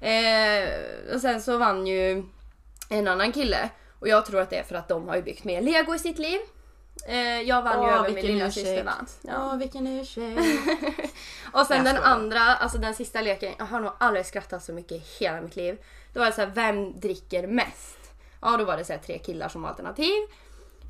Eh, 0.00 0.68
och 1.14 1.20
sen 1.20 1.42
så 1.42 1.58
vann 1.58 1.86
ju 1.86 2.24
en 2.90 3.08
annan 3.08 3.32
kille. 3.32 3.68
Och 4.00 4.08
jag 4.08 4.26
tror 4.26 4.40
att 4.40 4.50
det 4.50 4.56
är 4.56 4.62
för 4.62 4.74
att 4.74 4.88
de 4.88 5.08
har 5.08 5.16
ju 5.16 5.22
byggt 5.22 5.44
mer 5.44 5.60
lego 5.62 5.94
i 5.94 5.98
sitt 5.98 6.18
liv. 6.18 6.40
Eh, 7.08 7.40
jag 7.40 7.62
vann 7.62 7.82
ju 7.82 7.88
Åh, 7.88 7.94
över 7.94 8.10
min 8.10 8.26
lilla 8.26 8.46
ursäkt. 8.46 8.66
syster 8.66 8.84
va? 8.84 9.06
Ja. 9.22 9.32
Åh 9.38 9.56
vilken 9.56 9.86
ursäkt. 9.86 10.40
Och 11.52 11.66
sen 11.66 11.76
Jag 11.76 11.94
den 11.94 12.02
andra, 12.02 12.40
alltså 12.40 12.78
den 12.78 12.94
sista 12.94 13.20
leken, 13.20 13.52
jag 13.58 13.64
har 13.64 13.80
nog 13.80 13.92
aldrig 13.98 14.26
skrattat 14.26 14.64
så 14.64 14.72
mycket 14.72 14.92
i 14.92 15.02
hela 15.18 15.40
mitt 15.40 15.56
liv. 15.56 15.78
Då 16.12 16.20
var 16.20 16.26
det 16.26 16.32
så 16.32 16.40
här, 16.40 16.52
vem 16.54 17.00
dricker 17.00 17.46
mest? 17.46 17.98
Ja, 18.40 18.56
då 18.56 18.64
var 18.64 18.76
det 18.76 18.84
så 18.84 18.92
här, 18.92 19.00
tre 19.00 19.18
killar 19.18 19.48
som 19.48 19.64
alternativ. 19.64 20.20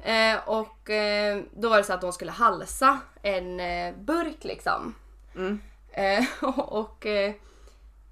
Eh, 0.03 0.39
och 0.47 0.91
eh, 0.91 1.43
då 1.53 1.69
var 1.69 1.77
det 1.77 1.85
så 1.85 1.93
att 1.93 2.01
de 2.01 2.13
skulle 2.13 2.33
halsa 2.33 2.99
en 3.23 3.61
eh, 3.61 3.95
burk 3.97 4.45
liksom. 4.45 4.95
Mm. 5.35 5.61
Eh, 5.93 6.25
och 6.43 6.73
och 6.73 7.07
eh, 7.07 7.33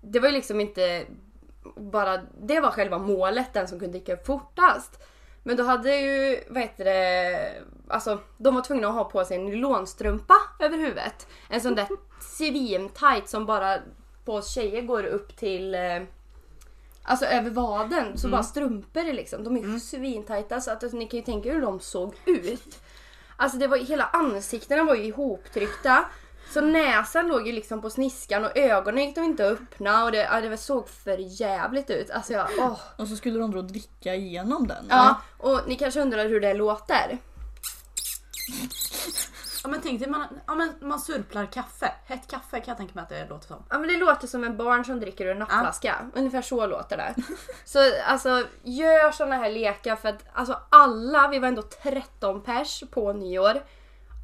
det 0.00 0.20
var 0.20 0.28
ju 0.28 0.34
liksom 0.34 0.60
inte 0.60 1.06
bara, 1.76 2.20
det 2.42 2.60
var 2.60 2.70
själva 2.70 2.98
målet, 2.98 3.52
den 3.52 3.68
som 3.68 3.78
kunde 3.78 3.98
dricka 3.98 4.14
upp 4.14 4.26
fortast. 4.26 5.02
Men 5.42 5.56
då 5.56 5.62
hade 5.62 5.96
ju, 5.96 6.44
vad 6.48 6.62
heter 6.62 6.84
det, 6.84 7.52
alltså 7.88 8.18
de 8.38 8.54
var 8.54 8.62
tvungna 8.62 8.88
att 8.88 8.94
ha 8.94 9.04
på 9.04 9.24
sig 9.24 9.36
en 9.36 9.44
nylonstrumpa 9.44 10.34
över 10.60 10.78
huvudet. 10.78 11.28
En 11.48 11.60
sån 11.60 11.74
där 11.74 11.88
svintight 12.20 13.28
som 13.28 13.46
bara 13.46 13.78
på 14.24 14.34
oss 14.34 14.54
tjejer 14.54 14.82
går 14.82 15.04
upp 15.04 15.36
till 15.36 15.74
eh, 15.74 16.02
Alltså 17.10 17.26
över 17.26 17.50
vaden, 17.50 18.18
så 18.18 18.28
bara 18.28 18.42
strumpor 18.42 19.12
liksom. 19.12 19.44
De 19.44 19.56
är 19.56 19.60
mm. 19.60 19.80
svintajta 19.80 20.60
så 20.60 20.70
att 20.70 20.82
alltså, 20.82 20.98
ni 20.98 21.06
kan 21.06 21.18
ju 21.20 21.24
tänka 21.24 21.52
hur 21.52 21.60
de 21.60 21.80
såg 21.80 22.14
ut. 22.26 22.78
Alltså 23.36 23.58
det 23.58 23.66
var 23.66 23.76
hela 23.76 24.04
ansiktena 24.04 24.84
var 24.84 24.94
ju 24.94 25.04
ihoptryckta. 25.04 26.04
Så 26.54 26.60
näsan 26.60 27.28
låg 27.28 27.46
ju 27.46 27.52
liksom 27.52 27.82
på 27.82 27.90
sniskan 27.90 28.44
och 28.44 28.56
ögonen 28.56 29.04
gick 29.04 29.14
de 29.14 29.24
inte 29.24 29.46
att 29.46 29.52
öppna 29.52 30.04
och 30.04 30.12
det, 30.12 30.18
ja, 30.18 30.40
det 30.40 30.56
såg 30.56 30.88
för 30.88 31.40
jävligt 31.40 31.90
ut. 31.90 32.10
Alltså 32.10 32.32
jag, 32.32 32.48
åh. 32.58 32.80
Och 32.96 33.08
så 33.08 33.16
skulle 33.16 33.38
de 33.38 33.50
då 33.50 33.62
dricka 33.62 34.14
igenom 34.14 34.66
den. 34.66 34.86
Ja, 34.88 35.20
och 35.38 35.60
ni 35.66 35.76
kanske 35.76 36.00
undrar 36.00 36.28
hur 36.28 36.40
det 36.40 36.54
låter. 36.54 37.18
Ja 39.62 39.68
men 39.68 39.80
tänk 39.80 40.00
dig 40.00 40.08
man, 40.10 40.40
ja, 40.46 40.54
men 40.54 40.74
man 40.80 41.00
surplar 41.00 41.46
kaffe. 41.46 41.92
Hett 42.06 42.30
kaffe 42.30 42.60
kan 42.60 42.68
jag 42.68 42.76
tänka 42.76 42.94
mig 42.94 43.02
att 43.02 43.08
det 43.08 43.28
låter 43.28 43.46
som. 43.46 43.64
Ja 43.70 43.78
men 43.78 43.88
det 43.88 43.96
låter 43.96 44.26
som 44.26 44.44
en 44.44 44.56
barn 44.56 44.84
som 44.84 45.00
dricker 45.00 45.26
ur 45.26 45.30
en 45.30 45.38
nappflaska. 45.38 46.10
Ungefär 46.14 46.42
så 46.42 46.66
låter 46.66 46.96
det. 46.96 47.14
Så 47.64 47.78
alltså 48.06 48.46
gör 48.62 49.10
såna 49.10 49.36
här 49.36 49.50
lekar 49.50 49.96
för 49.96 50.08
att 50.08 50.24
alltså 50.32 50.58
alla, 50.70 51.28
vi 51.28 51.38
var 51.38 51.48
ändå 51.48 51.62
13 51.62 52.42
pers 52.42 52.82
på 52.90 53.12
nyår. 53.12 53.62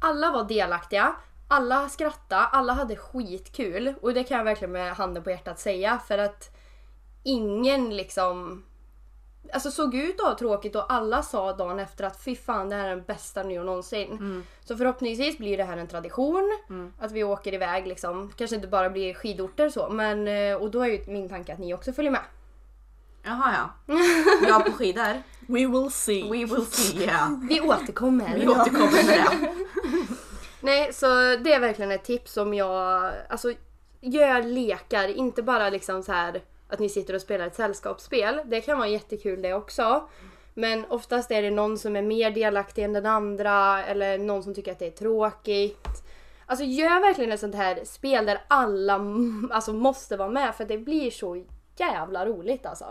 Alla 0.01 0.31
var 0.31 0.43
delaktiga. 0.43 1.15
Alla 1.47 1.89
skrattade, 1.89 2.41
alla 2.41 2.73
hade 2.73 2.95
skitkul. 2.95 3.93
Och 4.01 4.13
det 4.13 4.23
kan 4.23 4.37
jag 4.37 4.43
verkligen 4.43 4.71
med 4.71 4.93
handen 4.93 5.23
på 5.23 5.29
hjärtat 5.29 5.59
säga 5.59 5.99
för 6.07 6.17
att 6.17 6.57
ingen 7.23 7.97
liksom 7.97 8.63
Alltså 9.53 9.71
såg 9.71 9.95
ut 9.95 10.19
att 10.19 10.25
ha 10.25 10.37
tråkigt 10.37 10.75
och 10.75 10.93
alla 10.93 11.23
sa 11.23 11.53
dagen 11.53 11.79
efter 11.79 12.03
att 12.03 12.23
fy 12.23 12.35
fan 12.35 12.69
det 12.69 12.75
här 12.75 12.85
är 12.85 12.89
den 12.89 13.03
bästa 13.03 13.43
nyår 13.43 13.63
någonsin. 13.63 14.43
Så 14.65 14.77
förhoppningsvis 14.77 15.37
blir 15.37 15.57
det 15.57 15.63
här 15.63 15.77
en 15.77 15.87
tradition. 15.87 16.57
Att 16.99 17.11
vi 17.11 17.23
åker 17.23 17.53
iväg 17.53 17.87
liksom. 17.87 18.31
Kanske 18.37 18.55
inte 18.55 18.67
bara 18.67 18.89
blir 18.89 19.13
skidorter 19.13 19.69
så 19.69 19.89
men 19.89 20.27
eh, 20.27 20.55
och 20.55 20.71
då 20.71 20.81
är 20.81 20.87
ju 20.87 21.03
min 21.07 21.29
tanke 21.29 21.53
att 21.53 21.59
ni 21.59 21.73
också 21.73 21.93
följer 21.93 22.11
med. 22.11 22.21
Jaha 23.23 23.53
ja. 23.87 23.95
Jag 24.47 24.65
på 24.65 24.71
skidor. 24.71 25.23
We 25.39 25.67
will 25.67 25.91
see. 25.91 26.23
We 26.23 26.55
will 26.55 26.65
see 26.65 27.03
yeah. 27.03 27.31
Vi 27.49 27.61
återkommer. 27.61 28.35
Vi 28.39 28.47
återkommer 28.47 29.03
med 29.03 29.05
det. 29.05 29.49
Nej, 30.59 30.93
så 30.93 31.05
det 31.35 31.53
är 31.53 31.59
verkligen 31.59 31.91
ett 31.91 32.03
tips 32.03 32.33
som 32.33 32.53
jag... 32.53 33.13
Alltså, 33.29 33.53
gör 34.01 34.43
lekar, 34.43 35.07
inte 35.07 35.43
bara 35.43 35.69
liksom 35.69 36.03
så 36.03 36.11
här 36.11 36.41
att 36.67 36.79
ni 36.79 36.89
sitter 36.89 37.13
och 37.13 37.21
spelar 37.21 37.47
ett 37.47 37.55
sällskapsspel. 37.55 38.39
Det 38.45 38.61
kan 38.61 38.77
vara 38.77 38.87
jättekul 38.87 39.41
det 39.41 39.53
också. 39.53 40.09
Men 40.53 40.85
oftast 40.89 41.31
är 41.31 41.41
det 41.41 41.51
någon 41.51 41.77
som 41.77 41.95
är 41.95 42.01
mer 42.01 42.31
delaktig 42.31 42.83
än 42.83 42.93
den 42.93 43.05
andra 43.05 43.85
eller 43.85 44.17
någon 44.17 44.43
som 44.43 44.53
tycker 44.53 44.71
att 44.71 44.79
det 44.79 44.87
är 44.87 44.91
tråkigt. 44.91 45.87
Alltså 46.45 46.65
gör 46.65 47.01
verkligen 47.01 47.31
ett 47.31 47.39
sånt 47.39 47.55
här 47.55 47.79
spel 47.83 48.25
där 48.25 48.41
alla 48.47 48.93
mm, 48.93 49.49
alltså, 49.53 49.73
måste 49.73 50.17
vara 50.17 50.29
med 50.29 50.55
för 50.55 50.65
det 50.65 50.77
blir 50.77 51.11
så 51.11 51.43
jävla 51.77 52.25
roligt 52.25 52.65
alltså. 52.65 52.85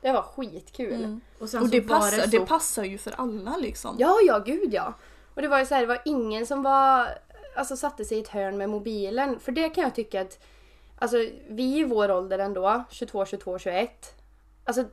Det 0.00 0.12
var 0.12 0.22
skitkul. 0.22 1.20
Och, 1.38 1.48
sen 1.48 1.62
Och 1.62 1.68
det 1.68 1.80
passar, 1.80 2.18
så- 2.22 2.30
det 2.30 2.46
passar 2.46 2.84
ju 2.84 2.98
för 2.98 3.14
alla 3.16 3.56
liksom. 3.56 3.96
Ja, 3.98 4.18
ja, 4.26 4.38
gud 4.38 4.74
ja. 4.74 4.92
Och 5.34 5.42
det 5.42 5.48
var 5.48 5.58
ju 5.58 5.66
så 5.66 5.74
här, 5.74 5.80
det 5.80 5.86
var 5.86 6.02
ingen 6.04 6.46
som 6.46 6.62
var, 6.62 7.08
alltså 7.56 7.76
satte 7.76 8.04
sig 8.04 8.18
i 8.18 8.20
ett 8.20 8.28
hörn 8.28 8.56
med 8.56 8.68
mobilen. 8.70 9.38
För 9.40 9.52
det 9.52 9.68
kan 9.68 9.84
jag 9.84 9.94
tycka 9.94 10.20
att, 10.20 10.38
alltså 11.04 11.16
vi 11.48 11.78
i 11.78 11.84
vår 11.84 12.10
ålder 12.10 12.38
ändå, 12.38 12.84
22, 12.90 13.26
22, 13.26 13.58
21. 13.58 14.14
Alltså, 14.64 14.84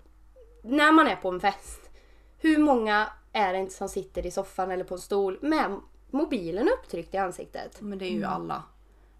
när 0.63 0.91
man 0.91 1.07
är 1.07 1.15
på 1.15 1.29
en 1.29 1.39
fest, 1.39 1.89
hur 2.37 2.57
många 2.57 3.07
är 3.33 3.53
det 3.53 3.59
inte 3.59 3.73
som 3.73 3.89
sitter 3.89 4.25
i 4.25 4.31
soffan 4.31 4.71
eller 4.71 4.83
på 4.83 4.93
en 4.95 5.01
stol 5.01 5.39
med 5.41 5.79
mobilen 6.09 6.69
upptryckt 6.79 7.13
i 7.13 7.17
ansiktet? 7.17 7.81
Men 7.81 7.97
det 7.97 8.05
är 8.05 8.11
ju 8.11 8.23
alla. 8.23 8.63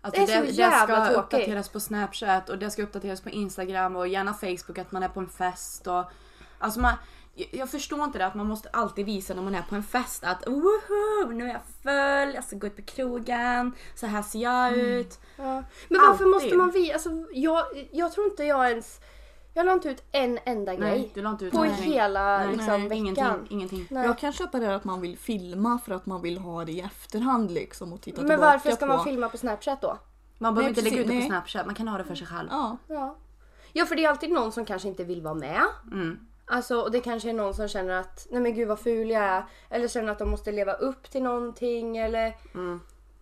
Alltså 0.02 0.26
Det 0.26 0.32
är 0.32 0.42
det, 0.42 0.48
så 0.48 0.54
det, 0.54 0.62
jävla 0.62 1.06
ska 1.06 1.14
tråkigt. 1.14 1.40
uppdateras 1.40 1.70
på 1.70 1.80
snapchat 1.80 2.50
och 2.50 2.58
det 2.58 2.72
ska 2.72 2.84
uppdateras 2.84 3.22
på 3.22 3.30
instagram 3.30 3.96
och 3.96 4.08
gärna 4.08 4.34
facebook 4.34 4.78
att 4.78 4.92
man 4.92 5.04
är 5.04 5.10
på 5.10 5.20
en 5.20 5.30
fest 5.30 5.88
och 5.88 6.04
Alltså 6.62 6.80
man, 6.80 6.94
jag- 7.52 7.70
förstår 7.70 8.04
inte 8.04 8.18
det 8.18 8.26
att 8.26 8.36
man 8.36 8.46
måste 8.48 8.70
alltid 8.70 9.06
visa 9.06 9.34
när 9.34 9.42
man 9.42 9.56
är 9.56 9.62
på 9.62 9.76
en 9.76 9.84
fest 9.84 10.24
att 10.24 10.48
woho, 10.48 11.32
nu 11.32 11.44
är 11.50 11.54
jag 11.54 11.62
full, 11.84 12.36
jag 12.36 12.44
ska 12.44 12.56
gå 12.56 12.68
ut 12.68 12.76
på 12.76 12.82
krogen, 12.82 13.72
så 13.96 14.06
här 14.08 14.22
ser 14.22 14.40
jag 14.40 14.74
ut. 14.74 15.20
Ja. 15.38 15.44
Men 15.44 15.64
varför 15.90 16.10
Alltid. 16.12 16.28
måste 16.28 16.56
man 16.56 16.72
vi, 16.72 16.94
alltså 16.94 17.10
jag, 17.34 17.66
jag 17.92 18.12
tror 18.12 18.26
inte 18.26 18.44
jag 18.44 18.70
ens, 18.70 19.00
jag 19.54 19.66
la 19.66 19.74
inte 19.74 19.90
ut 19.90 20.04
en 20.12 20.40
enda 20.46 20.72
Nej, 20.72 20.80
grej. 20.80 21.12
du 21.14 21.22
la 21.22 21.30
inte 21.30 21.46
ut 21.46 21.52
På 21.52 21.58
någonting. 21.64 21.92
hela 21.94 22.38
Nej, 22.38 22.48
liksom, 22.48 22.68
nej, 22.68 22.82
veckan. 22.90 22.98
Ingenting, 22.98 23.48
ingenting. 23.50 23.88
Nej. 23.90 24.06
Jag 24.06 24.18
kan 24.18 24.34
köpa 24.34 24.60
det 24.60 24.76
att 24.76 24.84
man 24.84 25.02
vill 25.02 25.18
filma 25.18 25.80
för 25.86 25.94
att 25.94 26.06
man 26.06 26.22
vill 26.22 26.38
ha 26.38 26.66
det 26.66 26.72
i 26.72 26.82
efterhand 26.82 27.52
liksom 27.52 27.94
och 27.94 28.02
titta 28.02 28.22
Men 28.22 28.40
varför 28.40 28.72
ska 28.72 28.86
på. 28.86 28.94
man 28.94 29.04
filma 29.04 29.30
på 29.30 29.38
snapchat 29.38 29.82
då? 29.82 29.98
Man 30.38 30.54
behöver 30.56 30.74
Nej, 30.74 30.80
inte 30.80 30.90
lägga 30.90 31.02
ut 31.02 31.08
det 31.08 31.14
på 31.14 31.20
nej. 31.20 31.28
snapchat, 31.28 31.66
man 31.66 31.76
kan 31.76 31.88
ha 31.88 31.98
det 31.98 32.04
för 32.04 32.16
sig 32.16 32.28
själv. 32.28 32.48
Ja. 32.52 32.78
Ja. 32.88 33.16
ja, 33.74 33.86
för 33.86 33.96
det 33.96 34.06
är 34.06 34.10
alltid 34.10 34.32
någon 34.32 34.52
som 34.52 34.66
kanske 34.66 34.88
inte 34.88 35.04
vill 35.04 35.22
vara 35.22 35.34
med. 35.34 35.62
Mm. 35.92 36.20
Alltså, 36.54 36.82
och 36.82 36.92
det 36.92 37.00
kanske 37.00 37.30
är 37.30 37.34
någon 37.34 37.54
som 37.54 37.68
känner 37.68 38.00
att 38.00 38.28
nej 38.30 38.42
men 38.42 38.56
gud 38.56 38.68
vad 38.68 38.80
ful 38.80 39.10
jag 39.10 39.24
är. 39.24 39.44
Eller 39.70 39.88
känner 39.88 40.12
att 40.12 40.20
de 40.20 40.30
måste 40.30 40.52
leva 40.52 40.74
upp 40.74 41.12
till 41.12 41.24
någonting. 41.24 41.98
Eller... 41.98 42.38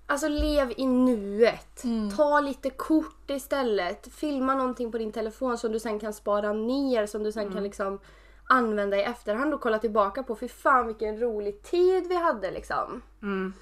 Alltså 0.06 0.28
lev 0.28 0.74
i 0.78 0.86
nuet. 0.86 1.84
Ta 2.18 2.40
lite 2.40 2.70
kort 2.70 3.30
istället. 3.30 4.14
Filma 4.14 4.56
någonting 4.56 4.92
på 4.92 4.98
din 4.98 5.12
telefon 5.12 5.58
som 5.58 5.72
du 5.72 5.80
sen 5.80 6.00
kan 6.00 6.14
spara 6.14 6.54
ner. 6.54 7.06
Som 7.06 7.24
du 7.24 7.32
sen 7.32 7.54
kan 7.54 7.64
liksom 7.64 8.00
använda 8.48 8.98
i 8.98 9.04
efterhand 9.04 9.54
och 9.54 9.62
kolla 9.62 9.80
tillbaka 9.80 10.24
på. 10.24 10.36
Fy 10.36 10.48
fan 10.48 10.88
vilken 10.88 11.20
rolig 11.20 11.64
tid 11.64 12.08
vi 12.08 12.16
hade 12.16 12.52
liksom. 12.52 13.02
Mm. 13.22 13.54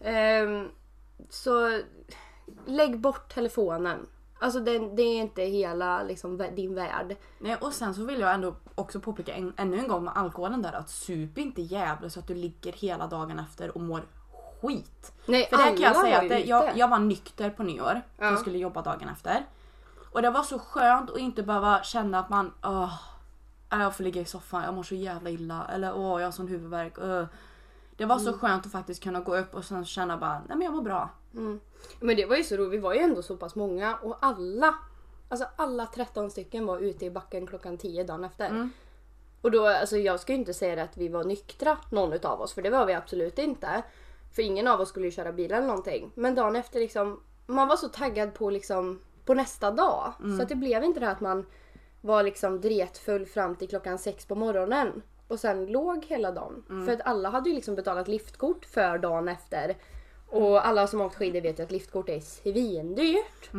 Ehm, 0.00 0.68
så 1.28 1.80
lägg 2.66 2.98
bort 2.98 3.34
telefonen. 3.34 4.06
Alltså 4.42 4.60
det, 4.60 4.78
det 4.78 5.02
är 5.02 5.20
inte 5.20 5.42
hela 5.42 6.02
liksom, 6.02 6.36
din 6.56 6.74
värld. 6.74 7.16
Nej, 7.38 7.56
och 7.60 7.72
sen 7.72 7.94
så 7.94 8.04
vill 8.04 8.20
jag 8.20 8.34
ändå 8.34 8.54
också 8.74 9.00
påpeka 9.00 9.32
en, 9.34 9.52
ännu 9.56 9.78
en 9.78 9.88
gång 9.88 10.04
med 10.04 10.12
alkoholen 10.16 10.62
där 10.62 10.72
att 10.72 10.90
sup 10.90 11.38
inte 11.38 11.62
jävlar 11.62 12.08
så 12.08 12.20
att 12.20 12.26
du 12.26 12.34
ligger 12.34 12.72
hela 12.72 13.06
dagen 13.06 13.38
efter 13.38 13.76
och 13.76 13.80
mår 13.80 14.02
skit. 14.62 15.12
Nej, 15.26 15.46
För 15.50 15.56
det 15.56 15.62
kan 15.62 15.80
jag 15.80 15.96
säga 15.96 16.20
att 16.20 16.28
det, 16.28 16.38
jag, 16.40 16.76
jag 16.76 16.88
var 16.88 16.98
nykter 16.98 17.50
på 17.50 17.62
nyår. 17.62 18.02
Ja. 18.18 18.24
Jag 18.24 18.38
skulle 18.38 18.58
jobba 18.58 18.82
dagen 18.82 19.08
efter. 19.08 19.44
Och 20.12 20.22
det 20.22 20.30
var 20.30 20.42
så 20.42 20.58
skönt 20.58 21.10
att 21.10 21.18
inte 21.18 21.42
behöva 21.42 21.82
känna 21.82 22.18
att 22.18 22.28
man 22.28 22.52
åh, 22.62 22.94
äh, 23.72 23.80
jag 23.80 23.96
får 23.96 24.04
ligga 24.04 24.20
i 24.20 24.24
soffan, 24.24 24.64
jag 24.64 24.74
mår 24.74 24.82
så 24.82 24.94
jävla 24.94 25.30
illa. 25.30 25.66
Eller 25.74 25.94
åh, 25.96 26.20
jag 26.20 26.26
har 26.26 26.32
sån 26.32 26.48
huvudvärk. 26.48 26.98
öh." 26.98 27.24
Det 27.96 28.04
var 28.04 28.18
Mm. 28.20 28.32
så 28.32 28.38
skönt 28.38 28.66
att 28.66 28.72
faktiskt 28.72 29.02
kunna 29.02 29.20
gå 29.20 29.36
upp 29.36 29.54
och 29.54 29.64
sen 29.64 29.84
känna 29.84 30.16
bara, 30.16 30.32
nej 30.38 30.56
men 30.56 30.60
jag 30.62 30.74
mår 30.74 30.82
bra. 30.82 31.10
Men 32.00 32.16
det 32.16 32.26
var 32.26 32.36
ju 32.36 32.44
så 32.44 32.56
roligt, 32.56 32.72
vi 32.72 32.78
var 32.78 32.94
ju 32.94 33.00
ändå 33.00 33.22
så 33.22 33.36
pass 33.36 33.54
många 33.54 33.96
och 33.96 34.16
alla, 34.20 34.74
alltså 35.28 35.46
alla 35.56 35.86
13 35.86 36.30
stycken 36.30 36.66
var 36.66 36.78
ute 36.78 37.04
i 37.04 37.10
backen 37.10 37.46
klockan 37.46 37.78
10 37.78 38.04
dagen 38.04 38.24
efter. 38.24 38.48
Och 39.42 39.50
då, 39.50 39.66
alltså 39.66 39.96
jag 39.96 40.20
ska 40.20 40.32
ju 40.32 40.38
inte 40.38 40.54
säga 40.54 40.82
att 40.82 40.96
vi 40.96 41.08
var 41.08 41.24
nyktra 41.24 41.78
någon 41.90 42.12
utav 42.12 42.40
oss 42.40 42.52
för 42.54 42.62
det 42.62 42.70
var 42.70 42.86
vi 42.86 42.92
absolut 42.94 43.38
inte. 43.38 43.82
För 44.34 44.42
ingen 44.42 44.66
av 44.66 44.80
oss 44.80 44.88
skulle 44.88 45.06
ju 45.06 45.12
köra 45.12 45.32
bil 45.32 45.52
eller 45.52 45.66
någonting. 45.66 46.12
Men 46.14 46.34
dagen 46.34 46.56
efter 46.56 46.80
liksom, 46.80 47.20
man 47.46 47.68
var 47.68 47.76
så 47.76 47.88
taggad 47.88 48.34
på 48.34 48.50
liksom 48.50 49.00
på 49.24 49.34
nästa 49.34 49.70
dag. 49.70 50.12
Så 50.36 50.42
att 50.42 50.48
det 50.48 50.54
blev 50.54 50.84
inte 50.84 51.00
det 51.00 51.06
här 51.06 51.12
att 51.12 51.20
man 51.20 51.46
var 52.00 52.22
liksom 52.22 52.60
dretfull 52.60 53.26
fram 53.26 53.56
till 53.56 53.68
klockan 53.68 53.98
sex 53.98 54.26
på 54.26 54.34
morgonen. 54.34 55.02
Och 55.28 55.40
sen 55.40 55.66
låg 55.66 56.04
hela 56.04 56.32
dagen. 56.32 56.64
För 56.86 56.92
att 56.92 57.00
alla 57.04 57.28
hade 57.28 57.48
ju 57.48 57.54
liksom 57.54 57.74
betalat 57.74 58.08
liftkort 58.08 58.64
för 58.64 58.98
dagen 58.98 59.28
efter. 59.28 59.76
Och 60.32 60.66
alla 60.66 60.86
som 60.86 61.00
har 61.00 61.06
åkt 61.06 61.16
skidor 61.16 61.40
vet 61.40 61.58
ju 61.58 61.62
att 61.62 61.70
liftkort 61.72 62.08
är 62.08 62.20
svindyrt. 62.20 63.50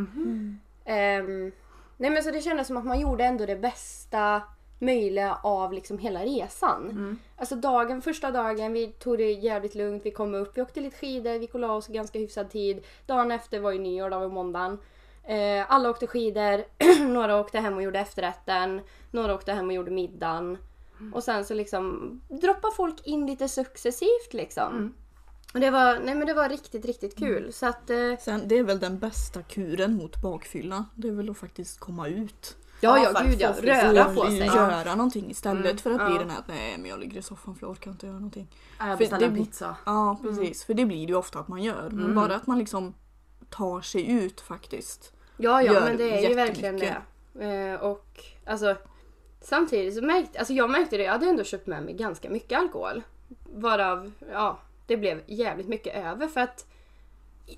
Ehm, 0.86 1.52
nej 1.98 2.10
men 2.10 2.24
så 2.24 2.32
det 2.32 2.42
kändes 2.42 2.68
som 2.68 2.78
att 2.78 2.86
man 2.86 3.00
gjorde 3.00 3.24
ändå 3.24 3.46
det 3.46 3.56
bästa 3.56 4.42
möjliga 4.80 5.38
av 5.44 5.74
liksom 5.74 5.98
hela 5.98 6.20
resan. 6.24 6.90
Alltså 7.38 7.56
dagen, 7.56 8.02
första 8.02 8.32
dagen, 8.32 8.74
vi 8.74 8.88
tog 8.88 9.18
det 9.18 9.32
jävligt 9.32 9.76
lugnt, 9.76 10.06
vi 10.06 10.12
kom 10.12 10.36
upp, 10.36 10.58
vi 10.58 10.62
åkte 10.62 10.82
lite 10.82 10.98
skidor, 10.98 11.40
vi 11.40 11.60
la 11.60 11.72
oss 11.72 11.88
ganska 11.88 12.20
hyfsad 12.20 12.50
tid. 12.50 12.86
Dagen 13.06 13.32
efter 13.32 13.60
var 13.60 13.72
ju 13.72 13.80
nyår, 13.80 14.10
då 14.10 14.20
var 14.20 14.30
måndagen. 14.30 14.78
Eh, 15.24 15.72
alla 15.72 15.90
åkte 15.90 16.08
skidor, 16.08 16.64
några 17.14 17.40
åkte 17.40 17.60
hem 17.60 17.74
och 17.76 17.84
gjorde 17.84 18.00
efterrätten, 18.00 18.82
några 19.12 19.36
åkte 19.36 19.54
hem 19.54 19.68
och 19.68 19.74
gjorde 19.74 19.92
middagen. 19.92 20.58
Och 21.14 21.24
sen 21.24 21.46
så 21.46 21.54
liksom 21.54 22.22
droppar 22.28 22.72
folk 22.72 23.08
in 23.08 23.28
lite 23.28 23.48
successivt 23.48 24.34
liksom. 24.34 24.94
Och 25.54 25.60
det 25.60 25.72
var, 25.72 26.00
nej 26.00 26.16
men 26.16 26.28
det 26.28 26.34
var 26.34 26.50
riktigt, 26.50 26.86
riktigt 26.86 27.18
kul. 27.18 27.54
Så 27.54 27.66
att, 27.66 27.90
eh, 27.90 27.98
Sen, 28.20 28.48
det 28.48 28.58
är 28.58 28.64
väl 28.64 28.80
den 28.80 29.00
bästa 29.00 29.42
kuren 29.42 29.96
mot 29.96 30.22
bakfylla. 30.22 30.86
Det 30.96 31.08
är 31.08 31.12
väl 31.12 31.30
att 31.30 31.38
faktiskt 31.38 31.80
komma 31.80 32.08
ut. 32.08 32.58
ja, 32.82 33.00
Ja, 33.00 33.12
ja, 33.14 33.22
gud 33.22 33.42
ja, 33.42 33.54
röra 33.62 34.06
på 34.14 34.26
sig. 34.26 34.46
Göra 34.46 34.96
någonting 34.96 35.32
istället 35.32 35.82
för 35.82 35.92
att 35.92 36.08
bli 36.08 36.16
ja. 36.16 36.20
den 36.20 36.30
här 36.30 36.44
nej 36.48 36.78
men 36.78 36.90
jag 36.90 37.00
ligger 37.00 37.20
i 37.20 37.22
soffan 37.22 37.56
för 37.56 37.66
jag 37.66 37.72
orkar 37.72 37.92
inte 37.92 38.06
göra 38.06 38.16
någonting. 38.16 38.48
Jag 38.80 38.88
För 38.88 38.98
beställer 38.98 39.28
en 39.28 39.36
pizza. 39.36 39.76
Ja 39.86 40.20
precis, 40.22 40.64
för 40.64 40.74
det 40.74 40.86
blir 40.86 41.08
det 41.08 41.12
ju 41.12 41.16
ofta 41.16 41.40
att 41.40 41.48
man 41.48 41.64
gör. 41.64 41.90
Men 41.90 42.16
bara 42.16 42.36
att 42.36 42.48
man 42.48 42.60
liksom 42.60 42.94
tar 43.50 43.82
sig 43.82 44.12
ut 44.12 44.42
faktiskt. 44.42 45.14
Ja, 45.38 45.62
ja, 45.62 45.80
men 45.80 45.98
det 45.98 46.26
är 46.26 46.30
ju 46.30 46.36
verkligen 46.36 46.78
det. 46.78 47.02
Eh, 47.46 47.82
och 47.82 48.20
alltså 48.46 48.76
samtidigt 49.42 49.96
så 49.96 50.02
märkte 50.02 50.40
alltså 50.40 50.54
jag 50.54 50.70
märkte 50.70 50.98
det, 50.98 51.04
jag 51.04 51.12
hade 51.12 51.26
ändå 51.26 51.44
köpt 51.44 51.68
med 51.68 51.84
mig 51.84 51.94
ganska 51.94 52.30
mycket 52.30 52.60
alkohol. 52.60 53.02
Varav, 53.54 54.12
ja, 54.32 54.60
det 54.86 54.98
blev 54.98 55.22
jävligt 55.28 55.68
mycket 55.68 55.96
över 55.96 56.28
för 56.28 56.42
att 56.42 56.66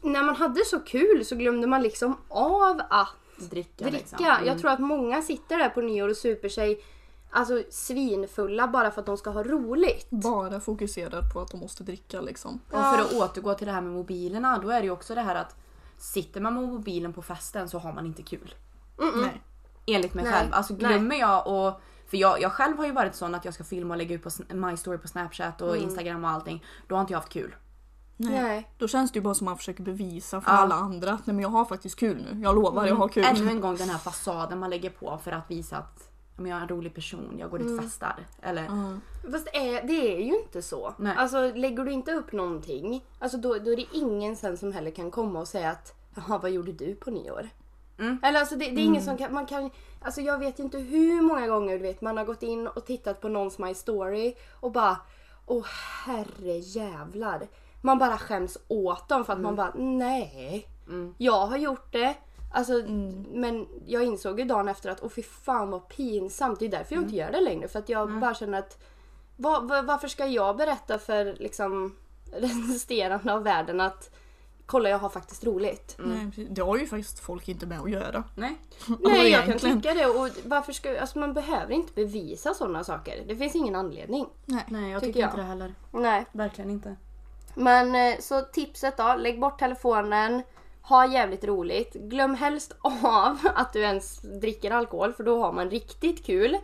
när 0.01 0.23
man 0.23 0.35
hade 0.35 0.65
så 0.65 0.79
kul 0.79 1.25
så 1.25 1.35
glömde 1.35 1.67
man 1.67 1.81
liksom 1.83 2.17
av 2.27 2.81
att 2.89 3.09
Dricka, 3.37 3.83
dricka. 3.85 3.97
liksom. 3.97 4.25
Mm. 4.25 4.45
Jag 4.45 4.59
tror 4.59 4.71
att 4.71 4.79
många 4.79 5.21
sitter 5.21 5.57
där 5.57 5.69
på 5.69 5.81
nyår 5.81 6.09
och 6.09 6.17
super 6.17 6.49
sig 6.49 6.81
alltså 7.29 7.63
svinfulla 7.69 8.67
bara 8.67 8.91
för 8.91 8.99
att 9.01 9.05
de 9.05 9.17
ska 9.17 9.29
ha 9.29 9.43
roligt. 9.43 10.09
Bara 10.09 10.59
fokuserad 10.59 11.33
på 11.33 11.41
att 11.41 11.51
de 11.51 11.59
måste 11.59 11.83
dricka 11.83 12.21
liksom. 12.21 12.59
Och 12.67 12.79
för 12.79 13.01
att 13.01 13.13
återgå 13.13 13.53
till 13.53 13.67
det 13.67 13.73
här 13.73 13.81
med 13.81 13.93
mobilerna, 13.93 14.57
då 14.57 14.69
är 14.69 14.79
det 14.79 14.85
ju 14.85 14.91
också 14.91 15.15
det 15.15 15.21
här 15.21 15.35
att 15.35 15.55
sitter 15.97 16.41
man 16.41 16.53
med 16.53 16.63
mobilen 16.63 17.13
på 17.13 17.21
festen 17.21 17.69
så 17.69 17.79
har 17.79 17.93
man 17.93 18.05
inte 18.05 18.23
kul. 18.23 18.55
Nej. 18.97 19.41
Enligt 19.87 20.13
mig 20.13 20.23
Nej. 20.23 20.33
själv. 20.33 20.49
Alltså 20.53 20.73
Nej. 20.73 20.79
glömmer 20.79 21.15
jag 21.15 21.47
och 21.47 21.81
för 22.15 22.19
jag, 22.21 22.41
jag 22.41 22.51
själv 22.51 22.77
har 22.77 22.85
ju 22.85 22.91
varit 22.91 23.15
sån 23.15 23.35
att 23.35 23.45
jag 23.45 23.53
ska 23.53 23.63
filma 23.63 23.93
och 23.93 23.97
lägga 23.97 24.15
ut 24.15 24.23
på 24.23 24.29
My 24.55 24.77
Story 24.77 24.97
på 24.97 25.07
Snapchat 25.07 25.61
och 25.61 25.77
Instagram 25.77 26.23
och 26.23 26.29
allting. 26.29 26.63
Då 26.87 26.95
har 26.95 27.01
inte 27.01 27.13
jag 27.13 27.19
haft 27.19 27.31
kul. 27.33 27.55
Nej. 28.17 28.41
Nej. 28.41 28.69
Då 28.77 28.87
känns 28.87 29.11
det 29.11 29.17
ju 29.17 29.23
bara 29.23 29.33
som 29.33 29.47
att 29.47 29.51
man 29.51 29.57
försöker 29.57 29.83
bevisa 29.83 30.41
för 30.41 30.51
Ja. 30.51 30.57
alla 30.57 30.75
andra 30.75 31.11
att 31.11 31.27
nej 31.27 31.33
men 31.33 31.43
jag 31.43 31.49
har 31.49 31.65
faktiskt 31.65 31.95
kul 31.99 32.17
nu. 32.31 32.41
Jag 32.41 32.55
lovar, 32.55 32.85
jag 32.87 32.95
har 32.95 33.07
kul. 33.07 33.25
Ännu 33.25 33.49
en 33.49 33.61
gång 33.61 33.75
den 33.75 33.89
här 33.89 33.97
fasaden 33.97 34.59
man 34.59 34.69
lägger 34.69 34.89
på 34.89 35.17
för 35.23 35.31
att 35.31 35.51
visa 35.51 35.77
att 35.77 36.09
men 36.37 36.45
jag 36.51 36.57
är 36.57 36.61
en 36.61 36.67
rolig 36.69 36.93
person, 36.95 37.35
jag 37.39 37.49
går 37.49 37.57
dit 37.59 37.77
och 37.79 37.83
festar. 37.83 38.15
Eller 38.41 38.63
Ja. 38.63 38.97
Fast 39.31 39.45
det 39.53 39.57
är, 39.75 39.87
det 39.87 40.15
är 40.17 40.19
ju 40.25 40.39
inte 40.39 40.61
så. 40.61 40.93
Nej. 40.97 41.15
Alltså 41.17 41.51
lägger 41.55 41.83
du 41.85 41.91
inte 41.91 42.11
upp 42.13 42.31
någonting, 42.31 43.05
alltså 43.19 43.37
då, 43.37 43.53
då 43.53 43.71
är 43.71 43.75
det 43.75 43.85
ingen 43.91 44.35
sen 44.35 44.57
som 44.57 44.71
heller 44.73 44.91
kan 44.91 45.11
komma 45.11 45.39
och 45.39 45.47
säga 45.47 45.71
att 45.71 45.93
Jaha, 46.15 46.37
vad 46.37 46.51
gjorde 46.51 46.71
du 46.71 46.95
på 46.95 47.11
nyår? 47.11 47.49
Mm. 47.99 48.19
Eller 48.23 48.39
alltså 48.39 48.55
det, 48.55 48.65
det 48.65 48.81
är 48.81 48.85
ingen 48.85 49.03
som 49.03 49.17
kan, 49.17 49.33
man 49.33 49.45
kan, 49.45 49.69
alltså 50.01 50.21
jag 50.21 50.39
vet 50.39 50.59
inte 50.59 50.77
hur 50.77 51.21
många 51.21 51.47
gånger 51.47 51.77
du 51.77 51.83
vet 51.83 52.01
man 52.01 52.17
har 52.17 52.25
gått 52.25 52.43
in 52.43 52.67
och 52.67 52.85
tittat 52.85 53.21
på 53.21 53.29
någons 53.29 53.57
My 53.57 53.73
Story 53.73 54.35
och 54.59 54.71
bara 54.71 54.97
Åh 55.45 55.65
herre 56.05 56.57
jävlar. 56.57 57.47
Man 57.81 57.97
bara 57.97 58.17
skäms 58.17 58.57
åt 58.67 59.09
dem 59.09 59.25
för 59.25 59.33
att 59.33 59.39
man 59.39 59.55
bara 59.55 59.73
nej. 59.75 60.67
Jag 61.17 61.45
har 61.47 61.57
gjort 61.57 61.93
det. 61.93 62.15
Alltså, 62.53 62.73
Men 63.31 63.67
jag 63.85 64.03
insåg 64.03 64.39
ju 64.39 64.45
dagen 64.45 64.67
efter 64.67 64.89
att 64.89 65.03
åh 65.03 65.09
fy 65.09 65.23
fan 65.23 65.71
vad 65.71 65.87
pinsamt. 65.87 66.59
Det 66.59 66.65
är 66.65 66.69
därför 66.69 66.95
jag 66.95 67.03
inte 67.03 67.15
gör 67.15 67.31
det 67.31 67.41
längre. 67.41 67.67
För 67.67 67.79
att 67.79 67.89
jag 67.89 68.19
bara 68.19 68.33
känner 68.33 68.59
att 68.59 68.83
vad, 69.35 69.67
vad, 69.67 69.85
varför 69.85 70.07
ska 70.07 70.25
jag 70.25 70.57
berätta 70.57 70.99
för 70.99 71.33
liksom 71.33 71.95
resterande 72.31 73.33
av 73.33 73.43
världen 73.43 73.81
att 73.81 74.15
kolla 74.65 74.89
jag 74.89 74.99
har 74.99 75.09
faktiskt 75.09 75.43
roligt. 75.43 75.95
Nej, 75.99 76.25
precis. 76.25 76.47
det 76.51 76.61
har 76.61 76.77
ju 76.77 76.87
faktiskt 76.87 77.19
folk 77.19 77.49
inte 77.49 77.65
med 77.65 77.79
att 77.79 77.91
göra. 77.91 78.23
nej. 78.35 78.57
Nej 78.99 79.31
jag 79.31 79.45
kan 79.45 79.59
tycka 79.59 79.93
det 79.93 80.05
och 80.05 80.29
varför 80.45 80.73
ska, 80.73 80.99
alltså 81.01 81.19
man 81.19 81.33
behöver 81.33 81.73
inte 81.73 81.93
bevisa 81.93 82.53
sådana 82.53 82.83
saker. 82.83 83.23
Det 83.27 83.35
finns 83.35 83.55
ingen 83.55 83.75
anledning. 83.75 84.27
Nej. 84.45 84.63
Nej 84.67 84.91
jag 84.91 85.01
Tycker 85.01 85.13
tycker 85.13 85.19
jag. 85.19 85.27
inte 85.29 85.41
det 85.41 85.47
heller. 85.47 85.73
Nej. 85.91 86.25
Verkligen 86.31 86.69
inte. 86.69 86.95
Men 87.53 87.95
eh, 87.95 88.19
så 88.19 88.41
tipset 88.41 88.97
då, 88.97 89.15
lägg 89.17 89.39
bort 89.39 89.59
telefonen. 89.59 90.41
Ha 90.81 91.07
jävligt 91.07 91.43
roligt. 91.43 91.93
Glöm 91.93 92.35
helst 92.35 92.75
av 92.81 93.37
att 93.55 93.73
du 93.73 93.81
ens 93.81 94.21
dricker 94.21 94.71
alkohol 94.71 95.13
för 95.13 95.23
då 95.23 95.39
har 95.43 95.51
man 95.51 95.69
riktigt 95.69 96.25
kul. 96.25 96.57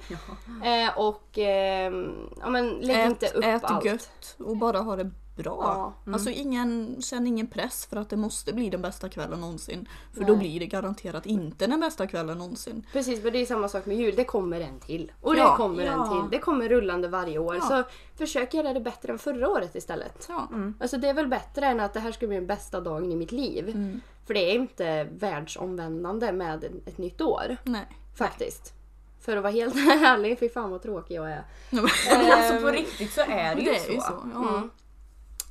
Eh, 0.63 0.97
och 0.97 1.37
ehm, 1.37 2.29
ja, 2.39 2.49
men 2.49 2.69
lägg 2.69 3.05
inte 3.07 3.27
upp 3.27 3.43
ät 3.43 3.63
allt. 3.63 3.85
gött 3.85 4.35
och 4.37 4.57
bara 4.57 4.79
ha 4.79 4.95
det 4.95 5.11
bra. 5.43 5.93
Ja. 6.05 6.13
Alltså 6.13 6.29
ingen, 6.29 7.01
känn 7.01 7.27
ingen 7.27 7.47
press 7.47 7.85
för 7.85 7.97
att 7.97 8.09
det 8.09 8.17
måste 8.17 8.53
bli 8.53 8.69
den 8.69 8.81
bästa 8.81 9.09
kvällen 9.09 9.39
någonsin. 9.41 9.89
För 10.13 10.23
då 10.23 10.33
Nej. 10.33 10.39
blir 10.39 10.59
det 10.59 10.65
garanterat 10.65 11.25
inte 11.25 11.67
den 11.67 11.79
bästa 11.79 12.07
kvällen 12.07 12.37
någonsin. 12.37 12.85
Precis, 12.93 13.23
men 13.23 13.33
det 13.33 13.39
är 13.41 13.45
samma 13.45 13.69
sak 13.69 13.85
med 13.85 13.97
jul. 13.97 14.13
Det 14.15 14.23
kommer 14.23 14.61
en 14.61 14.79
till. 14.79 15.11
Och 15.21 15.35
Ja, 15.35 15.51
det 15.51 15.57
kommer 15.57 15.83
en 15.85 15.99
ja. 15.99 16.07
till. 16.07 16.31
Det 16.31 16.43
kommer 16.43 16.69
rullande 16.69 17.07
varje 17.07 17.39
år. 17.39 17.55
Ja. 17.55 17.61
Så 17.61 17.83
försök 18.17 18.53
göra 18.53 18.73
det 18.73 18.81
bättre 18.81 19.11
än 19.11 19.19
förra 19.19 19.49
året 19.49 19.75
istället. 19.75 20.25
Ja. 20.29 20.47
Alltså 20.79 20.97
det 20.97 21.09
är 21.09 21.13
väl 21.13 21.27
bättre 21.27 21.65
än 21.65 21.79
att 21.79 21.93
det 21.93 21.99
här 21.99 22.11
ska 22.11 22.27
bli 22.27 22.35
den 22.35 22.47
bästa 22.47 22.81
dagen 22.81 23.11
i 23.11 23.15
mitt 23.15 23.31
liv. 23.31 23.69
Mm. 23.69 24.01
För 24.27 24.33
det 24.33 24.51
är 24.51 24.55
inte 24.55 25.03
världsomvändande 25.03 26.31
med 26.31 26.63
ett 26.85 26.97
nytt 26.97 27.21
år. 27.21 27.57
Nej. 27.63 27.87
Faktiskt. 28.17 28.73
För 29.21 29.37
att 29.37 29.43
vara 29.43 29.53
helt 29.53 29.75
ärlig, 30.05 30.39
fy 30.39 30.49
fan 30.49 30.71
vad 30.71 30.81
tråkig 30.81 31.15
jag 31.15 31.31
är. 31.31 31.43
alltså 32.31 32.61
på 32.61 32.67
riktigt 32.67 33.11
så 33.13 33.21
är 33.21 33.55
det 33.55 33.61
ju 33.61 33.67
Det 33.71 33.75
är 33.75 33.79
så. 33.79 33.91
ju 33.91 33.99
så. 33.99 34.29
Ja. 34.33 34.49
Mm. 34.57 34.69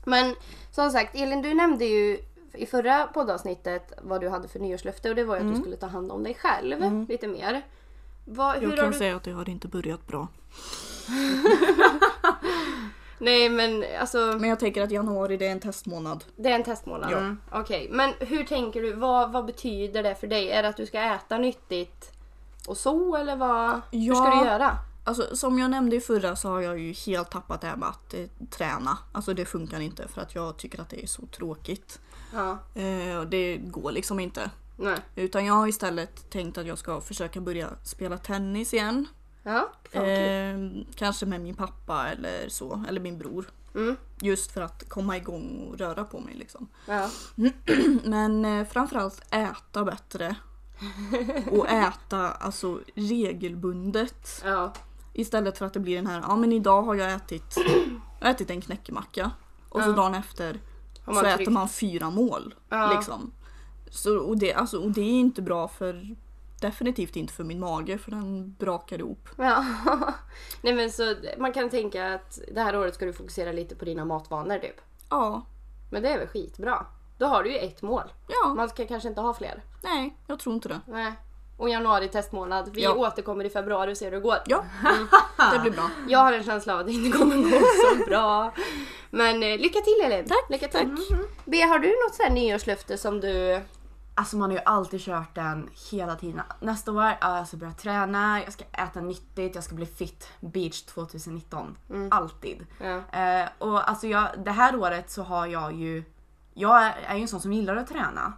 Men 0.05 0.35
som 0.71 0.91
sagt, 0.91 1.15
Elin 1.17 1.43
du 1.43 1.55
nämnde 1.55 1.85
ju 1.85 2.19
i 2.53 2.67
förra 2.67 3.07
poddavsnittet 3.07 3.93
vad 4.03 4.21
du 4.21 4.29
hade 4.29 4.49
för 4.49 4.59
nyårslöfte 4.59 5.09
och 5.11 5.15
det 5.17 5.25
var 5.25 5.37
ju 5.37 5.43
att 5.49 5.55
du 5.55 5.61
skulle 5.61 5.77
ta 5.77 5.87
hand 5.87 6.13
om 6.13 6.23
dig 6.25 6.35
själv 6.35 7.07
lite 7.09 7.29
mer. 7.29 7.63
Vad, 8.25 8.57
hur 8.57 8.69
Jag 8.69 8.79
kan 8.79 8.91
du... 8.93 8.99
säga 8.99 9.17
att 9.17 9.23
det 9.23 9.33
har 9.33 9.49
inte 9.49 9.69
börjat 9.69 10.07
bra. 10.07 10.29
Nej 13.19 13.49
men 13.49 13.85
alltså 14.01 14.19
Men 14.19 14.49
jag 14.51 14.59
tänker 14.61 14.83
att 14.83 14.91
januari 14.91 15.37
det 15.37 15.47
är 15.47 15.53
en 15.53 15.61
testmånad. 15.61 16.25
det 16.37 16.51
är 16.51 16.55
en 16.55 16.63
testmånad. 16.65 17.11
Ja. 17.13 17.59
Okej, 17.61 17.89
men 17.91 18.13
hur 18.21 18.45
tänker 18.45 18.83
du? 18.83 18.93
Vad, 18.93 19.33
vad 19.33 19.45
betyder 19.47 20.03
det 20.03 20.15
för 20.15 20.27
dig? 20.27 20.51
Är 20.51 20.63
det 20.63 20.69
att 20.69 20.77
du 20.77 20.87
ska 20.87 21.01
äta 21.01 21.39
nyttigt 21.39 22.13
och 22.69 22.77
så 22.77 23.17
eller 23.17 23.37
vad? 23.37 23.71
Hur 23.71 23.81
Ja. 23.99 24.15
ska 24.15 24.31
du 24.41 24.47
göra? 24.47 24.77
Alltså 25.11 25.37
som 25.37 25.59
jag 25.59 25.71
nämnde 25.71 25.97
i 25.97 26.01
förra 26.01 26.37
så 26.37 26.49
har 26.49 26.61
jag 26.61 26.79
ju 26.79 26.93
helt 26.93 27.31
tappat 27.31 27.61
det 27.61 27.67
här 27.67 27.77
med 27.77 27.89
att 27.89 28.15
eh, 28.15 28.27
träna. 28.51 28.99
Alltså 29.13 29.35
det 29.35 29.45
funkar 29.45 29.81
inte 29.81 30.09
för 30.09 30.21
att 30.21 30.35
jag 30.35 30.57
tycker 30.57 30.81
att 30.81 30.89
det 30.89 31.03
är 31.03 31.07
så 31.07 31.27
tråkigt. 31.27 32.01
Ja, 32.33 32.59
Eh, 32.83 33.17
och 33.19 33.27
det 33.27 33.57
går 33.57 33.93
liksom 33.93 34.21
inte. 34.21 34.51
nej. 34.77 34.99
Utan 35.15 35.45
jag 35.45 35.55
har 35.55 35.67
istället 35.67 36.31
tänkt 36.31 36.59
att 36.59 36.67
jag 36.67 36.79
ska 36.79 37.01
försöka 37.01 37.41
börja 37.41 37.69
spela 37.85 38.19
tennis 38.19 38.75
igen. 38.75 39.07
Ja, 39.43 39.73
fan. 39.93 40.05
Eh, 40.09 40.85
kanske 40.95 41.27
med 41.27 41.41
min 41.41 41.55
pappa 41.55 42.09
eller 42.09 42.49
så, 42.49 42.85
eller 42.89 43.01
min 43.01 43.19
bror. 43.19 43.51
Mm. 43.75 43.97
Just 44.21 44.53
för 44.53 44.61
att 44.61 44.89
komma 44.89 45.17
igång 45.17 45.69
och 45.69 45.79
röra 45.79 46.05
på 46.05 46.21
mig 46.21 46.35
liksom. 46.35 46.69
Ja. 46.87 47.11
Men 48.05 48.45
eh, 48.45 48.67
framförallt 48.67 49.23
äta 49.31 49.85
bättre. 49.85 50.35
Och 51.51 51.69
äta 51.69 52.31
alltså 52.31 52.81
regelbundet. 52.95 54.43
Ja. 54.45 54.73
Istället 55.13 55.59
för 55.59 55.67
att 55.67 55.73
det 55.73 55.81
blir 55.81 55.97
den 55.97 56.07
här, 56.07 56.21
ja 56.29 56.37
men 56.37 56.53
idag 56.53 56.83
har 56.83 56.95
jag 56.95 57.13
ätit, 57.13 57.57
jag 58.21 58.27
har 58.27 58.31
ätit 58.35 58.51
en 58.51 58.61
knäckemacka. 58.61 59.31
Och 59.69 59.83
så 59.83 59.89
Ja. 59.91 59.93
dagen 59.95 60.15
efter 60.15 60.61
Har 61.05 61.13
så 61.15 61.19
man 61.21 61.25
äter 61.27 61.37
tryckt- 61.37 61.53
man 61.53 61.69
fyra 61.69 62.11
mål. 62.11 62.55
Ja. 62.69 62.93
Liksom. 62.95 63.33
Så, 63.91 64.19
och, 64.19 64.39
det, 64.39 64.55
alltså, 64.55 64.79
och 64.83 64.91
det 64.91 65.01
är 65.01 65.11
inte 65.21 65.43
bra 65.43 65.69
för 65.69 66.17
Definitivt 66.61 67.17
inte 67.17 67.33
för 67.33 67.45
min 67.45 67.61
mage 67.61 67.99
för 67.99 68.11
den 68.11 68.55
brakar 68.59 68.99
ihop. 68.99 69.29
Ja. 69.37 69.65
Nej 70.63 70.75
men 70.75 70.91
så 70.91 71.15
man 71.39 71.53
kan 71.53 71.71
tänka 71.71 72.15
att 72.15 72.39
det 72.55 72.61
här 72.61 72.77
året 72.79 72.95
ska 72.95 73.05
du 73.07 73.13
fokusera 73.13 73.53
lite 73.53 73.75
på 73.75 73.85
dina 73.85 74.05
matvanor 74.05 74.59
typ. 74.59 74.81
Ja, 75.11 75.43
Men 75.91 76.03
det 76.03 76.09
är 76.09 76.19
väl 76.19 76.29
skitbra. 76.29 76.87
Då 77.19 77.27
har 77.27 77.43
du 77.43 77.53
ju 77.53 77.59
ett 77.59 77.83
mål. 77.83 78.13
ja, 78.29 78.55
Man 78.55 78.69
ska 78.69 78.87
kanske 78.87 79.09
inte 79.09 79.21
ha 79.21 79.35
fler. 79.35 79.63
nej 79.83 80.17
jag 80.27 80.39
tror 80.39 80.55
inte 80.55 80.69
det. 80.69 80.81
Nej. 80.87 81.13
Och 81.61 81.69
januari 81.69 82.09
testmånad. 82.09 82.71
Vi 82.75 82.83
Ja. 82.83 82.95
återkommer 82.95 83.45
i 83.45 83.51
februari 83.51 83.93
och 83.93 83.97
ser 83.97 84.05
hur 84.05 84.13
det 84.13 84.21
går. 84.21 84.37
Ja, 84.47 84.65
det 85.53 85.59
blir 85.59 85.71
bra. 85.71 85.91
Jag 86.09 86.19
har 86.19 86.33
en 86.33 86.45
känsla 86.45 86.75
av 86.75 86.81
att 86.81 86.87
det 86.87 86.93
inte 86.93 87.19
kommer 87.19 87.37
gå 87.37 87.59
så 87.61 88.05
bra. 88.11 88.53
Men 89.11 89.43
eh, 89.43 89.59
lycka 89.59 89.79
till 89.81 90.01
Elin! 90.13 90.29
Tack, 90.29 90.51
lycka 90.51 90.69
till. 90.69 90.97
B, 91.45 91.61
har 91.63 91.79
du 91.79 91.89
något 91.89 92.15
så 92.15 92.23
här 92.23 92.31
nyårslöfte 92.31 92.99
som 92.99 93.21
du... 93.21 93.61
Alltså 94.15 94.37
man 94.37 94.51
har 94.51 94.57
ju 94.57 94.63
alltid 94.65 95.01
kört 95.01 95.35
den 95.35 95.69
hela 95.91 96.15
tiden. 96.17 96.43
Nästa 96.61 96.93
år, 96.93 97.13
ja, 97.21 97.37
jag 97.37 97.49
ska 97.49 97.57
börja 97.57 97.73
träna, 97.73 98.43
jag 98.45 98.53
ska 98.53 98.65
äta 98.73 99.01
nyttigt, 99.01 99.55
jag 99.55 99.65
ska 99.65 99.75
bli 99.75 99.87
fit 99.87 100.29
beach 100.41 100.83
2019. 100.83 101.77
Alltid. 102.11 102.67
Ja. 102.79 103.19
Eh, 103.21 103.49
och 103.59 103.89
alltså 103.91 104.07
jag, 104.07 104.29
det 104.45 104.51
här 104.51 104.77
året 104.77 105.11
så 105.11 105.23
har 105.23 105.47
jag 105.47 105.73
ju, 105.73 106.05
jag 106.55 106.83
är, 106.83 106.95
är 107.07 107.15
ju 107.17 107.23
en 107.23 107.29
sån 107.29 107.41
som 107.41 107.53
gillar 107.53 107.77
att 107.77 107.89
träna. 107.89 108.33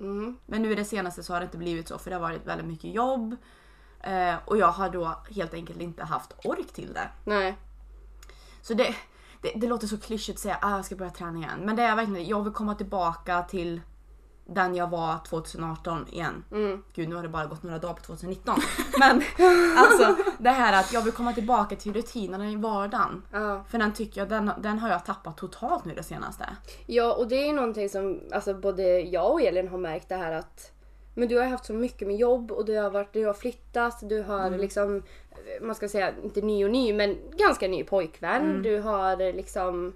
Mm. 0.00 0.38
Men 0.46 0.62
nu 0.62 0.72
i 0.72 0.74
det 0.74 0.84
senaste 0.84 1.22
så 1.22 1.32
har 1.32 1.40
det 1.40 1.44
inte 1.44 1.58
blivit 1.58 1.88
så 1.88 1.98
för 1.98 2.10
det 2.10 2.16
har 2.16 2.20
varit 2.20 2.46
väldigt 2.46 2.66
mycket 2.66 2.94
jobb. 2.94 3.36
Eh, 4.00 4.34
och 4.44 4.58
jag 4.58 4.68
har 4.68 4.90
då 4.90 5.14
helt 5.30 5.54
enkelt 5.54 5.80
inte 5.80 6.04
haft 6.04 6.32
ork 6.44 6.72
till 6.72 6.92
det. 6.92 7.08
Nej. 7.24 7.56
Så 8.62 8.74
det, 8.74 8.94
det, 9.42 9.52
det 9.56 9.66
låter 9.66 9.86
så 9.86 9.98
klyschigt 9.98 10.36
att 10.36 10.42
säga 10.42 10.54
att 10.54 10.64
ah, 10.64 10.76
jag 10.76 10.84
ska 10.84 10.96
börja 10.96 11.10
träna 11.10 11.38
igen. 11.38 11.60
Men 11.64 11.76
det 11.76 11.82
är 11.82 11.96
verkligen 11.96 12.26
jag 12.26 12.44
vill 12.44 12.52
komma 12.52 12.74
tillbaka 12.74 13.42
till 13.42 13.80
den 14.46 14.74
jag 14.74 14.90
var 14.90 15.18
2018 15.28 16.08
igen. 16.12 16.44
Mm. 16.52 16.82
Gud 16.94 17.08
nu 17.08 17.14
har 17.14 17.22
det 17.22 17.28
bara 17.28 17.46
gått 17.46 17.62
några 17.62 17.78
dagar 17.78 17.94
på 17.94 18.00
2019. 18.00 18.58
Men 18.98 19.22
alltså 19.76 20.16
det 20.38 20.50
här 20.50 20.80
att 20.80 20.92
jag 20.92 21.02
vill 21.02 21.12
komma 21.12 21.32
tillbaka 21.32 21.76
till 21.76 21.94
rutinerna 21.94 22.50
i 22.50 22.56
vardagen. 22.56 23.22
Ja. 23.32 23.64
För 23.68 23.78
den 23.78 23.92
tycker 23.92 24.20
jag, 24.20 24.28
den, 24.28 24.50
den 24.58 24.78
har 24.78 24.88
jag 24.88 25.04
tappat 25.04 25.36
totalt 25.36 25.84
nu 25.84 25.94
det 25.94 26.02
senaste. 26.02 26.44
Ja, 26.86 27.14
och 27.14 27.28
det 27.28 27.34
är 27.36 27.46
ju 27.46 27.52
någonting 27.52 27.88
som 27.88 28.20
alltså, 28.32 28.54
både 28.54 29.00
jag 29.00 29.32
och 29.32 29.42
Elin 29.42 29.68
har 29.68 29.78
märkt 29.78 30.08
det 30.08 30.16
här 30.16 30.32
att 30.32 30.70
men 31.14 31.28
du 31.28 31.38
har 31.38 31.44
haft 31.44 31.64
så 31.64 31.72
mycket 31.72 32.08
med 32.08 32.16
jobb 32.16 32.52
och 32.52 32.64
du 32.64 32.76
har, 32.76 32.90
varit, 32.90 33.12
du 33.12 33.26
har 33.26 33.34
flyttat, 33.34 34.08
du 34.08 34.22
har 34.22 34.50
liksom, 34.50 35.02
man 35.62 35.74
ska 35.74 35.88
säga 35.88 36.12
inte 36.22 36.40
ny 36.40 36.64
och 36.64 36.70
ny 36.70 36.92
men 36.92 37.16
ganska 37.32 37.68
ny 37.68 37.84
pojkvän. 37.84 38.62
Du 38.62 38.80
har 38.80 39.32
liksom 39.32 39.94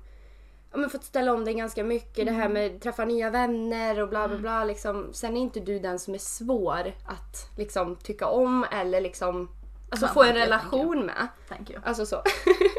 ja, 0.72 0.78
men 0.78 0.90
fått 0.90 1.04
ställa 1.04 1.32
om 1.34 1.44
dig 1.44 1.54
ganska 1.54 1.84
mycket. 1.84 2.26
Det 2.26 2.32
här 2.32 2.48
med 2.48 2.82
träffa 2.82 3.04
nya 3.04 3.30
vänner 3.30 4.02
och 4.02 4.08
bla 4.08 4.28
bla 4.28 4.38
bla. 4.38 4.64
Liksom. 4.64 5.08
Sen 5.12 5.36
är 5.36 5.40
inte 5.40 5.60
du 5.60 5.78
den 5.78 5.98
som 5.98 6.14
är 6.14 6.18
svår 6.18 6.92
att 7.06 7.50
liksom, 7.56 7.96
tycka 7.96 8.26
om 8.26 8.66
eller 8.70 9.00
liksom, 9.00 9.48
alltså, 9.90 10.06
Ja, 10.06 10.12
få 10.12 10.22
en 10.22 10.34
relation 10.34 11.06
med. 11.06 11.28
Thank 11.48 11.70
you. 11.70 11.80
Alltså 11.84 12.06
så. 12.06 12.22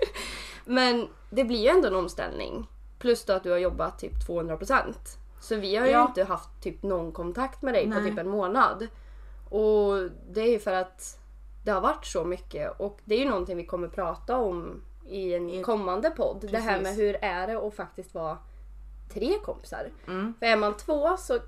Men 0.66 1.08
det 1.30 1.44
blir 1.44 1.62
ju 1.62 1.68
ändå 1.68 1.88
en 1.88 1.96
omställning. 1.96 2.68
Plus 3.00 3.26
då 3.26 3.34
att 3.34 3.44
du 3.44 3.52
har 3.52 3.58
jobbat 3.58 4.00
typ 4.00 4.28
200%. 4.28 4.84
Så 5.42 5.56
vi 5.56 5.76
har 5.76 5.86
ju 5.86 5.92
Ja. 5.92 6.06
inte 6.08 6.24
haft 6.24 6.50
typ 6.64 6.84
någon 6.84 7.12
kontakt 7.12 7.62
med 7.62 7.74
dig 7.74 7.84
på 7.84 8.00
Nej. 8.00 8.10
typ 8.10 8.20
en 8.20 8.30
månad. 8.30 8.88
Och 9.50 10.10
det 10.32 10.42
är 10.42 10.52
ju 10.52 10.60
för 10.60 10.74
att 10.74 11.20
det 11.66 11.72
har 11.72 11.82
varit 11.82 12.06
så 12.06 12.24
mycket. 12.24 12.80
Och 12.80 13.00
det 13.06 13.16
är 13.16 13.20
ju 13.20 13.30
någonting 13.30 13.58
vi 13.58 13.66
kommer 13.66 13.88
prata 13.88 14.38
om 14.38 14.82
i 15.10 15.34
en 15.34 15.50
I- 15.50 15.64
kommande 15.64 16.10
podd. 16.10 16.48
Det 16.52 16.58
här 16.58 16.78
med 16.78 16.84
Precis. 16.86 17.00
hur 17.00 17.18
är 17.22 17.48
det 17.48 17.54
att 17.68 17.74
faktiskt 17.76 18.14
vara 18.14 18.38
tre 19.14 19.34
kompisar. 19.46 19.90
Mm. 20.08 20.34
För 20.40 20.46
är 20.46 20.56
man 20.58 20.78
två 20.78 21.18
så 21.18 21.40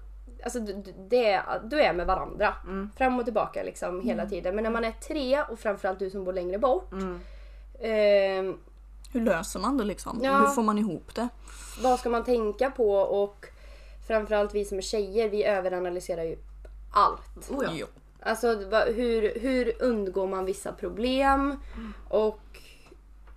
Alltså 0.43 0.59
du, 0.59 0.73
det 1.09 1.31
är, 1.31 1.61
du 1.63 1.81
är 1.81 1.93
med 1.93 2.07
varandra. 2.07 2.53
Mm. 2.63 2.89
Fram 2.97 3.19
och 3.19 3.25
tillbaka 3.25 3.63
liksom 3.63 4.01
hela 4.01 4.25
tiden. 4.25 4.55
Men 4.55 4.63
när 4.63 4.71
man 4.71 4.85
är 4.85 4.91
tre 4.91 5.41
och 5.43 5.59
framförallt 5.59 5.99
du 5.99 6.09
som 6.09 6.23
bor 6.23 6.33
längre 6.33 6.57
bort. 6.57 6.91
Mm. 6.91 7.19
ehm, 7.81 8.57
Hur 9.13 9.21
löser 9.21 9.59
man 9.59 9.77
det 9.77 9.83
liksom? 9.83 10.19
Ja. 10.23 10.37
Hur 10.39 10.45
får 10.47 10.63
man 10.63 10.77
ihop 10.77 11.15
det? 11.15 11.27
vad 11.83 11.99
ska 11.99 12.09
man 12.09 12.23
tänka 12.23 12.71
på? 12.71 12.91
Och 12.95 13.45
framförallt 14.07 14.55
vi 14.55 14.65
som 14.65 14.77
är 14.77 14.81
tjejer, 14.81 15.29
vi 15.29 15.43
överanalyserar 15.45 16.23
ju 16.23 16.37
allt. 16.93 17.49
Oh, 17.51 17.79
ja. 17.79 17.85
Alltså 18.23 18.47
hur, 18.95 19.39
hur 19.39 19.83
undgår 19.83 20.27
man 20.27 20.45
vissa 20.45 20.71
problem? 20.71 21.55
Och 22.09 22.60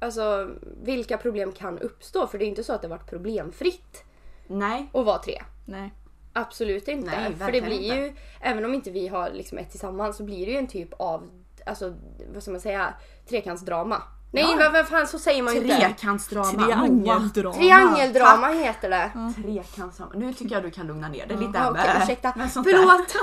alltså 0.04 0.50
vilka 0.82 1.18
problem 1.18 1.52
kan 1.52 1.78
uppstå? 1.78 2.26
För 2.26 2.38
det 2.38 2.44
är 2.44 2.46
inte 2.46 2.64
så 2.64 2.72
att 2.72 2.82
det 2.82 2.88
varit 2.88 3.10
problemfritt 3.10 4.04
Nej. 4.46 4.90
att 4.92 5.06
vara 5.06 5.18
tre. 5.18 5.42
Nej. 5.64 5.92
Absolut 6.32 6.88
inte. 6.88 7.10
Nej, 7.10 7.34
för 7.34 7.52
det 7.52 7.60
blir 7.60 7.82
inte. 7.82 7.96
ju, 7.96 8.12
även 8.40 8.64
om 8.64 8.74
inte 8.74 8.90
vi 8.90 9.08
har 9.08 9.30
liksom 9.30 9.58
ett 9.58 9.70
tillsammans 9.70 10.16
så 10.16 10.24
blir 10.24 10.46
det 10.46 10.52
ju 10.52 10.58
en 10.58 10.66
typ 10.66 10.92
av, 10.92 11.30
alltså 11.66 11.94
vad 12.32 12.42
ska 12.42 12.52
man 12.52 12.60
säga, 12.60 12.94
trekantsdrama. 13.28 14.02
Nej 14.34 14.44
Ja. 14.50 14.56
vad, 14.58 14.72
vad 14.72 14.88
fan 14.88 15.06
så 15.06 15.18
säger 15.18 15.42
man 15.42 15.54
ju 15.54 15.60
inte. 15.60 15.76
Trekantsdrama. 15.76 16.44
Triangeldrama. 16.64 17.54
Triangeldrama 17.54 18.48
heter 18.48 18.90
det. 18.90 19.10
Trekantsdrama. 19.42 20.12
Nu 20.14 20.32
tycker 20.34 20.54
jag 20.54 20.62
du 20.62 20.70
kan 20.70 20.86
lugna 20.86 21.08
ner 21.08 21.26
dig 21.26 21.36
lite. 21.36 21.50
Ja, 21.54 21.70
Okej, 21.70 21.82
med- 21.84 22.02
ursäkta. 22.02 22.32
Förlåt. 22.52 23.14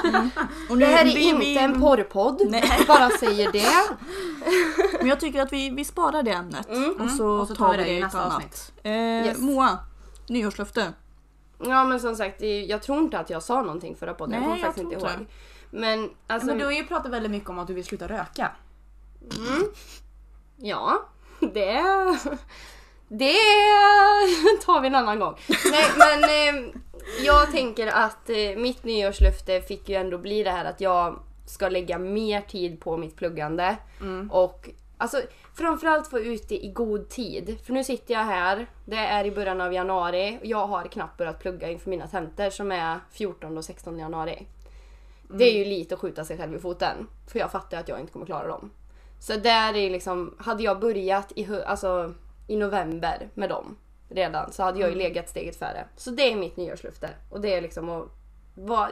Och 0.70 0.78
nu, 0.78 0.86
Det 0.86 0.92
här 0.92 1.02
är 1.02 1.06
vi, 1.06 1.22
inte 1.30 1.40
vi, 1.40 1.58
en 1.58 1.82
porrpodd. 1.82 2.42
Nej. 2.50 2.64
Bara 2.88 3.10
säger 3.10 3.52
det. 3.52 3.98
Men 5.00 5.08
jag 5.08 5.20
tycker 5.20 5.42
att 5.42 5.54
vi, 5.54 5.70
vi 5.70 5.86
sparar 5.86 6.24
det 6.24 6.32
ämnet. 6.32 6.68
Och, 7.00 7.10
så 7.10 7.28
Och 7.28 7.48
så 7.48 7.56
tar 7.56 7.72
vi 7.72 7.78
det 7.78 7.90
i 7.90 8.02
nästa 8.02 8.20
annat. 8.22 8.36
avsnitt. 8.36 8.72
Eh, 8.84 8.92
Yes. 8.92 9.38
Moa, 9.40 9.78
nyårslöfte. 10.28 10.94
Ja 11.66 11.84
men 11.84 12.00
som 12.00 12.16
sagt, 12.16 12.42
jag 12.68 12.82
tror 12.82 13.00
inte 13.00 13.20
att 13.20 13.30
jag 13.30 13.44
sa 13.44 13.62
någonting 13.62 13.96
förra 13.96 14.14
podden. 14.14 14.34
jag 14.34 14.40
Nej, 14.42 14.48
kommer 14.50 14.58
jag 14.58 14.66
faktiskt 14.76 14.84
inte 14.94 14.96
ihåg. 15.18 15.28
Men 15.72 16.10
alltså, 16.28 16.48
Men 16.48 16.58
du 16.58 16.66
har 16.66 16.72
ju 16.72 16.84
pratat 16.84 17.12
väldigt 17.12 17.32
mycket 17.32 17.50
om 17.50 17.60
att 17.60 17.68
du 17.68 17.74
vill 17.74 17.86
sluta 17.86 18.08
röka. 18.08 18.52
Ja. 20.62 21.06
Det... 21.40 21.82
Det 23.08 23.36
tar 24.66 24.82
vi 24.82 24.88
en 24.88 24.96
annan 24.96 25.20
gång. 25.20 25.36
Nej 25.72 25.86
men 25.98 26.24
eh, 26.24 26.72
jag 27.26 27.52
tänker 27.52 27.88
att 27.88 28.30
eh, 28.30 28.58
mitt 28.58 28.84
nyårslöfte 28.84 29.62
fick 29.62 29.90
ju 29.90 29.96
ändå 29.96 30.18
bli 30.18 30.44
det 30.44 30.52
här 30.52 30.66
att 30.66 30.82
jag 30.82 31.20
ska 31.46 31.70
lägga 31.70 31.98
mer 31.98 32.42
tid 32.42 32.80
på 32.80 32.98
mitt 32.98 33.16
pluggande. 33.16 33.78
Och 34.32 34.70
alltså 34.98 35.22
framförallt 35.56 36.08
få 36.08 36.20
ut 36.20 36.50
det 36.50 36.66
i 36.66 36.72
god 36.72 37.10
tid. 37.10 37.58
För 37.66 37.74
nu 37.74 37.84
sitter 37.84 38.14
jag 38.14 38.24
här, 38.24 38.68
det 38.86 38.96
är 38.98 39.26
i 39.26 39.32
början 39.32 39.62
av 39.62 39.74
januari 39.74 40.38
och 40.42 40.46
jag 40.46 40.68
har 40.68 40.84
knappt 40.84 41.18
börjat 41.18 41.40
plugga 41.40 41.70
inför 41.70 41.90
mina 41.90 42.08
tentor 42.08 42.50
som 42.50 42.72
är 42.72 43.00
14 43.12 43.58
och 43.58 43.66
16 43.66 44.00
januari. 44.00 44.48
Det 45.28 45.44
är 45.44 45.58
ju 45.58 45.66
lite 45.66 45.94
att 45.94 46.00
skjuta 46.00 46.26
sig 46.26 46.38
själv 46.38 46.56
i 46.56 46.60
foten. 46.60 47.08
För 47.28 47.40
jag 47.40 47.52
fattar 47.52 47.80
att 47.80 47.88
jag 47.88 48.00
inte 48.00 48.14
kommer 48.14 48.26
klara 48.26 48.48
dem. 48.48 48.72
Så 49.22 49.38
där 49.38 49.76
är 49.76 49.90
liksom, 49.90 50.36
hade 50.40 50.64
jag 50.64 50.80
börjat 50.80 51.32
i, 51.36 51.48
alltså, 51.66 52.14
i 52.48 52.56
november 52.56 53.30
med 53.34 53.50
dem 53.50 53.78
redan 54.10 54.52
så 54.52 54.64
hade 54.64 54.80
jag 54.80 54.90
ju 54.90 54.96
legat 54.96 55.30
steget 55.30 55.56
före. 55.56 55.86
Så 55.96 56.12
det 56.12 56.32
är 56.32 56.36
mitt 56.36 56.58
nyårslöfte. 56.58 57.10
Och 57.30 57.42
det 57.42 57.54
är 57.54 57.62
liksom 57.62 57.90
att 57.90 58.08
vara, 58.68 58.90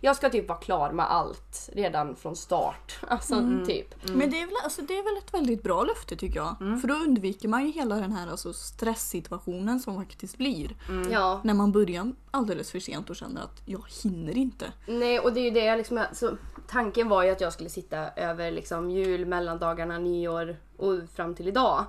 jag 0.00 0.16
ska 0.16 0.30
typ 0.30 0.48
vara 0.48 0.58
klar 0.58 0.92
med 0.92 1.12
allt 1.12 1.70
redan 1.72 2.16
från 2.16 2.36
start. 2.36 2.98
Alltså 3.08 3.34
typ. 3.66 3.94
Men 4.08 4.30
det 4.30 4.40
är, 4.40 4.46
väl, 4.46 4.56
alltså, 4.64 4.82
det 4.82 4.98
är 4.98 5.02
väl 5.02 5.22
ett 5.24 5.34
väldigt 5.34 5.62
bra 5.62 5.82
löfte 5.82 6.16
tycker 6.16 6.36
jag. 6.36 6.80
För 6.80 6.88
då 6.88 6.94
undviker 6.94 7.48
man 7.48 7.66
ju 7.66 7.72
hela 7.72 7.94
den 7.94 8.12
här 8.12 8.30
alltså, 8.30 8.52
stresssituationen 8.52 9.80
som 9.80 9.96
faktiskt 9.96 10.38
blir. 10.38 10.76
Ja. 11.10 11.40
När 11.44 11.54
man 11.54 11.72
börjar 11.72 12.12
alldeles 12.30 12.70
för 12.70 12.80
sent 12.80 13.10
och 13.10 13.16
känner 13.16 13.42
att 13.42 13.62
jag 13.64 13.84
hinner 14.02 14.36
inte. 14.36 14.72
Nej 14.86 15.20
och 15.20 15.32
det 15.32 15.40
är 15.40 15.44
ju 15.44 15.50
det 15.50 15.64
jag 15.64 15.76
liksom, 15.76 16.04
så 16.12 16.36
tanken 16.68 17.08
var 17.08 17.22
ju 17.22 17.30
att 17.30 17.40
jag 17.40 17.52
skulle 17.52 17.70
sitta 17.70 18.10
över 18.10 18.50
liksom 18.50 18.90
jul, 18.90 19.26
mellandagarna, 19.26 19.98
nyår 19.98 20.56
och 20.76 20.98
fram 21.14 21.34
till 21.34 21.48
idag. 21.48 21.84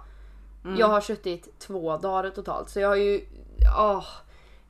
Jag 0.78 0.88
har 0.88 1.02
suttit 1.02 1.60
två 1.60 1.98
dagar 1.98 2.30
totalt 2.30 2.70
så 2.70 2.80
jag 2.80 2.88
har 2.88 2.96
ju, 2.96 3.26
åh, 3.78 4.06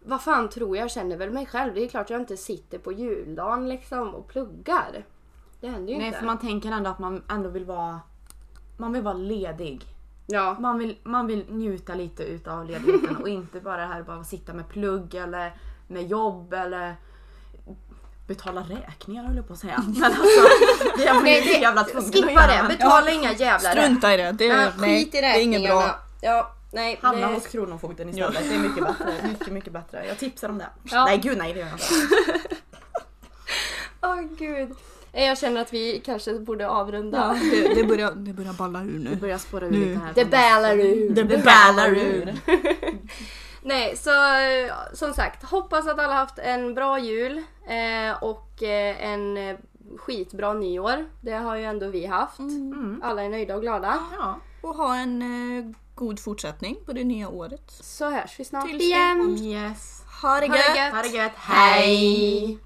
vad 0.05 0.21
fan 0.21 0.49
tror 0.49 0.77
jag, 0.77 0.83
jag 0.83 0.91
känner 0.91 1.17
väl 1.17 1.29
mig 1.31 1.45
själv. 1.45 1.73
Det 1.73 1.83
är 1.83 1.87
klart 1.87 2.09
jag 2.09 2.21
inte 2.21 2.37
sitter 2.37 2.77
på 2.77 2.91
juldagen 2.91 3.69
liksom 3.69 4.15
och 4.15 4.27
pluggar. 4.27 5.05
Det 5.61 5.67
händer 5.69 5.93
ju 5.93 5.97
Nej 5.97 6.07
inte. 6.07 6.19
för 6.19 6.25
man 6.25 6.39
tänker 6.39 6.71
ändå 6.71 6.89
att 6.89 6.99
man 6.99 7.23
ändå 7.29 7.49
vill 7.49 7.65
vara 7.65 7.99
man 8.77 8.93
vill 8.93 9.01
vara 9.01 9.13
ledig. 9.13 9.81
Ja. 10.27 10.55
Man 10.59 10.77
vill, 10.79 10.97
man 11.03 11.27
vill 11.27 11.45
njuta 11.49 11.93
lite 11.95 12.23
utav 12.23 12.65
ledigheten 12.65 13.17
och 13.17 13.29
inte 13.29 13.59
bara 13.59 13.77
det 13.77 13.87
här 13.87 14.03
bara 14.03 14.19
att 14.19 14.27
sitta 14.27 14.53
med 14.53 14.69
plugg 14.69 15.15
eller 15.15 15.53
med 15.87 16.07
jobb 16.07 16.53
eller 16.53 16.95
betala 18.27 18.61
räkningar 18.61 19.23
höll 19.23 19.35
jag 19.35 19.47
på 19.47 19.53
att 19.53 19.59
säga. 19.59 19.83
Men 19.87 20.03
alltså 20.03 20.21
det 20.97 21.07
är 21.07 21.13
man 21.13 21.25
ju 21.27 21.61
jävla 21.61 21.83
tvungen 21.83 22.07
att 22.09 22.15
skippa 22.15 22.47
det, 22.47 22.75
betala 22.77 23.11
inga 23.11 23.33
jävla 23.33 23.71
Strunta 23.71 24.13
i 24.13 24.17
det. 24.17 24.31
det 24.31 24.45
Ja, 24.45 24.55
är, 24.55 24.71
nej, 24.77 25.03
skit 25.03 25.15
i 25.15 25.21
det 25.21 25.27
är 25.27 25.41
inget 25.41 25.63
bra. 25.63 25.95
Ja, 26.21 26.51
nej. 26.73 26.99
Hamna 27.01 27.27
det- 27.27 27.33
hos 27.33 27.47
Kronofogden 27.47 28.09
istället. 28.09 28.49
Det 28.49 28.55
är 28.55 28.59
mycket 28.59 28.83
bättre. 28.83 29.13
Mycket, 29.27 29.47
mycket 29.53 29.73
bättre. 29.73 30.05
Jag 30.07 30.17
tipsar 30.17 30.49
om 30.49 30.57
det. 30.57 30.67
Ja. 30.83 31.05
Nej 31.05 31.17
gud 31.17 31.37
nej 31.37 31.53
det 31.53 31.59
gör 31.59 31.67
jag 31.67 31.75
inte. 31.75 32.39
Åh 34.01 34.21
gud. 34.37 34.71
Eh, 35.13 35.25
Jag 35.25 35.37
känner 35.37 35.61
att 35.61 35.73
vi 35.73 36.01
kanske 36.05 36.39
borde 36.39 36.69
avrunda. 36.69 37.17
Ja, 37.41 37.49
det, 37.51 37.73
det, 37.73 37.83
börjar, 37.83 38.11
det 38.11 38.33
börjar 38.33 38.53
balla 38.53 38.83
ur 38.83 38.99
Det 38.99 39.09
nu. 39.09 39.15
börjar 39.15 39.37
spåra 39.37 39.65
ur 39.65 39.71
Nu. 39.71 39.85
lite 39.85 39.99
här. 39.99 40.13
Det 40.15 40.25
ballar 40.25 40.77
ur. 40.77 41.09
Det 41.09 41.23
Det 41.23 41.37
ballar 41.45 41.89
ur. 41.89 42.33
Nej, 43.61 43.97
så 43.97 44.09
eh, 44.35 44.71
som 44.93 45.13
sagt, 45.13 45.43
hoppas 45.43 45.87
att 45.87 45.99
alla 45.99 46.13
haft 46.13 46.39
en 46.39 46.73
bra 46.73 46.99
jul 46.99 47.37
eh, 47.67 48.23
och 48.23 48.63
eh, 48.63 49.03
en 49.05 49.57
skitbra 49.97 50.53
nyår. 50.53 51.05
Det 51.21 51.31
har 51.33 51.55
ju 51.55 51.63
ändå 51.63 51.87
vi 51.87 52.05
haft. 52.05 52.39
Alla 53.03 53.23
är 53.23 53.29
nöjda 53.29 53.55
och 53.55 53.61
glada. 53.61 53.99
Ja. 54.19 54.39
Och 54.61 54.75
ha 54.75 54.95
en 54.95 55.21
eh, 55.21 55.65
god 55.95 56.19
fortsättning 56.19 56.75
på 56.85 56.93
det 56.93 57.03
nya 57.03 57.29
året. 57.29 57.63
Så 57.67 58.09
hörs 58.11 58.39
vi 58.39 58.45
snart 58.45 58.67
Tills 58.67 58.83
igen. 58.83 59.37
Yes. 59.41 60.01
Ha 60.21 60.39
det 60.39 60.47
Ha 60.47 60.53
det 60.53 60.57
gött! 60.57 60.77
gött. 60.77 60.93
Ha 60.93 61.01
det 61.01 61.09
gött. 61.17 61.31
Hej! 61.35 62.57